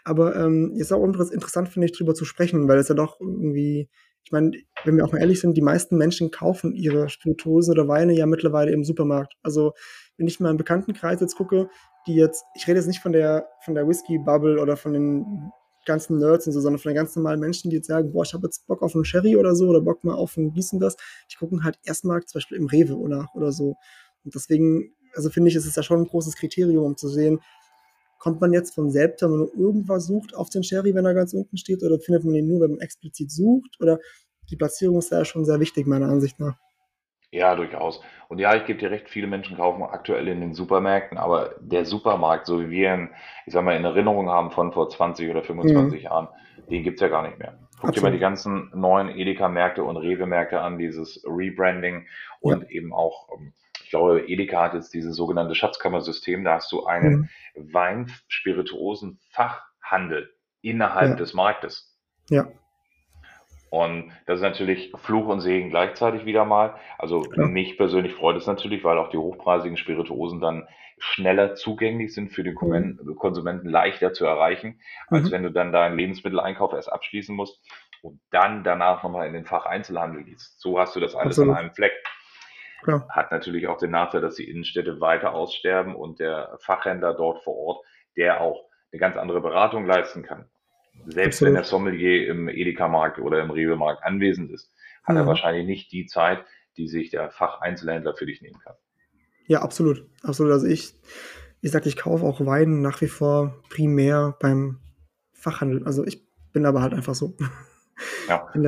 Aber 0.05 0.35
ähm, 0.37 0.75
ist 0.77 0.93
auch 0.93 1.05
interessant, 1.05 1.69
finde 1.69 1.87
ich, 1.87 1.93
drüber 1.93 2.15
zu 2.15 2.25
sprechen, 2.25 2.69
weil 2.69 2.79
es 2.79 2.89
ja 2.89 2.95
doch 2.95 3.21
irgendwie 3.21 3.89
ich 4.25 4.31
meine, 4.31 4.53
wenn 4.85 4.97
wir 4.97 5.05
auch 5.05 5.13
mal 5.13 5.19
ehrlich 5.19 5.41
sind, 5.41 5.57
die 5.57 5.63
meisten 5.63 5.97
Menschen 5.97 6.31
kaufen 6.31 6.75
ihre 6.75 7.09
Spirituosen 7.09 7.73
oder 7.73 7.89
Weine 7.89 8.13
ja 8.13 8.27
mittlerweile 8.27 8.71
im 8.73 8.85
Supermarkt. 8.85 9.35
Also 9.43 9.73
wenn 10.17 10.27
ich 10.27 10.41
mal 10.41 10.51
im 10.51 10.57
Bekanntenkreis 10.57 11.21
jetzt 11.21 11.37
gucke, 11.37 11.69
die 12.07 12.15
jetzt, 12.15 12.45
ich 12.55 12.67
rede 12.67 12.79
jetzt 12.79 12.87
nicht 12.87 13.01
von 13.01 13.13
der, 13.13 13.49
von 13.65 13.75
der 13.75 13.87
Whisky-Bubble 13.87 14.61
oder 14.61 14.77
von 14.77 14.93
den 14.93 15.51
ganzen 15.85 16.19
Nerds 16.19 16.47
und 16.47 16.53
so, 16.53 16.61
sondern 16.61 16.79
von 16.79 16.91
den 16.91 16.97
ganz 16.97 17.17
normalen 17.17 17.41
Menschen, 17.41 17.71
die 17.71 17.77
jetzt 17.77 17.89
sagen, 17.89 18.13
boah, 18.13 18.23
ich 18.23 18.35
habe 18.35 18.47
jetzt 18.47 18.67
Bock 18.69 18.83
auf 18.83 18.95
einen 18.95 19.05
Sherry 19.05 19.37
oder 19.37 19.57
so 19.57 19.69
oder 19.69 19.81
Bock 19.81 20.05
mal 20.05 20.15
auf 20.15 20.37
ein 20.37 20.53
dies 20.53 20.73
und 20.73 20.81
das. 20.81 20.97
Die 21.33 21.37
gucken 21.37 21.65
halt 21.65 21.79
erstmal 21.83 22.23
zum 22.23 22.39
Beispiel 22.39 22.59
im 22.59 22.67
Rewe 22.67 22.97
oder, 22.97 23.29
oder 23.35 23.51
so. 23.51 23.75
Und 24.25 24.35
deswegen, 24.35 24.95
also 25.15 25.31
finde 25.31 25.51
ich, 25.51 25.57
ist 25.57 25.67
es 25.67 25.75
ja 25.75 25.83
schon 25.83 26.03
ein 26.03 26.07
großes 26.07 26.37
Kriterium, 26.37 26.85
um 26.85 26.97
zu 26.97 27.09
sehen, 27.09 27.41
kommt 28.23 28.41
man 28.41 28.53
jetzt 28.53 28.73
von 28.73 28.89
selbst, 28.89 29.21
wenn 29.21 29.31
man 29.31 29.39
nur 29.41 29.55
irgendwas 29.57 30.07
sucht, 30.07 30.37
auf 30.37 30.49
den 30.49 30.63
Sherry, 30.63 30.95
wenn 30.95 31.05
er 31.05 31.13
ganz 31.13 31.35
unten 31.35 31.57
steht, 31.57 31.83
oder 31.83 31.99
findet 31.99 32.23
man 32.25 32.37
ihn 32.37 32.47
nur, 32.47 32.61
wenn 32.61 32.71
man 32.71 32.81
explizit 32.81 33.33
sucht? 33.33 33.81
Oder 33.81 33.99
die 34.49 34.55
Platzierung 34.55 34.99
ist 34.99 35.11
da 35.11 35.25
schon 35.25 35.45
sehr 35.45 35.59
wichtig, 35.59 35.89
meiner 35.89 36.07
Ansicht 36.07 36.39
nach. 36.39 36.55
Ja, 37.33 37.57
durchaus. 37.57 38.01
Und 38.29 38.39
ja, 38.39 38.55
ich 38.55 38.65
gebe 38.65 38.79
dir 38.79 38.93
recht, 38.93 39.11
viele 39.11 39.27
Menschen 39.27 39.57
kaufen 39.57 39.83
aktuell 39.83 40.29
in 40.29 40.41
den 40.41 40.55
Supermärkten, 40.55 41.19
aber 41.19 41.57
der 41.61 41.85
Supermarkt, 41.85 42.47
so 42.47 42.61
wie 42.61 42.71
wir 42.71 42.95
ihn, 42.95 43.11
ich 43.45 43.55
sag 43.55 43.65
mal, 43.65 43.77
in 43.77 43.85
Erinnerung 43.85 44.31
haben 44.31 44.53
von 44.53 44.71
vor 44.71 44.89
20 44.89 45.29
oder 45.29 45.43
25 45.43 45.99
mhm. 45.99 46.05
Jahren, 46.05 46.29
den 46.71 46.85
gibt 46.85 46.99
es 46.99 47.01
ja 47.01 47.09
gar 47.09 47.27
nicht 47.27 47.41
mehr. 47.41 47.59
Guck 47.81 47.89
Absolut. 47.89 47.97
dir 47.97 48.03
mal 48.03 48.13
die 48.13 48.21
ganzen 48.21 48.71
neuen 48.73 49.09
Edeka-Märkte 49.09 49.83
und 49.83 49.97
Rewe-Märkte 49.97 50.61
an, 50.61 50.79
dieses 50.79 51.25
Rebranding 51.27 52.07
und 52.41 52.63
ja. 52.63 52.69
eben 52.69 52.93
auch 52.93 53.31
ähm, 53.37 53.53
glaube, 53.93 54.27
Edeka 54.27 54.63
hat 54.63 54.75
jetzt 54.75 54.93
dieses 54.93 55.15
sogenannte 55.15 55.55
Schatzkammersystem. 55.55 56.43
Da 56.43 56.55
hast 56.55 56.73
du 56.73 56.85
einen 56.85 57.31
mhm. 57.55 57.73
Weinspirituosen-Fachhandel 57.73 60.35
innerhalb 60.63 61.11
ja. 61.11 61.17
des 61.17 61.35
Marktes. 61.35 61.97
Ja. 62.29 62.49
Und 63.71 64.11
das 64.27 64.41
ist 64.41 64.43
natürlich 64.43 64.93
Fluch 64.97 65.29
und 65.29 65.41
Segen 65.41 65.71
gleichzeitig 65.71 66.27
wieder 66.27 66.45
mal. 66.45 66.75
Also 66.99 67.25
ja. 67.35 67.47
mich 67.47 67.79
persönlich 67.79 68.15
freut 68.15 68.37
es 68.37 68.47
natürlich, 68.47 68.85
weil 68.85 68.99
auch 68.99 69.11
die 69.11 69.17
hochpreisigen 69.17 69.77
Spirituosen 69.77 70.41
dann 70.41 70.69
schneller 70.99 71.55
zugänglich 71.55 72.15
sind 72.15 72.33
für 72.33 72.45
den 72.45 72.55
mhm. 72.55 73.17
Konsumenten 73.17 73.69
leichter 73.69 74.13
zu 74.13 74.25
erreichen, 74.25 74.81
als 75.09 75.25
mhm. 75.25 75.31
wenn 75.31 75.43
du 75.45 75.51
dann 75.51 75.73
deinen 75.73 75.97
Lebensmitteleinkauf 75.97 76.73
erst 76.73 76.93
abschließen 76.93 77.35
musst 77.35 77.61
und 78.03 78.21
dann 78.31 78.63
danach 78.63 79.03
nochmal 79.03 79.27
in 79.27 79.33
den 79.33 79.47
Facheinzelhandel 79.47 80.25
gehst. 80.25 80.61
So 80.61 80.79
hast 80.79 80.95
du 80.95 81.01
das 81.01 81.15
alles 81.15 81.39
Absolut. 81.39 81.57
an 81.57 81.65
einem 81.65 81.75
Fleck. 81.75 81.93
Klar. 82.83 83.07
Hat 83.09 83.31
natürlich 83.31 83.69
auch 83.69 83.79
den 83.79 83.93
Nachteil, 83.93 84.21
dass 84.21 84.35
die 84.35 84.49
Innenstädte 84.49 85.01
weiter 85.01 85.33
aussterben 85.35 85.95
und 85.95 86.19
der 86.19 86.57
Fachhändler 86.61 87.15
dort 87.15 87.43
vor 87.45 87.57
Ort, 87.57 87.87
der 88.17 88.41
auch 88.41 88.69
eine 88.93 89.01
ganz 89.01 89.17
andere 89.17 89.41
Beratung 89.41 89.87
leisten 89.87 90.23
kann. 90.23 90.47
Selbst 91.07 91.37
Absolut. 91.37 91.49
wenn 91.49 91.55
der 91.55 91.65
Sommelier 91.65 92.29
im 92.29 92.49
Edeka-Markt 92.49 93.19
oder 93.19 93.41
im 93.41 93.51
Rewe-Markt 93.51 94.03
anwesend 94.05 94.51
ist, 94.51 94.71
hat 95.05 95.17
ja. 95.17 95.23
er 95.23 95.27
wahrscheinlich 95.27 95.67
nicht 95.67 95.93
die 95.93 96.07
Zeit, 96.07 96.45
die 96.77 96.89
sich 96.89 97.11
der 97.11 97.31
Facheinzelhändler 97.31 98.15
für 98.15 98.27
dich 98.27 98.43
nehmen 98.43 98.59
kann. 98.63 98.75
Ja, 99.47 99.63
absolut. 99.63 100.07
Absolut. 100.23 100.53
Also 100.53 100.67
ich, 100.67 100.95
ich 101.61 101.71
sag, 101.71 101.87
ich 101.87 101.97
kaufe 101.97 102.25
auch 102.25 102.45
Wein 102.45 102.83
nach 102.83 103.01
wie 103.01 103.09
vor 103.09 103.63
primär 103.69 104.37
beim 104.41 104.81
Fachhandel. 105.33 105.85
Also 105.85 106.05
ich 106.05 106.23
bin 106.53 106.67
aber 106.67 106.83
halt 106.83 106.95
einfach 106.95 107.15
so. 107.15 107.35
Ja. 108.29 108.49
In 108.55 108.63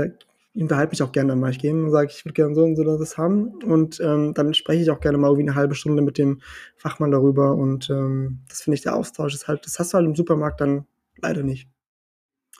der 0.55 0.63
unterhalte 0.63 0.91
mich 0.91 1.03
auch 1.03 1.13
gerne 1.13 1.31
dann 1.31 1.41
mal. 1.41 1.51
Ich 1.51 1.59
gehe 1.59 1.73
und 1.73 1.91
sage, 1.91 2.11
ich 2.11 2.25
würde 2.25 2.35
gerne 2.35 2.55
so 2.55 2.63
und 2.63 2.77
so 2.77 2.85
das 2.85 3.19
haben. 3.19 3.49
Und 3.65 4.01
ähm, 4.01 4.35
dann 4.35 4.55
spreche 4.55 4.83
ich 4.83 4.91
auch 4.91 5.01
gerne 5.01 5.19
mal 5.19 5.27
irgendwie 5.29 5.49
eine 5.49 5.57
halbe 5.57 5.75
Stunde 5.75 6.01
mit 6.01 6.17
dem 6.17 6.41
Fachmann 6.77 7.11
darüber. 7.11 7.55
Und 7.55 7.91
ähm, 7.91 8.45
das 8.49 8.63
finde 8.63 8.77
ich, 8.77 8.83
der 8.83 8.95
Austausch 8.95 9.35
ist 9.35 9.49
halt, 9.49 9.67
das 9.67 9.79
hast 9.81 9.93
du 9.93 9.97
halt 9.97 10.07
im 10.07 10.15
Supermarkt 10.15 10.61
dann 10.61 10.87
leider 11.17 11.43
nicht. 11.43 11.69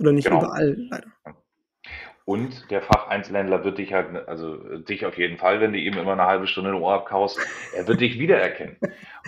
Oder 0.01 0.11
nicht 0.11 0.27
genau. 0.27 0.41
überall, 0.41 0.77
leider. 0.91 1.07
Und 2.25 2.71
der 2.71 2.83
Facheinzelhändler 2.83 3.65
wird 3.65 3.79
dich 3.79 3.93
halt, 3.93 4.27
also 4.29 4.57
dich 4.79 5.07
auf 5.07 5.17
jeden 5.17 5.37
Fall, 5.39 5.61
wenn 5.61 5.73
du 5.73 5.79
ihm 5.79 5.97
immer 5.97 6.15
eine 6.15 6.25
halbe 6.25 6.47
Stunde 6.47 6.71
ein 6.71 6.77
Ohr 6.77 6.95
abkaust, 6.95 7.39
er 7.77 7.87
wird 7.87 8.01
dich 8.01 8.19
wiedererkennen. 8.19 8.77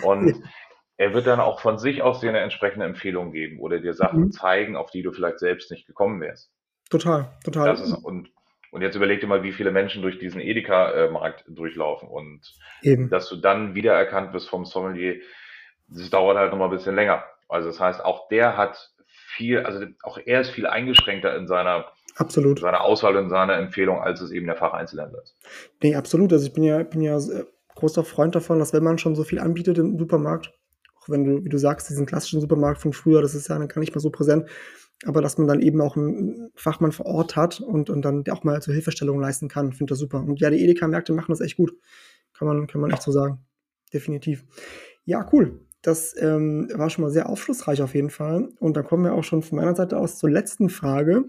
Und 0.03 0.43
er 0.97 1.13
wird 1.13 1.27
dann 1.27 1.39
auch 1.39 1.61
von 1.61 1.77
sich 1.77 2.01
aus 2.01 2.19
dir 2.19 2.29
eine 2.29 2.39
entsprechende 2.39 2.85
Empfehlung 2.85 3.31
geben 3.31 3.59
oder 3.59 3.79
dir 3.79 3.93
Sachen 3.93 4.21
mhm. 4.21 4.31
zeigen, 4.31 4.75
auf 4.75 4.89
die 4.89 5.03
du 5.03 5.13
vielleicht 5.13 5.39
selbst 5.39 5.71
nicht 5.71 5.85
gekommen 5.85 6.19
wärst. 6.19 6.51
Total, 6.89 7.37
total. 7.43 7.75
Ist, 7.75 7.93
und, 7.93 8.31
und 8.71 8.81
jetzt 8.81 8.95
überleg 8.95 9.21
dir 9.21 9.27
mal, 9.27 9.43
wie 9.43 9.51
viele 9.51 9.71
Menschen 9.71 10.01
durch 10.01 10.19
diesen 10.19 10.41
Edeka-Markt 10.41 11.45
durchlaufen 11.47 12.09
und 12.09 12.41
Eben. 12.81 13.09
dass 13.09 13.29
du 13.29 13.35
dann 13.37 13.75
wiedererkannt 13.75 14.33
wirst 14.33 14.49
vom 14.49 14.65
Sommelier, 14.65 15.15
das 15.87 16.09
dauert 16.09 16.37
halt 16.37 16.51
noch 16.51 16.59
mal 16.59 16.65
ein 16.65 16.71
bisschen 16.71 16.95
länger. 16.95 17.23
Also 17.49 17.69
das 17.69 17.79
heißt, 17.79 18.03
auch 18.03 18.27
der 18.29 18.57
hat 18.57 18.91
viel, 19.05 19.59
also 19.59 19.85
auch 20.03 20.17
er 20.25 20.41
ist 20.41 20.49
viel 20.49 20.67
eingeschränkter 20.67 21.35
in 21.35 21.47
seiner 21.47 21.85
Absolut. 22.17 22.59
seiner 22.59 22.81
Auswahl 22.81 23.15
und 23.17 23.29
seiner 23.29 23.55
Empfehlung, 23.57 24.01
als 24.01 24.21
es 24.21 24.31
eben 24.31 24.47
der 24.47 24.55
Facheinzelhändler 24.55 25.21
ist. 25.21 25.35
Nee, 25.81 25.95
absolut. 25.95 26.33
Also 26.33 26.47
ich 26.47 26.53
bin 26.53 26.63
ja, 26.63 26.81
bin 26.83 27.01
ja 27.01 27.19
großer 27.75 28.03
Freund 28.03 28.35
davon, 28.35 28.59
dass 28.59 28.73
wenn 28.73 28.83
man 28.83 28.97
schon 28.97 29.15
so 29.15 29.23
viel 29.23 29.39
anbietet 29.39 29.77
im 29.77 29.97
Supermarkt, 29.99 30.51
auch 30.99 31.09
wenn 31.09 31.23
du, 31.23 31.45
wie 31.45 31.49
du 31.49 31.59
sagst, 31.59 31.89
diesen 31.89 32.07
klassischen 32.07 32.41
Supermarkt 32.41 32.81
von 32.81 32.91
früher, 32.91 33.21
das 33.21 33.35
ist 33.35 33.47
ja 33.47 33.57
dann 33.57 33.67
gar 33.67 33.79
nicht 33.79 33.93
mehr 33.93 34.01
so 34.01 34.09
präsent, 34.09 34.49
aber 35.05 35.21
dass 35.21 35.37
man 35.37 35.47
dann 35.47 35.61
eben 35.61 35.79
auch 35.81 35.95
einen 35.95 36.49
Fachmann 36.55 36.91
vor 36.91 37.05
Ort 37.05 37.35
hat 37.35 37.59
und, 37.59 37.89
und 37.89 38.03
dann 38.03 38.23
auch 38.29 38.43
mal 38.43 38.61
zur 38.61 38.73
Hilfestellung 38.73 39.19
leisten 39.19 39.47
kann, 39.47 39.73
finde 39.73 39.91
das 39.91 39.99
super. 39.99 40.23
Und 40.23 40.39
ja, 40.39 40.49
die 40.49 40.63
Edeka-Märkte 40.63 41.13
machen 41.13 41.31
das 41.31 41.41
echt 41.41 41.57
gut. 41.57 41.73
Kann 42.33 42.47
man, 42.47 42.67
kann 42.67 42.81
man 42.81 42.91
echt 42.91 43.03
so 43.03 43.11
sagen. 43.11 43.39
Definitiv. 43.93 44.43
Ja, 45.05 45.27
cool. 45.31 45.59
Das 45.81 46.15
ähm, 46.19 46.69
war 46.73 46.89
schon 46.89 47.03
mal 47.03 47.11
sehr 47.11 47.29
aufschlussreich 47.29 47.81
auf 47.81 47.93
jeden 47.93 48.09
Fall. 48.09 48.49
Und 48.59 48.75
dann 48.75 48.85
kommen 48.85 49.03
wir 49.03 49.13
auch 49.13 49.23
schon 49.23 49.43
von 49.43 49.57
meiner 49.57 49.75
Seite 49.75 49.97
aus 49.97 50.17
zur 50.17 50.29
letzten 50.29 50.69
Frage. 50.69 51.25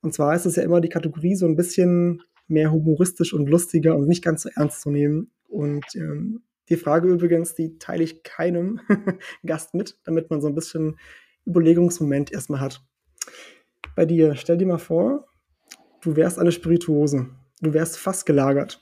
Und 0.00 0.12
zwar 0.12 0.34
ist 0.34 0.44
es 0.44 0.56
ja 0.56 0.62
immer 0.62 0.80
die 0.80 0.88
Kategorie 0.88 1.36
so 1.36 1.46
ein 1.46 1.56
bisschen 1.56 2.22
mehr 2.48 2.72
humoristisch 2.72 3.32
und 3.32 3.48
lustiger 3.48 3.96
und 3.96 4.08
nicht 4.08 4.22
ganz 4.22 4.42
so 4.42 4.50
ernst 4.54 4.82
zu 4.82 4.90
nehmen. 4.90 5.30
Und 5.48 5.84
ähm, 5.94 6.42
die 6.68 6.76
Frage 6.76 7.08
übrigens, 7.08 7.54
die 7.54 7.78
teile 7.78 8.04
ich 8.04 8.22
keinem 8.22 8.80
Gast 9.46 9.74
mit, 9.74 9.98
damit 10.04 10.30
man 10.30 10.40
so 10.40 10.48
ein 10.48 10.54
bisschen 10.54 10.98
Überlegungsmoment 11.46 12.32
erstmal 12.32 12.60
hat. 12.60 12.82
Bei 13.96 14.04
dir, 14.06 14.34
stell 14.36 14.56
dir 14.58 14.66
mal 14.66 14.78
vor, 14.78 15.26
du 16.02 16.16
wärst 16.16 16.38
eine 16.38 16.52
Spirituose. 16.52 17.28
Du 17.60 17.72
wärst 17.72 17.98
fast 17.98 18.26
gelagert. 18.26 18.80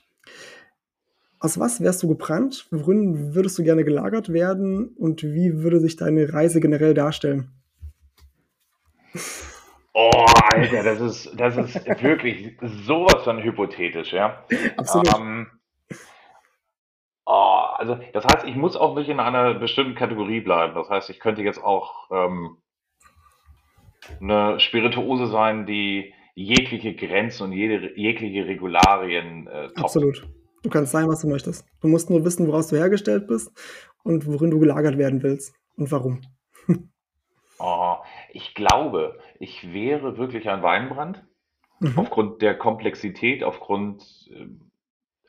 Aus 1.39 1.59
was 1.59 1.81
wärst 1.81 2.01
du 2.03 2.07
gebrannt? 2.07 2.67
Worin 2.71 3.35
würdest 3.35 3.59
du 3.59 3.63
gerne 3.63 3.83
gelagert 3.83 4.31
werden? 4.31 4.95
Und 4.97 5.23
wie 5.23 5.61
würde 5.61 5.79
sich 5.79 5.97
deine 5.97 6.33
Reise 6.33 6.61
generell 6.61 6.93
darstellen? 6.93 7.51
Oh, 9.93 10.25
Alter, 10.53 10.83
das 10.83 11.01
ist, 11.01 11.39
das 11.39 11.57
ist 11.57 11.85
wirklich 12.01 12.57
sowas 12.85 13.23
von 13.23 13.43
hypothetisch, 13.43 14.13
ja. 14.13 14.43
Absolut. 14.77 15.13
Ähm, 15.15 15.47
oh, 17.25 17.63
also, 17.75 17.99
das 18.13 18.25
heißt, 18.25 18.47
ich 18.47 18.55
muss 18.55 18.75
auch 18.75 18.95
nicht 18.95 19.09
in 19.09 19.19
einer 19.19 19.53
bestimmten 19.53 19.95
Kategorie 19.95 20.41
bleiben. 20.41 20.73
Das 20.73 20.89
heißt, 20.89 21.09
ich 21.09 21.19
könnte 21.19 21.43
jetzt 21.43 21.63
auch 21.63 22.09
ähm, 22.11 22.57
eine 24.19 24.59
Spirituose 24.59 25.27
sein, 25.27 25.65
die 25.65 26.13
jegliche 26.35 26.95
Grenzen 26.95 27.43
und 27.43 27.51
jede, 27.53 27.97
jegliche 27.97 28.45
Regularien 28.45 29.47
äh, 29.47 29.67
toppt. 29.67 29.79
Absolut. 29.79 30.27
Du 30.63 30.69
kannst 30.69 30.91
sein, 30.93 31.07
was 31.09 31.21
du 31.21 31.27
möchtest. 31.27 31.65
Du 31.81 31.87
musst 31.87 32.09
nur 32.09 32.23
wissen, 32.23 32.47
woraus 32.47 32.69
du 32.69 32.77
hergestellt 32.77 33.27
bist 33.27 33.51
und 34.03 34.25
worin 34.25 34.49
du 34.49 34.59
gelagert 34.59 34.97
werden 34.97 35.21
willst 35.21 35.55
und 35.77 35.91
warum. 35.91 36.21
Oh, 37.65 37.95
ich 38.33 38.55
glaube, 38.55 39.19
ich 39.39 39.71
wäre 39.71 40.17
wirklich 40.17 40.49
ein 40.49 40.63
Weinbrand. 40.63 41.23
Mhm. 41.79 41.97
Aufgrund 41.97 42.41
der 42.41 42.57
Komplexität, 42.57 43.41
aufgrund 43.41 44.03
äh, 44.31 44.47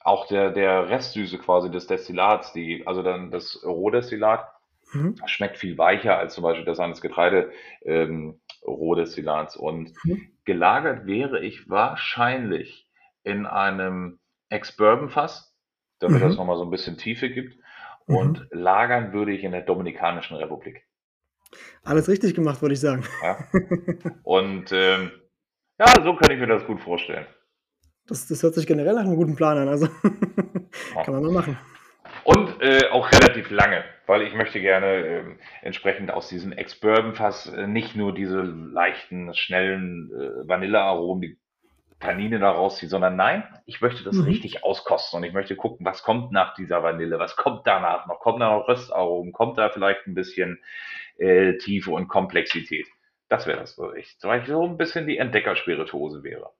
auch 0.00 0.26
der, 0.26 0.50
der 0.50 0.88
Restsüße 0.88 1.38
quasi 1.38 1.70
des 1.70 1.86
Destillats, 1.86 2.52
die, 2.52 2.84
also 2.86 3.02
dann 3.02 3.30
das 3.30 3.62
Rohdestillat, 3.64 4.53
mhm. 4.94 5.16
schmeckt 5.26 5.58
viel 5.58 5.76
weicher 5.78 6.18
als 6.18 6.34
zum 6.34 6.44
Beispiel 6.44 6.64
das 6.64 6.80
eines 6.80 7.00
Getreide 7.00 7.50
ähm, 7.84 8.40
Rohdestillats. 8.66 9.56
Und 9.56 9.92
mhm. 10.04 10.28
gelagert 10.44 11.06
wäre 11.06 11.40
ich 11.44 11.68
wahrscheinlich 11.68 12.88
in 13.22 13.46
einem 13.46 14.18
Ex-Bourbon-Fass, 14.48 15.54
damit 15.98 16.20
mhm. 16.20 16.28
das 16.28 16.36
nochmal 16.36 16.56
so 16.56 16.64
ein 16.64 16.70
bisschen 16.70 16.96
Tiefe 16.96 17.30
gibt. 17.30 17.56
Und 18.06 18.40
mhm. 18.40 18.58
lagern 18.58 19.12
würde 19.12 19.32
ich 19.32 19.44
in 19.44 19.52
der 19.52 19.62
Dominikanischen 19.62 20.36
Republik. 20.36 20.86
Alles 21.82 22.08
richtig 22.08 22.34
gemacht, 22.34 22.60
würde 22.62 22.74
ich 22.74 22.80
sagen. 22.80 23.04
Ja. 23.22 23.38
Und 24.22 24.72
ähm, 24.72 25.10
ja, 25.78 25.86
so 26.02 26.14
kann 26.16 26.30
ich 26.30 26.38
mir 26.38 26.46
das 26.46 26.66
gut 26.66 26.80
vorstellen. 26.80 27.26
Das, 28.06 28.26
das 28.26 28.42
hört 28.42 28.54
sich 28.54 28.66
generell 28.66 28.94
nach 28.94 29.04
einem 29.04 29.16
guten 29.16 29.34
Plan 29.34 29.56
an, 29.56 29.68
also 29.68 29.86
kann 31.04 31.14
man 31.14 31.22
mal 31.22 31.32
machen. 31.32 31.58
Und 32.24 32.62
äh, 32.62 32.88
auch 32.90 33.12
relativ 33.12 33.50
lange, 33.50 33.84
weil 34.06 34.22
ich 34.22 34.34
möchte 34.34 34.60
gerne 34.60 34.86
äh, 34.86 35.24
entsprechend 35.62 36.10
aus 36.10 36.28
diesem 36.28 36.52
Ex-Bourbon-Fass 36.52 37.52
äh, 37.52 37.66
nicht 37.66 37.96
nur 37.96 38.14
diese 38.14 38.40
leichten, 38.40 39.34
schnellen 39.34 40.10
äh, 40.10 40.48
Vanillearomen, 40.48 41.20
die 41.20 41.38
Tannine 42.00 42.38
da 42.38 42.50
rausziehen, 42.50 42.90
sondern 42.90 43.16
nein, 43.16 43.44
ich 43.66 43.80
möchte 43.80 44.04
das 44.04 44.16
mhm. 44.16 44.24
richtig 44.24 44.64
auskosten 44.64 45.18
und 45.18 45.24
ich 45.24 45.32
möchte 45.32 45.56
gucken, 45.56 45.86
was 45.86 46.02
kommt 46.02 46.32
nach 46.32 46.54
dieser 46.54 46.82
Vanille, 46.82 47.18
was 47.18 47.36
kommt 47.36 47.66
danach 47.66 48.06
noch, 48.06 48.20
kommt 48.20 48.40
da 48.40 48.56
noch 48.56 48.68
Röstaromen, 48.68 49.32
kommt 49.32 49.58
da 49.58 49.70
vielleicht 49.70 50.06
ein 50.06 50.14
bisschen 50.14 50.62
äh, 51.18 51.56
Tiefe 51.58 51.90
und 51.90 52.08
Komplexität. 52.08 52.86
Das 53.28 53.46
wäre 53.46 53.58
das, 53.58 53.78
was 53.78 53.94
ich, 53.96 54.16
weil 54.22 54.42
ich 54.42 54.48
so 54.48 54.64
ein 54.64 54.76
bisschen 54.76 55.06
die 55.06 55.18
Entdeckerspirituose 55.18 56.22
wäre. 56.22 56.50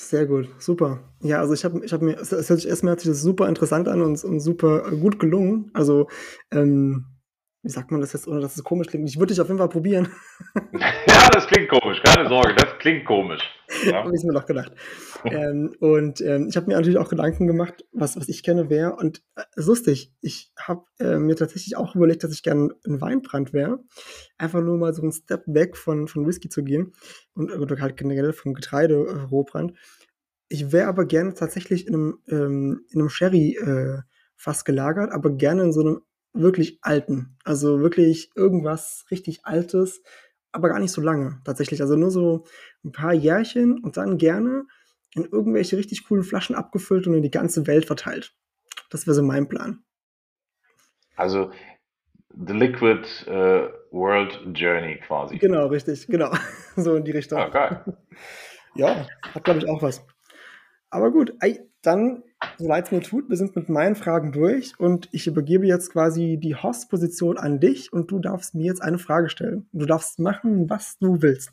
Sehr 0.00 0.26
gut, 0.26 0.48
super. 0.60 1.00
Ja, 1.22 1.40
also 1.40 1.54
ich 1.54 1.64
habe 1.64 1.84
ich 1.84 1.92
hab 1.92 2.02
mir, 2.02 2.16
es 2.20 2.30
hört 2.30 2.44
sich 2.44 2.68
erstmal 2.68 2.96
super 3.00 3.48
interessant 3.48 3.88
an 3.88 4.00
und, 4.00 4.22
und 4.22 4.38
super 4.38 4.88
gut 4.92 5.18
gelungen. 5.18 5.72
Also, 5.74 6.06
ähm, 6.52 7.06
wie 7.62 7.70
sagt 7.70 7.90
man 7.90 8.00
das 8.00 8.12
jetzt, 8.12 8.28
ohne 8.28 8.40
dass 8.40 8.56
es 8.56 8.62
komisch 8.62 8.86
klingt? 8.86 9.08
Ich 9.08 9.18
würde 9.18 9.32
dich 9.32 9.40
auf 9.40 9.48
jeden 9.48 9.58
Fall 9.58 9.68
probieren. 9.68 10.08
ja, 10.72 11.28
das 11.32 11.46
klingt 11.48 11.68
komisch, 11.68 12.00
keine 12.02 12.28
Sorge, 12.28 12.54
das 12.54 12.78
klingt 12.78 13.04
komisch. 13.04 13.42
Ja. 13.84 14.04
habe 14.04 14.16
ich 14.16 14.24
mir 14.24 14.32
doch 14.32 14.46
gedacht. 14.46 14.72
ähm, 15.24 15.74
und 15.80 16.20
ähm, 16.20 16.46
ich 16.48 16.56
habe 16.56 16.66
mir 16.66 16.74
natürlich 16.74 16.98
auch 16.98 17.08
Gedanken 17.08 17.46
gemacht, 17.46 17.84
was, 17.92 18.16
was 18.16 18.28
ich 18.28 18.42
kenne 18.42 18.70
wäre. 18.70 18.94
Und 18.96 19.22
äh, 19.34 19.42
lustig, 19.56 20.12
ich 20.20 20.52
habe 20.56 20.84
äh, 21.00 21.18
mir 21.18 21.36
tatsächlich 21.36 21.76
auch 21.76 21.94
überlegt, 21.94 22.22
dass 22.24 22.32
ich 22.32 22.42
gerne 22.42 22.70
ein 22.86 23.00
Weinbrand 23.00 23.52
wäre. 23.52 23.80
Einfach 24.38 24.62
nur 24.62 24.78
mal 24.78 24.94
so 24.94 25.02
einen 25.02 25.12
Step 25.12 25.42
weg 25.46 25.76
von, 25.76 26.08
von 26.08 26.26
Whisky 26.26 26.48
zu 26.48 26.62
gehen 26.62 26.92
und 27.34 27.52
oder 27.52 27.80
halt 27.80 27.96
generell 27.96 28.32
vom 28.32 28.54
Getreide 28.54 28.94
äh, 28.94 29.22
Rohbrand. 29.24 29.74
Ich 30.48 30.72
wäre 30.72 30.88
aber 30.88 31.04
gerne 31.04 31.34
tatsächlich 31.34 31.86
in 31.86 31.94
einem, 31.94 32.18
ähm, 32.28 32.86
in 32.90 33.00
einem 33.00 33.10
Sherry 33.10 33.56
äh, 33.56 33.98
fast 34.36 34.64
gelagert, 34.64 35.12
aber 35.12 35.30
gerne 35.30 35.64
in 35.64 35.72
so 35.72 35.80
einem 35.80 36.00
wirklich 36.32 36.78
alten. 36.82 37.36
Also 37.44 37.80
wirklich 37.80 38.30
irgendwas 38.34 39.06
richtig 39.10 39.44
Altes, 39.44 40.02
aber 40.52 40.68
gar 40.68 40.78
nicht 40.78 40.92
so 40.92 41.00
lange 41.00 41.40
tatsächlich. 41.44 41.80
Also 41.80 41.96
nur 41.96 42.10
so 42.10 42.44
ein 42.84 42.92
paar 42.92 43.12
Jährchen 43.12 43.82
und 43.82 43.96
dann 43.96 44.18
gerne 44.18 44.64
in 45.14 45.24
irgendwelche 45.24 45.76
richtig 45.76 46.06
coolen 46.06 46.24
Flaschen 46.24 46.54
abgefüllt 46.54 47.06
und 47.06 47.14
in 47.14 47.22
die 47.22 47.30
ganze 47.30 47.66
Welt 47.66 47.86
verteilt. 47.86 48.34
Das 48.90 49.06
wäre 49.06 49.14
so 49.14 49.22
mein 49.22 49.48
Plan. 49.48 49.82
Also 51.16 51.50
The 52.46 52.52
Liquid 52.52 53.06
uh, 53.26 53.68
World 53.90 54.38
Journey 54.54 55.00
quasi. 55.00 55.38
Genau, 55.38 55.66
richtig, 55.66 56.06
genau. 56.06 56.32
so 56.76 56.94
in 56.94 57.04
die 57.04 57.10
Richtung. 57.10 57.38
Ah, 57.38 57.48
geil. 57.48 57.84
Ja, 58.74 59.06
hat 59.22 59.44
glaube 59.44 59.60
ich 59.60 59.68
auch 59.68 59.82
was. 59.82 60.06
Aber 60.90 61.10
gut, 61.10 61.34
dann, 61.82 62.22
soweit 62.56 62.86
es 62.86 62.92
mir 62.92 63.00
tut, 63.00 63.28
wir 63.28 63.36
sind 63.36 63.56
mit 63.56 63.68
meinen 63.68 63.94
Fragen 63.94 64.32
durch 64.32 64.78
und 64.78 65.08
ich 65.12 65.26
übergebe 65.26 65.66
jetzt 65.66 65.92
quasi 65.92 66.38
die 66.40 66.54
Host-Position 66.54 67.38
an 67.38 67.60
dich 67.60 67.92
und 67.92 68.10
du 68.10 68.18
darfst 68.18 68.54
mir 68.54 68.66
jetzt 68.66 68.82
eine 68.82 68.98
Frage 68.98 69.28
stellen. 69.28 69.68
Du 69.72 69.86
darfst 69.86 70.18
machen, 70.18 70.68
was 70.68 70.98
du 70.98 71.22
willst. 71.22 71.52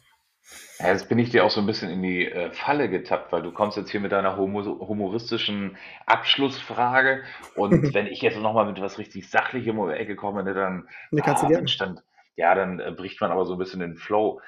Ja, 0.79 0.91
jetzt 0.91 1.09
bin 1.09 1.17
ich 1.17 1.31
dir 1.31 1.43
auch 1.43 1.49
so 1.49 1.59
ein 1.59 1.65
bisschen 1.65 1.89
in 1.89 2.03
die 2.03 2.27
äh, 2.27 2.51
Falle 2.51 2.88
getappt, 2.88 3.31
weil 3.31 3.41
du 3.41 3.51
kommst 3.51 3.77
jetzt 3.77 3.89
hier 3.89 3.99
mit 3.99 4.11
deiner 4.11 4.38
humoristischen 4.38 5.75
Abschlussfrage 6.05 7.23
und 7.55 7.71
wenn 7.95 8.05
ich 8.05 8.21
jetzt 8.21 8.38
nochmal 8.38 8.65
mit 8.65 8.79
was 8.79 8.99
richtig 8.99 9.29
Sachlichem 9.29 9.79
um 9.79 9.89
die 9.89 9.95
Ecke 9.95 10.15
komme, 10.15 10.43
ne, 10.43 10.53
dann, 10.53 10.88
ne, 11.09 11.21
kannst 11.23 11.43
ah, 11.43 11.47
du 11.47 11.53
gerne. 11.53 11.67
Dann, 11.79 11.99
ja, 12.36 12.53
dann 12.53 12.79
äh, 12.79 12.91
bricht 12.91 13.21
man 13.21 13.31
aber 13.31 13.45
so 13.45 13.53
ein 13.53 13.59
bisschen 13.59 13.79
den 13.79 13.95
Flow. 13.95 14.41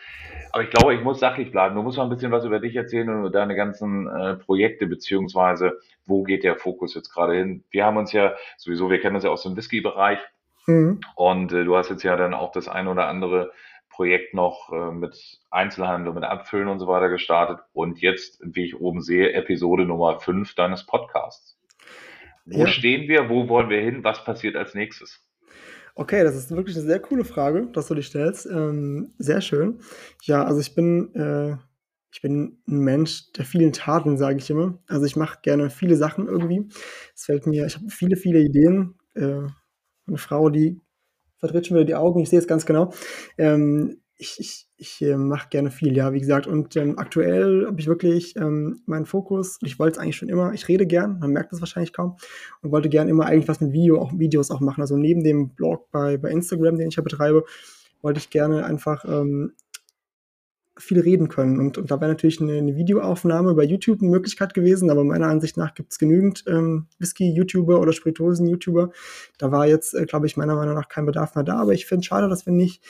Aber 0.51 0.63
ich 0.63 0.69
glaube, 0.69 0.93
ich 0.93 1.01
muss 1.01 1.19
sachlich 1.19 1.51
bleiben. 1.51 1.75
Du 1.75 1.83
musst 1.83 1.97
mal 1.97 2.03
ein 2.03 2.09
bisschen 2.09 2.31
was 2.31 2.45
über 2.45 2.59
dich 2.59 2.75
erzählen 2.75 3.09
und 3.09 3.33
deine 3.33 3.55
ganzen 3.55 4.07
äh, 4.07 4.35
Projekte, 4.35 4.87
beziehungsweise 4.87 5.79
wo 6.05 6.23
geht 6.23 6.43
der 6.43 6.55
Fokus 6.55 6.95
jetzt 6.95 7.13
gerade 7.13 7.35
hin? 7.35 7.63
Wir 7.69 7.85
haben 7.85 7.97
uns 7.97 8.11
ja 8.11 8.35
sowieso, 8.57 8.89
wir 8.89 8.99
kennen 8.99 9.15
uns 9.15 9.23
ja 9.23 9.29
aus 9.29 9.43
dem 9.43 9.55
Whisky-Bereich 9.55 10.19
mhm. 10.65 10.99
und 11.15 11.51
äh, 11.53 11.63
du 11.63 11.75
hast 11.75 11.89
jetzt 11.89 12.03
ja 12.03 12.15
dann 12.15 12.33
auch 12.33 12.51
das 12.51 12.67
ein 12.67 12.87
oder 12.87 13.07
andere 13.07 13.51
Projekt 13.89 14.33
noch 14.33 14.71
äh, 14.71 14.91
mit 14.91 15.39
Einzelhandel, 15.49 16.13
mit 16.13 16.23
Abfüllen 16.23 16.67
und 16.67 16.79
so 16.79 16.87
weiter 16.87 17.09
gestartet 17.09 17.59
und 17.73 17.99
jetzt, 17.99 18.39
wie 18.43 18.65
ich 18.65 18.79
oben 18.79 19.01
sehe, 19.01 19.33
Episode 19.33 19.85
Nummer 19.85 20.19
5 20.19 20.55
deines 20.55 20.85
Podcasts. 20.85 21.57
Wo 22.45 22.59
ja. 22.59 22.67
stehen 22.67 23.07
wir? 23.07 23.29
Wo 23.29 23.49
wollen 23.49 23.69
wir 23.69 23.81
hin? 23.81 24.03
Was 24.03 24.23
passiert 24.23 24.55
als 24.55 24.73
nächstes? 24.73 25.26
Okay, 25.99 26.23
das 26.23 26.35
ist 26.35 26.51
wirklich 26.51 26.75
eine 26.77 26.85
sehr 26.85 26.99
coole 26.99 27.25
Frage, 27.25 27.67
dass 27.73 27.87
du 27.87 27.95
dich 27.95 28.05
stellst. 28.07 28.45
Ähm, 28.45 29.13
sehr 29.17 29.41
schön. 29.41 29.79
Ja, 30.21 30.43
also 30.45 30.59
ich 30.59 30.75
bin, 30.75 31.11
äh, 31.15 31.57
ich 32.11 32.21
bin 32.21 32.59
ein 32.67 32.79
Mensch 32.81 33.31
der 33.31 33.45
vielen 33.45 33.73
Taten, 33.73 34.15
sage 34.15 34.37
ich 34.37 34.47
immer. 34.51 34.77
Also 34.87 35.05
ich 35.07 35.15
mache 35.15 35.39
gerne 35.41 35.71
viele 35.71 35.95
Sachen 35.95 36.27
irgendwie. 36.27 36.67
Es 37.15 37.25
fällt 37.25 37.47
mir, 37.47 37.65
ich 37.65 37.75
habe 37.77 37.89
viele, 37.89 38.15
viele 38.15 38.39
Ideen. 38.41 38.93
Äh, 39.15 39.47
eine 40.07 40.17
Frau, 40.17 40.49
die 40.49 40.79
verdreht 41.39 41.65
schon 41.65 41.77
wieder 41.77 41.85
die 41.85 41.95
Augen, 41.95 42.19
ich 42.21 42.29
sehe 42.29 42.39
es 42.39 42.47
ganz 42.47 42.67
genau. 42.67 42.93
Ähm, 43.39 44.01
ich, 44.17 44.39
ich, 44.39 44.67
ich 44.77 45.01
äh, 45.01 45.15
mache 45.15 45.49
gerne 45.49 45.69
viel, 45.69 45.95
ja, 45.95 46.11
wie 46.11 46.19
gesagt. 46.19 46.47
Und 46.47 46.75
ähm, 46.75 46.97
aktuell 46.97 47.67
habe 47.67 47.79
ich 47.79 47.87
wirklich 47.87 48.35
ähm, 48.35 48.81
meinen 48.85 49.05
Fokus, 49.05 49.59
ich 49.61 49.77
wollte 49.77 49.97
es 49.97 49.97
eigentlich 49.99 50.17
schon 50.17 50.29
immer, 50.29 50.53
ich 50.53 50.67
rede 50.67 50.87
gern, 50.87 51.19
man 51.19 51.31
merkt 51.31 51.51
das 51.51 51.59
wahrscheinlich 51.61 51.93
kaum, 51.93 52.17
und 52.61 52.71
wollte 52.71 52.89
gern 52.89 53.09
immer 53.09 53.25
eigentlich 53.25 53.47
was 53.47 53.61
mit 53.61 53.73
Video, 53.73 54.01
auch 54.01 54.17
Videos 54.17 54.49
auch 54.49 54.59
machen. 54.59 54.81
Also 54.81 54.97
neben 54.97 55.23
dem 55.23 55.49
Blog 55.49 55.91
bei, 55.91 56.17
bei 56.17 56.31
Instagram, 56.31 56.77
den 56.77 56.89
ich 56.89 56.95
ja 56.95 57.03
betreibe, 57.03 57.43
wollte 58.01 58.19
ich 58.19 58.29
gerne 58.29 58.65
einfach 58.65 59.05
ähm, 59.05 59.53
viel 60.79 60.99
reden 60.99 61.27
können. 61.27 61.59
Und, 61.59 61.77
und 61.77 61.91
da 61.91 61.99
wäre 61.99 62.11
natürlich 62.11 62.41
eine, 62.41 62.57
eine, 62.57 62.75
Videoaufnahme 62.75 63.53
bei 63.53 63.63
YouTube 63.63 64.01
eine 64.01 64.09
Möglichkeit 64.09 64.53
gewesen, 64.53 64.89
aber 64.89 65.03
meiner 65.03 65.27
Ansicht 65.27 65.57
nach 65.57 65.73
gibt 65.73 65.91
es 65.91 65.99
genügend 65.99 66.43
ähm, 66.47 66.87
Whisky-YouTuber 66.99 67.79
oder 67.79 67.93
Spiritosen-YouTuber. 67.93 68.91
Da 69.37 69.51
war 69.51 69.67
jetzt, 69.67 69.93
äh, 69.93 70.05
glaube 70.05 70.27
ich, 70.27 70.37
meiner 70.37 70.55
Meinung 70.55 70.75
nach 70.75 70.87
kein 70.87 71.05
Bedarf 71.05 71.35
mehr 71.35 71.43
da, 71.43 71.59
aber 71.59 71.73
ich 71.73 71.85
finde 71.85 72.01
es 72.01 72.05
schade, 72.07 72.29
dass 72.29 72.45
wir 72.45 72.53
nicht, 72.53 72.83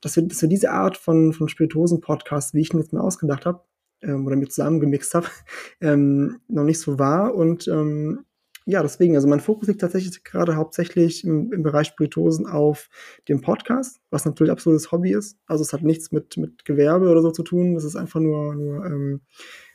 dass 0.00 0.16
wir, 0.16 0.22
dass 0.24 0.42
wir 0.42 0.48
diese 0.48 0.70
Art 0.70 0.96
von, 0.96 1.32
von 1.32 1.48
Spiritosen-Podcast, 1.48 2.54
wie 2.54 2.60
ich 2.60 2.72
ihn 2.72 2.80
jetzt 2.80 2.92
mir 2.92 3.02
ausgedacht 3.02 3.46
habe, 3.46 3.62
ähm, 4.02 4.26
oder 4.26 4.36
mir 4.36 4.48
zusammengemixt 4.48 5.14
habe, 5.14 5.26
ähm, 5.80 6.40
noch 6.48 6.64
nicht 6.64 6.80
so 6.80 6.98
war. 6.98 7.34
Und 7.34 7.68
ähm, 7.68 8.24
ja, 8.66 8.82
deswegen, 8.82 9.16
also 9.16 9.26
mein 9.26 9.40
Fokus 9.40 9.68
liegt 9.68 9.80
tatsächlich 9.80 10.22
gerade 10.22 10.56
hauptsächlich 10.56 11.24
im, 11.24 11.52
im, 11.52 11.62
Bereich 11.62 11.88
Spiritosen 11.88 12.46
auf 12.46 12.88
dem 13.28 13.40
Podcast, 13.40 14.00
was 14.10 14.24
natürlich 14.24 14.52
absolutes 14.52 14.92
Hobby 14.92 15.12
ist. 15.12 15.38
Also 15.46 15.62
es 15.62 15.72
hat 15.72 15.82
nichts 15.82 16.12
mit, 16.12 16.36
mit 16.36 16.64
Gewerbe 16.64 17.08
oder 17.08 17.22
so 17.22 17.30
zu 17.30 17.42
tun, 17.42 17.74
das 17.74 17.84
ist 17.84 17.96
einfach 17.96 18.20
nur, 18.20 18.54
nur, 18.54 18.86
ähm, 18.86 19.20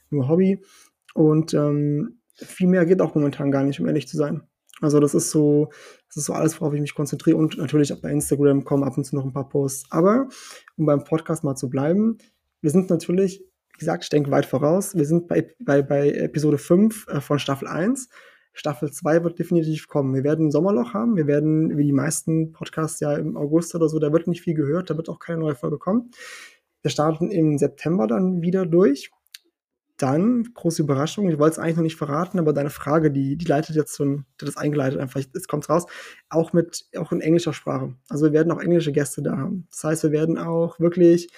nur 0.09 0.30
Hobby. 0.30 0.61
Und 1.13 1.53
ähm, 1.53 2.19
viel 2.36 2.67
mehr 2.67 2.86
geht 2.86 3.01
auch 3.01 3.15
momentan 3.15 3.51
gar 3.51 3.63
nicht, 3.63 3.80
um 3.80 3.88
ehrlich 3.88 4.07
zu 4.07 4.17
sein. 4.17 4.43
Also 4.82 4.99
das 4.99 5.15
ist 5.15 5.32
so, 5.32 5.69
das 6.07 6.17
ist 6.17 6.26
so 6.26 6.34
alles, 6.34 6.59
worauf 6.59 6.73
ich 6.73 6.82
mich 6.82 6.95
konzentriere. 6.95 7.38
Und 7.38 7.57
natürlich 7.57 7.93
auch 7.93 8.01
bei 8.01 8.11
Instagram 8.11 8.63
kommen 8.63 8.84
ab 8.84 8.97
und 8.97 9.05
zu 9.05 9.15
noch 9.15 9.26
ein 9.26 9.34
paar 9.34 9.49
Posts. 9.49 9.91
Aber 9.91 10.28
um 10.78 10.86
beim 10.86 11.03
Podcast 11.03 11.43
mal 11.43 11.55
zu 11.55 11.69
bleiben, 11.69 12.17
wir 12.61 12.71
sind 12.71 12.89
natürlich, 12.89 13.41
wie 13.73 13.80
gesagt, 13.80 14.03
ich 14.03 14.09
denke 14.09 14.32
weit 14.32 14.45
voraus. 14.45 14.95
Wir 14.95 15.05
sind 15.05 15.28
bei, 15.28 15.55
bei, 15.59 15.82
bei 15.82 16.11
Episode 16.11 16.57
5 16.57 17.07
äh, 17.07 17.21
von 17.21 17.39
Staffel 17.39 17.67
1. 17.67 18.09
Staffel 18.53 18.89
2 18.89 19.23
wird 19.23 19.38
definitiv 19.38 19.88
kommen. 19.88 20.13
Wir 20.13 20.23
werden 20.23 20.47
ein 20.47 20.51
Sommerloch 20.51 20.93
haben. 20.93 21.17
Wir 21.17 21.28
werden, 21.28 21.78
wie 21.78 21.86
die 21.86 21.91
meisten 21.91 22.53
Podcasts 22.53 23.01
ja 23.01 23.13
im 23.15 23.36
August 23.36 23.76
oder 23.76 23.89
so, 23.89 23.99
da 23.99 24.13
wird 24.13 24.28
nicht 24.28 24.41
viel 24.41 24.53
gehört, 24.53 24.89
da 24.89 24.95
wird 24.95 25.09
auch 25.09 25.19
keine 25.19 25.39
neue 25.39 25.55
Folge 25.55 25.78
kommen. 25.78 26.11
Wir 26.82 26.89
starten 26.89 27.32
im 27.32 27.57
September 27.57 28.07
dann 28.07 28.41
wieder 28.41 28.65
durch. 28.65 29.11
Dann, 29.98 30.43
große 30.54 30.82
Überraschung, 30.82 31.30
ich 31.30 31.39
wollte 31.39 31.54
es 31.54 31.60
eigentlich 31.60 31.78
noch 31.78 31.84
nicht 31.84 31.96
verraten, 31.96 32.38
aber 32.38 32.52
deine 32.52 32.70
Frage, 32.70 33.12
die, 33.12 33.38
die 33.38 33.46
leitet 33.46 33.76
jetzt 33.76 33.96
schon, 33.96 34.26
das 34.38 34.58
eingeleitet 34.58 35.00
einfach, 35.00 35.22
jetzt 35.22 35.48
kommt 35.48 35.70
raus, 35.70 35.86
auch 36.30 36.52
mit, 36.52 36.86
auch 36.98 37.14
in 37.14 37.22
englischer 37.22 37.54
Sprache. 37.54 37.96
Also 38.10 38.26
wir 38.26 38.34
werden 38.34 38.52
auch 38.52 38.62
englische 38.62 38.91
Gäste 38.91 39.22
da 39.22 39.38
haben. 39.38 39.68
Das 39.72 39.84
heißt, 39.84 40.04
wir 40.04 40.12
werden 40.12 40.38
auch 40.38 40.80
wirklich 40.80 41.30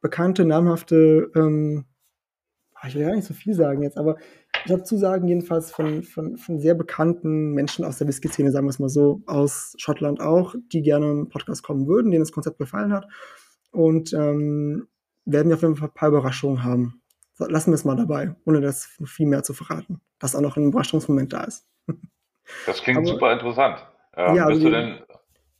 bekannte, 0.00 0.44
namhafte, 0.44 1.30
ähm, 1.36 1.84
ich 2.86 2.94
will 2.94 3.02
ja 3.02 3.14
nicht 3.14 3.26
so 3.26 3.32
viel 3.32 3.54
sagen 3.54 3.82
jetzt, 3.82 3.96
aber 3.96 4.16
ich 4.64 4.72
habe 4.72 4.82
Zusagen 4.82 5.28
jedenfalls 5.28 5.70
von, 5.70 6.02
von, 6.02 6.36
von 6.36 6.58
sehr 6.58 6.74
bekannten 6.74 7.52
Menschen 7.52 7.84
aus 7.84 7.98
der 7.98 8.08
Whisky-Szene, 8.08 8.50
sagen 8.50 8.66
wir 8.66 8.70
es 8.70 8.78
mal 8.78 8.88
so, 8.88 9.22
aus 9.26 9.74
Schottland 9.78 10.20
auch, 10.20 10.54
die 10.72 10.82
gerne 10.82 11.10
im 11.10 11.28
Podcast 11.28 11.62
kommen 11.62 11.86
würden, 11.86 12.10
denen 12.10 12.22
das 12.22 12.32
Konzept 12.32 12.58
gefallen 12.58 12.92
hat. 12.92 13.06
Und 13.72 14.12
ähm, 14.12 14.88
werden 15.24 15.48
wir 15.48 15.56
auf 15.56 15.62
jeden 15.62 15.76
Fall 15.76 15.88
ein 15.88 15.94
paar 15.94 16.08
Überraschungen 16.08 16.62
haben. 16.64 17.02
Lassen 17.38 17.70
wir 17.70 17.74
es 17.74 17.84
mal 17.84 17.96
dabei, 17.96 18.34
ohne 18.44 18.60
das 18.60 18.86
viel 19.04 19.26
mehr 19.26 19.42
zu 19.42 19.54
verraten, 19.54 20.00
dass 20.18 20.36
auch 20.36 20.40
noch 20.40 20.56
ein 20.56 20.68
Überraschungsmoment 20.68 21.32
da 21.32 21.44
ist. 21.44 21.66
Das 22.66 22.82
klingt 22.82 22.98
Aber, 22.98 23.06
super 23.06 23.32
interessant. 23.32 23.78
Ähm, 24.16 24.36
ja, 24.36 24.46
willst, 24.46 24.64
also, 24.64 24.64
du 24.64 24.70
denn, 24.70 24.98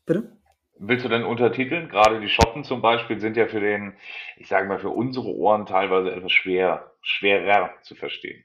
bitte? 0.04 0.32
willst 0.78 1.04
du 1.04 1.08
denn 1.08 1.24
untertiteln? 1.24 1.88
Gerade 1.88 2.20
die 2.20 2.28
Schotten 2.28 2.62
zum 2.62 2.82
Beispiel 2.82 3.20
sind 3.20 3.38
ja 3.38 3.46
für 3.46 3.60
den, 3.60 3.94
ich 4.36 4.48
sage 4.48 4.68
mal, 4.68 4.78
für 4.78 4.90
unsere 4.90 5.34
Ohren 5.34 5.64
teilweise 5.64 6.12
etwas 6.12 6.32
schwer, 6.32 6.92
schwerer 7.00 7.70
zu 7.82 7.94
verstehen. 7.94 8.44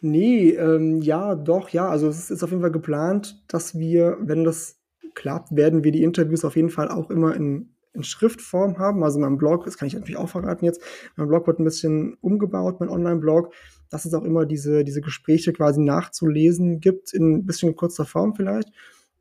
Nee, 0.00 0.50
ähm, 0.50 1.00
ja, 1.00 1.34
doch, 1.34 1.70
ja. 1.70 1.88
Also 1.88 2.08
es 2.08 2.30
ist 2.30 2.42
auf 2.42 2.50
jeden 2.50 2.62
Fall 2.62 2.70
geplant, 2.70 3.42
dass 3.48 3.78
wir, 3.78 4.18
wenn 4.20 4.44
das 4.44 4.80
klappt, 5.14 5.56
werden 5.56 5.84
wir 5.84 5.92
die 5.92 6.02
Interviews 6.02 6.44
auf 6.44 6.56
jeden 6.56 6.70
Fall 6.70 6.88
auch 6.88 7.10
immer 7.10 7.34
in, 7.34 7.75
in 7.96 8.04
Schriftform 8.04 8.78
haben. 8.78 9.02
Also 9.02 9.18
mein 9.18 9.36
Blog, 9.36 9.64
das 9.64 9.76
kann 9.76 9.88
ich 9.88 9.94
natürlich 9.94 10.16
auch 10.16 10.28
verraten 10.28 10.64
jetzt, 10.64 10.80
mein 11.16 11.28
Blog 11.28 11.46
wird 11.46 11.58
ein 11.58 11.64
bisschen 11.64 12.14
umgebaut, 12.20 12.80
mein 12.80 12.88
Online-Blog, 12.88 13.52
dass 13.90 14.04
es 14.04 14.14
auch 14.14 14.24
immer 14.24 14.46
diese, 14.46 14.84
diese 14.84 15.00
Gespräche 15.00 15.52
quasi 15.52 15.80
nachzulesen 15.80 16.80
gibt, 16.80 17.12
in 17.12 17.36
ein 17.36 17.46
bisschen 17.46 17.74
kurzer 17.76 18.04
Form 18.04 18.34
vielleicht. 18.34 18.70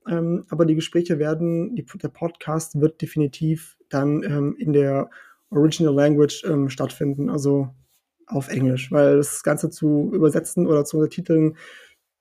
Ähm, 0.07 0.45
aber 0.49 0.65
die 0.65 0.76
Gespräche 0.76 1.19
werden, 1.19 1.76
die, 1.76 1.86
der 1.86 2.09
Podcast 2.09 2.80
wird 2.80 3.01
definitiv 3.01 3.78
dann 3.89 4.23
ähm, 4.23 4.55
in 4.59 4.73
der 4.73 5.09
Original 5.49 5.93
Language 5.93 6.43
ähm, 6.45 6.69
stattfinden. 6.69 7.30
Also 7.30 7.69
auf 8.28 8.49
Englisch, 8.49 8.91
weil 8.91 9.17
das 9.17 9.43
Ganze 9.43 9.69
zu 9.69 10.11
übersetzen 10.13 10.67
oder 10.67 10.86
zu 10.86 10.97
untertiteln, 10.97 11.57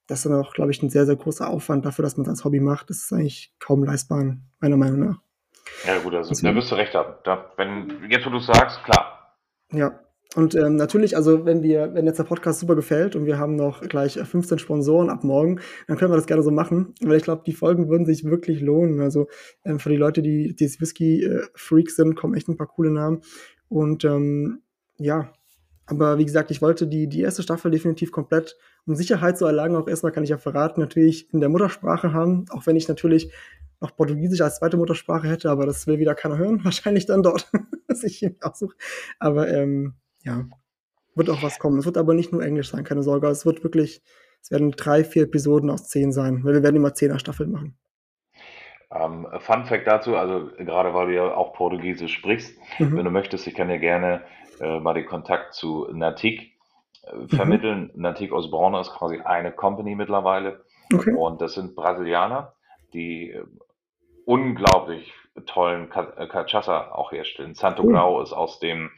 das 0.07 0.19
ist 0.19 0.27
dann 0.27 0.35
auch, 0.35 0.53
glaube 0.53 0.71
ich, 0.71 0.83
ein 0.83 0.91
sehr, 0.91 1.07
sehr 1.07 1.17
großer 1.17 1.49
Aufwand 1.49 1.87
dafür, 1.87 2.03
dass 2.03 2.17
man 2.17 2.25
das 2.25 2.33
als 2.33 2.45
Hobby 2.45 2.61
macht. 2.61 2.91
Das 2.91 2.99
ist 2.99 3.13
eigentlich 3.13 3.55
kaum 3.59 3.85
leistbar, 3.85 4.37
meiner 4.61 4.77
Meinung 4.77 5.01
nach. 5.01 5.21
Ja, 5.87 5.99
gut, 5.99 6.15
also 6.15 6.31
Deswegen. 6.31 6.55
da 6.55 6.61
wirst 6.61 6.71
du 6.71 6.75
recht 6.77 6.95
haben. 6.95 7.15
Da, 7.25 7.53
wenn, 7.57 8.11
jetzt, 8.11 8.27
wo 8.27 8.31
du 8.31 8.39
sagst, 8.39 8.83
klar. 8.85 9.37
Ja. 9.73 10.01
Und 10.35 10.57
ähm, 10.57 10.75
natürlich, 10.75 11.17
also 11.17 11.45
wenn 11.45 11.63
wir, 11.63 11.95
wenn 11.95 12.07
jetzt 12.07 12.19
der 12.19 12.25
Podcast 12.25 12.59
super 12.59 12.75
gefällt 12.75 13.15
und 13.15 13.25
wir 13.25 13.39
haben 13.39 13.55
noch 13.55 13.83
gleich 13.83 14.15
15 14.15 14.59
Sponsoren 14.59 15.09
ab 15.09 15.23
morgen, 15.23 15.61
dann 15.87 15.97
können 15.97 16.11
wir 16.11 16.17
das 16.17 16.27
gerne 16.27 16.43
so 16.43 16.51
machen, 16.51 16.95
weil 17.03 17.19
ich 17.19 17.23
glaube, 17.23 17.45
die 17.47 17.53
Folgen 17.53 17.89
würden 17.89 18.05
sich 18.05 18.25
wirklich 18.25 18.61
lohnen. 18.61 19.01
Also 19.01 19.29
ähm, 19.65 19.79
für 19.79 19.91
die 19.91 19.97
Leute, 19.97 20.23
die, 20.23 20.57
die 20.57 20.65
Whisky-Freaks 20.65 21.95
sind, 21.95 22.17
kommen 22.17 22.35
echt 22.35 22.49
ein 22.49 22.57
paar 22.57 22.67
coole 22.67 22.91
Namen. 22.91 23.21
Und 23.69 24.05
ähm, 24.05 24.63
ja, 24.97 25.33
aber 25.87 26.19
wie 26.19 26.25
gesagt, 26.25 26.51
ich 26.51 26.63
wollte 26.63 26.87
die, 26.87 27.09
die 27.09 27.21
erste 27.21 27.43
Staffel 27.43 27.71
definitiv 27.71 28.11
komplett, 28.11 28.57
um 28.87 28.95
Sicherheit 28.95 29.39
zu 29.39 29.45
erlangen, 29.45 29.77
auch 29.77 29.87
erstmal 29.87 30.13
kann 30.13 30.25
ich 30.25 30.31
ja 30.31 30.39
verraten, 30.39 30.81
natürlich 30.81 31.33
in 31.33 31.41
der 31.41 31.49
Muttersprache 31.49 32.13
haben, 32.13 32.47
auch 32.51 32.67
wenn 32.67 32.77
ich 32.77 32.89
natürlich 32.89 33.33
noch 33.81 33.97
Portugiesisch 33.97 34.41
als 34.41 34.59
zweite 34.59 34.77
Muttersprache 34.77 35.29
hätte, 35.29 35.51
aber 35.51 35.67
das 35.67 35.87
will 35.87 35.99
wieder 35.99 36.15
keiner 36.15 36.39
hören, 36.39 36.61
wahrscheinlich 36.65 37.07
dann 37.07 37.23
dort, 37.23 37.51
was 37.89 38.05
ich 38.05 38.19
hier 38.19 38.35
aussuche. 38.41 38.77
Aber 39.19 39.49
ähm, 39.49 39.95
ja, 40.23 40.45
wird 41.15 41.31
auch 41.31 41.43
was 41.43 41.59
kommen. 41.59 41.79
Es 41.79 41.87
wird 41.87 41.99
aber 41.99 42.15
nicht 42.15 42.33
nur 42.33 42.43
Englisch 42.43 42.71
sein, 42.71 42.85
keine 42.85 43.03
Sorge. 43.03 43.29
Es 43.29 43.47
wird 43.47 43.63
wirklich, 43.63 44.03
es 44.43 44.51
werden 44.51 44.73
drei, 44.73 45.05
vier 45.05 45.25
Episoden 45.25 45.71
aus 45.71 45.89
zehn 45.89 46.13
sein, 46.13 46.45
weil 46.45 46.55
wir 46.55 46.63
werden 46.63 46.77
immer 46.77 46.95
zehner 46.95 47.19
Staffeln 47.19 47.53
machen. 47.53 47.79
Ähm, 48.91 49.27
Fun 49.39 49.65
Fact 49.65 49.87
dazu, 49.87 50.17
also 50.17 50.51
gerade 50.59 50.95
weil 50.95 51.07
du 51.09 51.15
ja 51.15 51.35
auch 51.35 51.53
Portugiesisch 51.53 52.15
sprichst, 52.15 52.57
mhm. 52.79 52.97
wenn 52.97 53.05
du 53.05 53.11
möchtest, 53.11 53.47
ich 53.47 53.55
kann 53.55 53.69
dir 53.69 53.79
gerne 53.79 54.23
äh, 54.61 54.79
mal 54.79 54.95
den 54.95 55.07
Kontakt 55.07 55.55
zu 55.55 55.89
Natik 55.93 56.53
äh, 57.03 57.17
mhm. 57.17 57.29
vermitteln. 57.29 57.91
Mhm. 57.95 58.03
Natik 58.03 58.33
aus 58.33 58.51
Braunau 58.51 58.81
ist 58.81 58.93
quasi 58.93 59.21
eine 59.21 59.53
Company 59.53 59.95
mittlerweile. 59.95 60.65
Okay. 60.93 61.13
Und 61.13 61.41
das 61.41 61.55
sind 61.55 61.75
Brasilianer, 61.75 62.54
die 62.95 63.31
äh, 63.31 63.45
unglaublich 64.25 65.13
tollen 65.47 65.91
äh, 65.91 66.27
Cachaça 66.27 66.93
auch 66.93 67.13
herstellen. 67.13 67.55
Santo 67.55 67.83
oh. 67.83 67.89
Grau 67.89 68.23
ist 68.23 68.33
aus 68.33 68.59
dem 68.61 68.91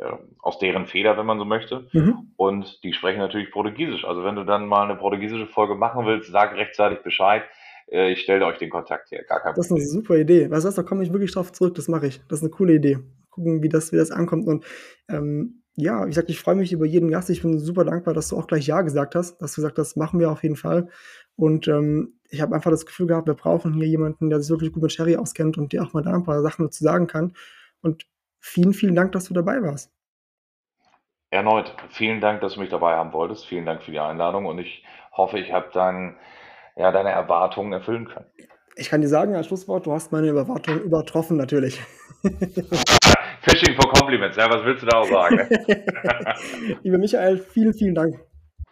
äh, 0.00 0.12
aus 0.40 0.58
deren 0.58 0.86
Feder, 0.86 1.16
wenn 1.16 1.26
man 1.26 1.38
so 1.38 1.44
möchte. 1.44 1.86
Mhm. 1.92 2.32
Und 2.36 2.82
die 2.82 2.92
sprechen 2.92 3.18
natürlich 3.18 3.52
Portugiesisch. 3.52 4.04
Also 4.04 4.24
wenn 4.24 4.34
du 4.34 4.44
dann 4.44 4.66
mal 4.66 4.84
eine 4.84 4.96
portugiesische 4.96 5.46
Folge 5.46 5.74
machen 5.74 6.04
willst, 6.06 6.32
sag 6.32 6.54
rechtzeitig 6.54 7.02
Bescheid. 7.02 7.44
Ich 7.88 8.22
stelle 8.22 8.44
euch 8.46 8.58
den 8.58 8.68
Kontakt 8.68 9.12
her. 9.12 9.22
Gar 9.22 9.42
kein 9.42 9.54
das 9.54 9.66
ist 9.66 9.70
eine 9.70 9.80
super 9.80 10.16
Idee. 10.16 10.50
Was 10.50 10.64
heißt, 10.64 10.76
da 10.76 10.82
komme 10.82 11.04
ich 11.04 11.12
wirklich 11.12 11.32
drauf 11.32 11.52
zurück. 11.52 11.76
Das 11.76 11.86
mache 11.86 12.08
ich. 12.08 12.20
Das 12.26 12.40
ist 12.40 12.42
eine 12.42 12.50
coole 12.50 12.74
Idee 12.74 12.98
gucken, 13.36 13.62
wie 13.62 13.68
das, 13.68 13.92
wie 13.92 13.96
das 13.96 14.10
ankommt. 14.10 14.48
Und 14.48 14.64
ähm, 15.08 15.62
ja, 15.76 16.04
wie 16.04 16.08
gesagt, 16.08 16.30
ich 16.30 16.40
freue 16.40 16.56
mich 16.56 16.72
über 16.72 16.86
jeden 16.86 17.10
Gast. 17.10 17.30
Ich 17.30 17.42
bin 17.42 17.58
super 17.58 17.84
dankbar, 17.84 18.14
dass 18.14 18.28
du 18.28 18.36
auch 18.36 18.46
gleich 18.46 18.66
Ja 18.66 18.80
gesagt 18.80 19.14
hast, 19.14 19.38
dass 19.38 19.52
du 19.54 19.60
gesagt 19.60 19.78
hast, 19.78 19.96
machen 19.96 20.18
wir 20.18 20.30
auf 20.30 20.42
jeden 20.42 20.56
Fall. 20.56 20.88
Und 21.36 21.68
ähm, 21.68 22.15
ich 22.30 22.40
habe 22.40 22.54
einfach 22.54 22.70
das 22.70 22.86
Gefühl 22.86 23.06
gehabt, 23.06 23.26
wir 23.26 23.34
brauchen 23.34 23.72
hier 23.74 23.86
jemanden, 23.86 24.30
der 24.30 24.40
sich 24.40 24.50
wirklich 24.50 24.72
gut 24.72 24.82
mit 24.82 24.92
Sherry 24.92 25.16
auskennt 25.16 25.58
und 25.58 25.72
dir 25.72 25.82
auch 25.82 25.92
mal 25.92 26.02
da 26.02 26.12
ein 26.12 26.24
paar 26.24 26.42
Sachen 26.42 26.66
dazu 26.66 26.82
sagen 26.82 27.06
kann. 27.06 27.34
Und 27.82 28.06
vielen, 28.40 28.72
vielen 28.72 28.94
Dank, 28.94 29.12
dass 29.12 29.24
du 29.26 29.34
dabei 29.34 29.62
warst. 29.62 29.92
Erneut, 31.30 31.74
vielen 31.90 32.20
Dank, 32.20 32.40
dass 32.40 32.54
du 32.54 32.60
mich 32.60 32.70
dabei 32.70 32.94
haben 32.94 33.12
wolltest. 33.12 33.46
Vielen 33.46 33.66
Dank 33.66 33.82
für 33.82 33.90
die 33.90 34.00
Einladung 34.00 34.46
und 34.46 34.58
ich 34.58 34.84
hoffe, 35.12 35.38
ich 35.38 35.52
habe 35.52 35.68
dann 35.72 36.16
ja, 36.76 36.92
deine 36.92 37.10
Erwartungen 37.10 37.72
erfüllen 37.72 38.06
können. 38.06 38.26
Ich 38.76 38.90
kann 38.90 39.00
dir 39.00 39.08
sagen, 39.08 39.34
als 39.34 39.46
Schlusswort, 39.46 39.86
du 39.86 39.92
hast 39.92 40.12
meine 40.12 40.28
Erwartungen 40.28 40.82
übertroffen, 40.82 41.36
natürlich. 41.36 41.80
Fishing 43.42 43.74
for 43.74 43.90
Compliments, 43.92 44.36
ja, 44.36 44.50
was 44.50 44.64
willst 44.64 44.82
du 44.82 44.86
da 44.86 44.98
auch 44.98 45.08
sagen? 45.08 45.48
Lieber 46.82 46.98
Michael, 46.98 47.38
vielen, 47.38 47.72
vielen 47.72 47.94
Dank. 47.94 48.20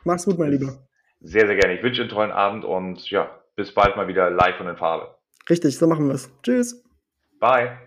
Mach's 0.05 0.27
gut, 0.27 0.39
mein 0.39 0.51
Lieber. 0.51 0.79
Sehr, 1.21 1.47
sehr 1.47 1.57
gerne. 1.57 1.75
Ich 1.77 1.83
wünsche 1.83 2.03
einen 2.03 2.11
tollen 2.11 2.33
Abend 2.33 2.67
und 2.67 3.11
ja, 3.11 3.31
bis 3.57 3.73
bald 3.73 3.97
mal 3.97 4.09
wieder 4.09 4.31
live 4.31 4.61
und 4.61 4.69
in 4.69 4.77
Farbe. 4.77 5.15
Richtig, 5.49 5.79
so 5.79 5.87
machen 5.87 6.09
wir 6.09 6.15
es. 6.15 6.31
Tschüss. 6.43 6.83
Bye. 7.39 7.79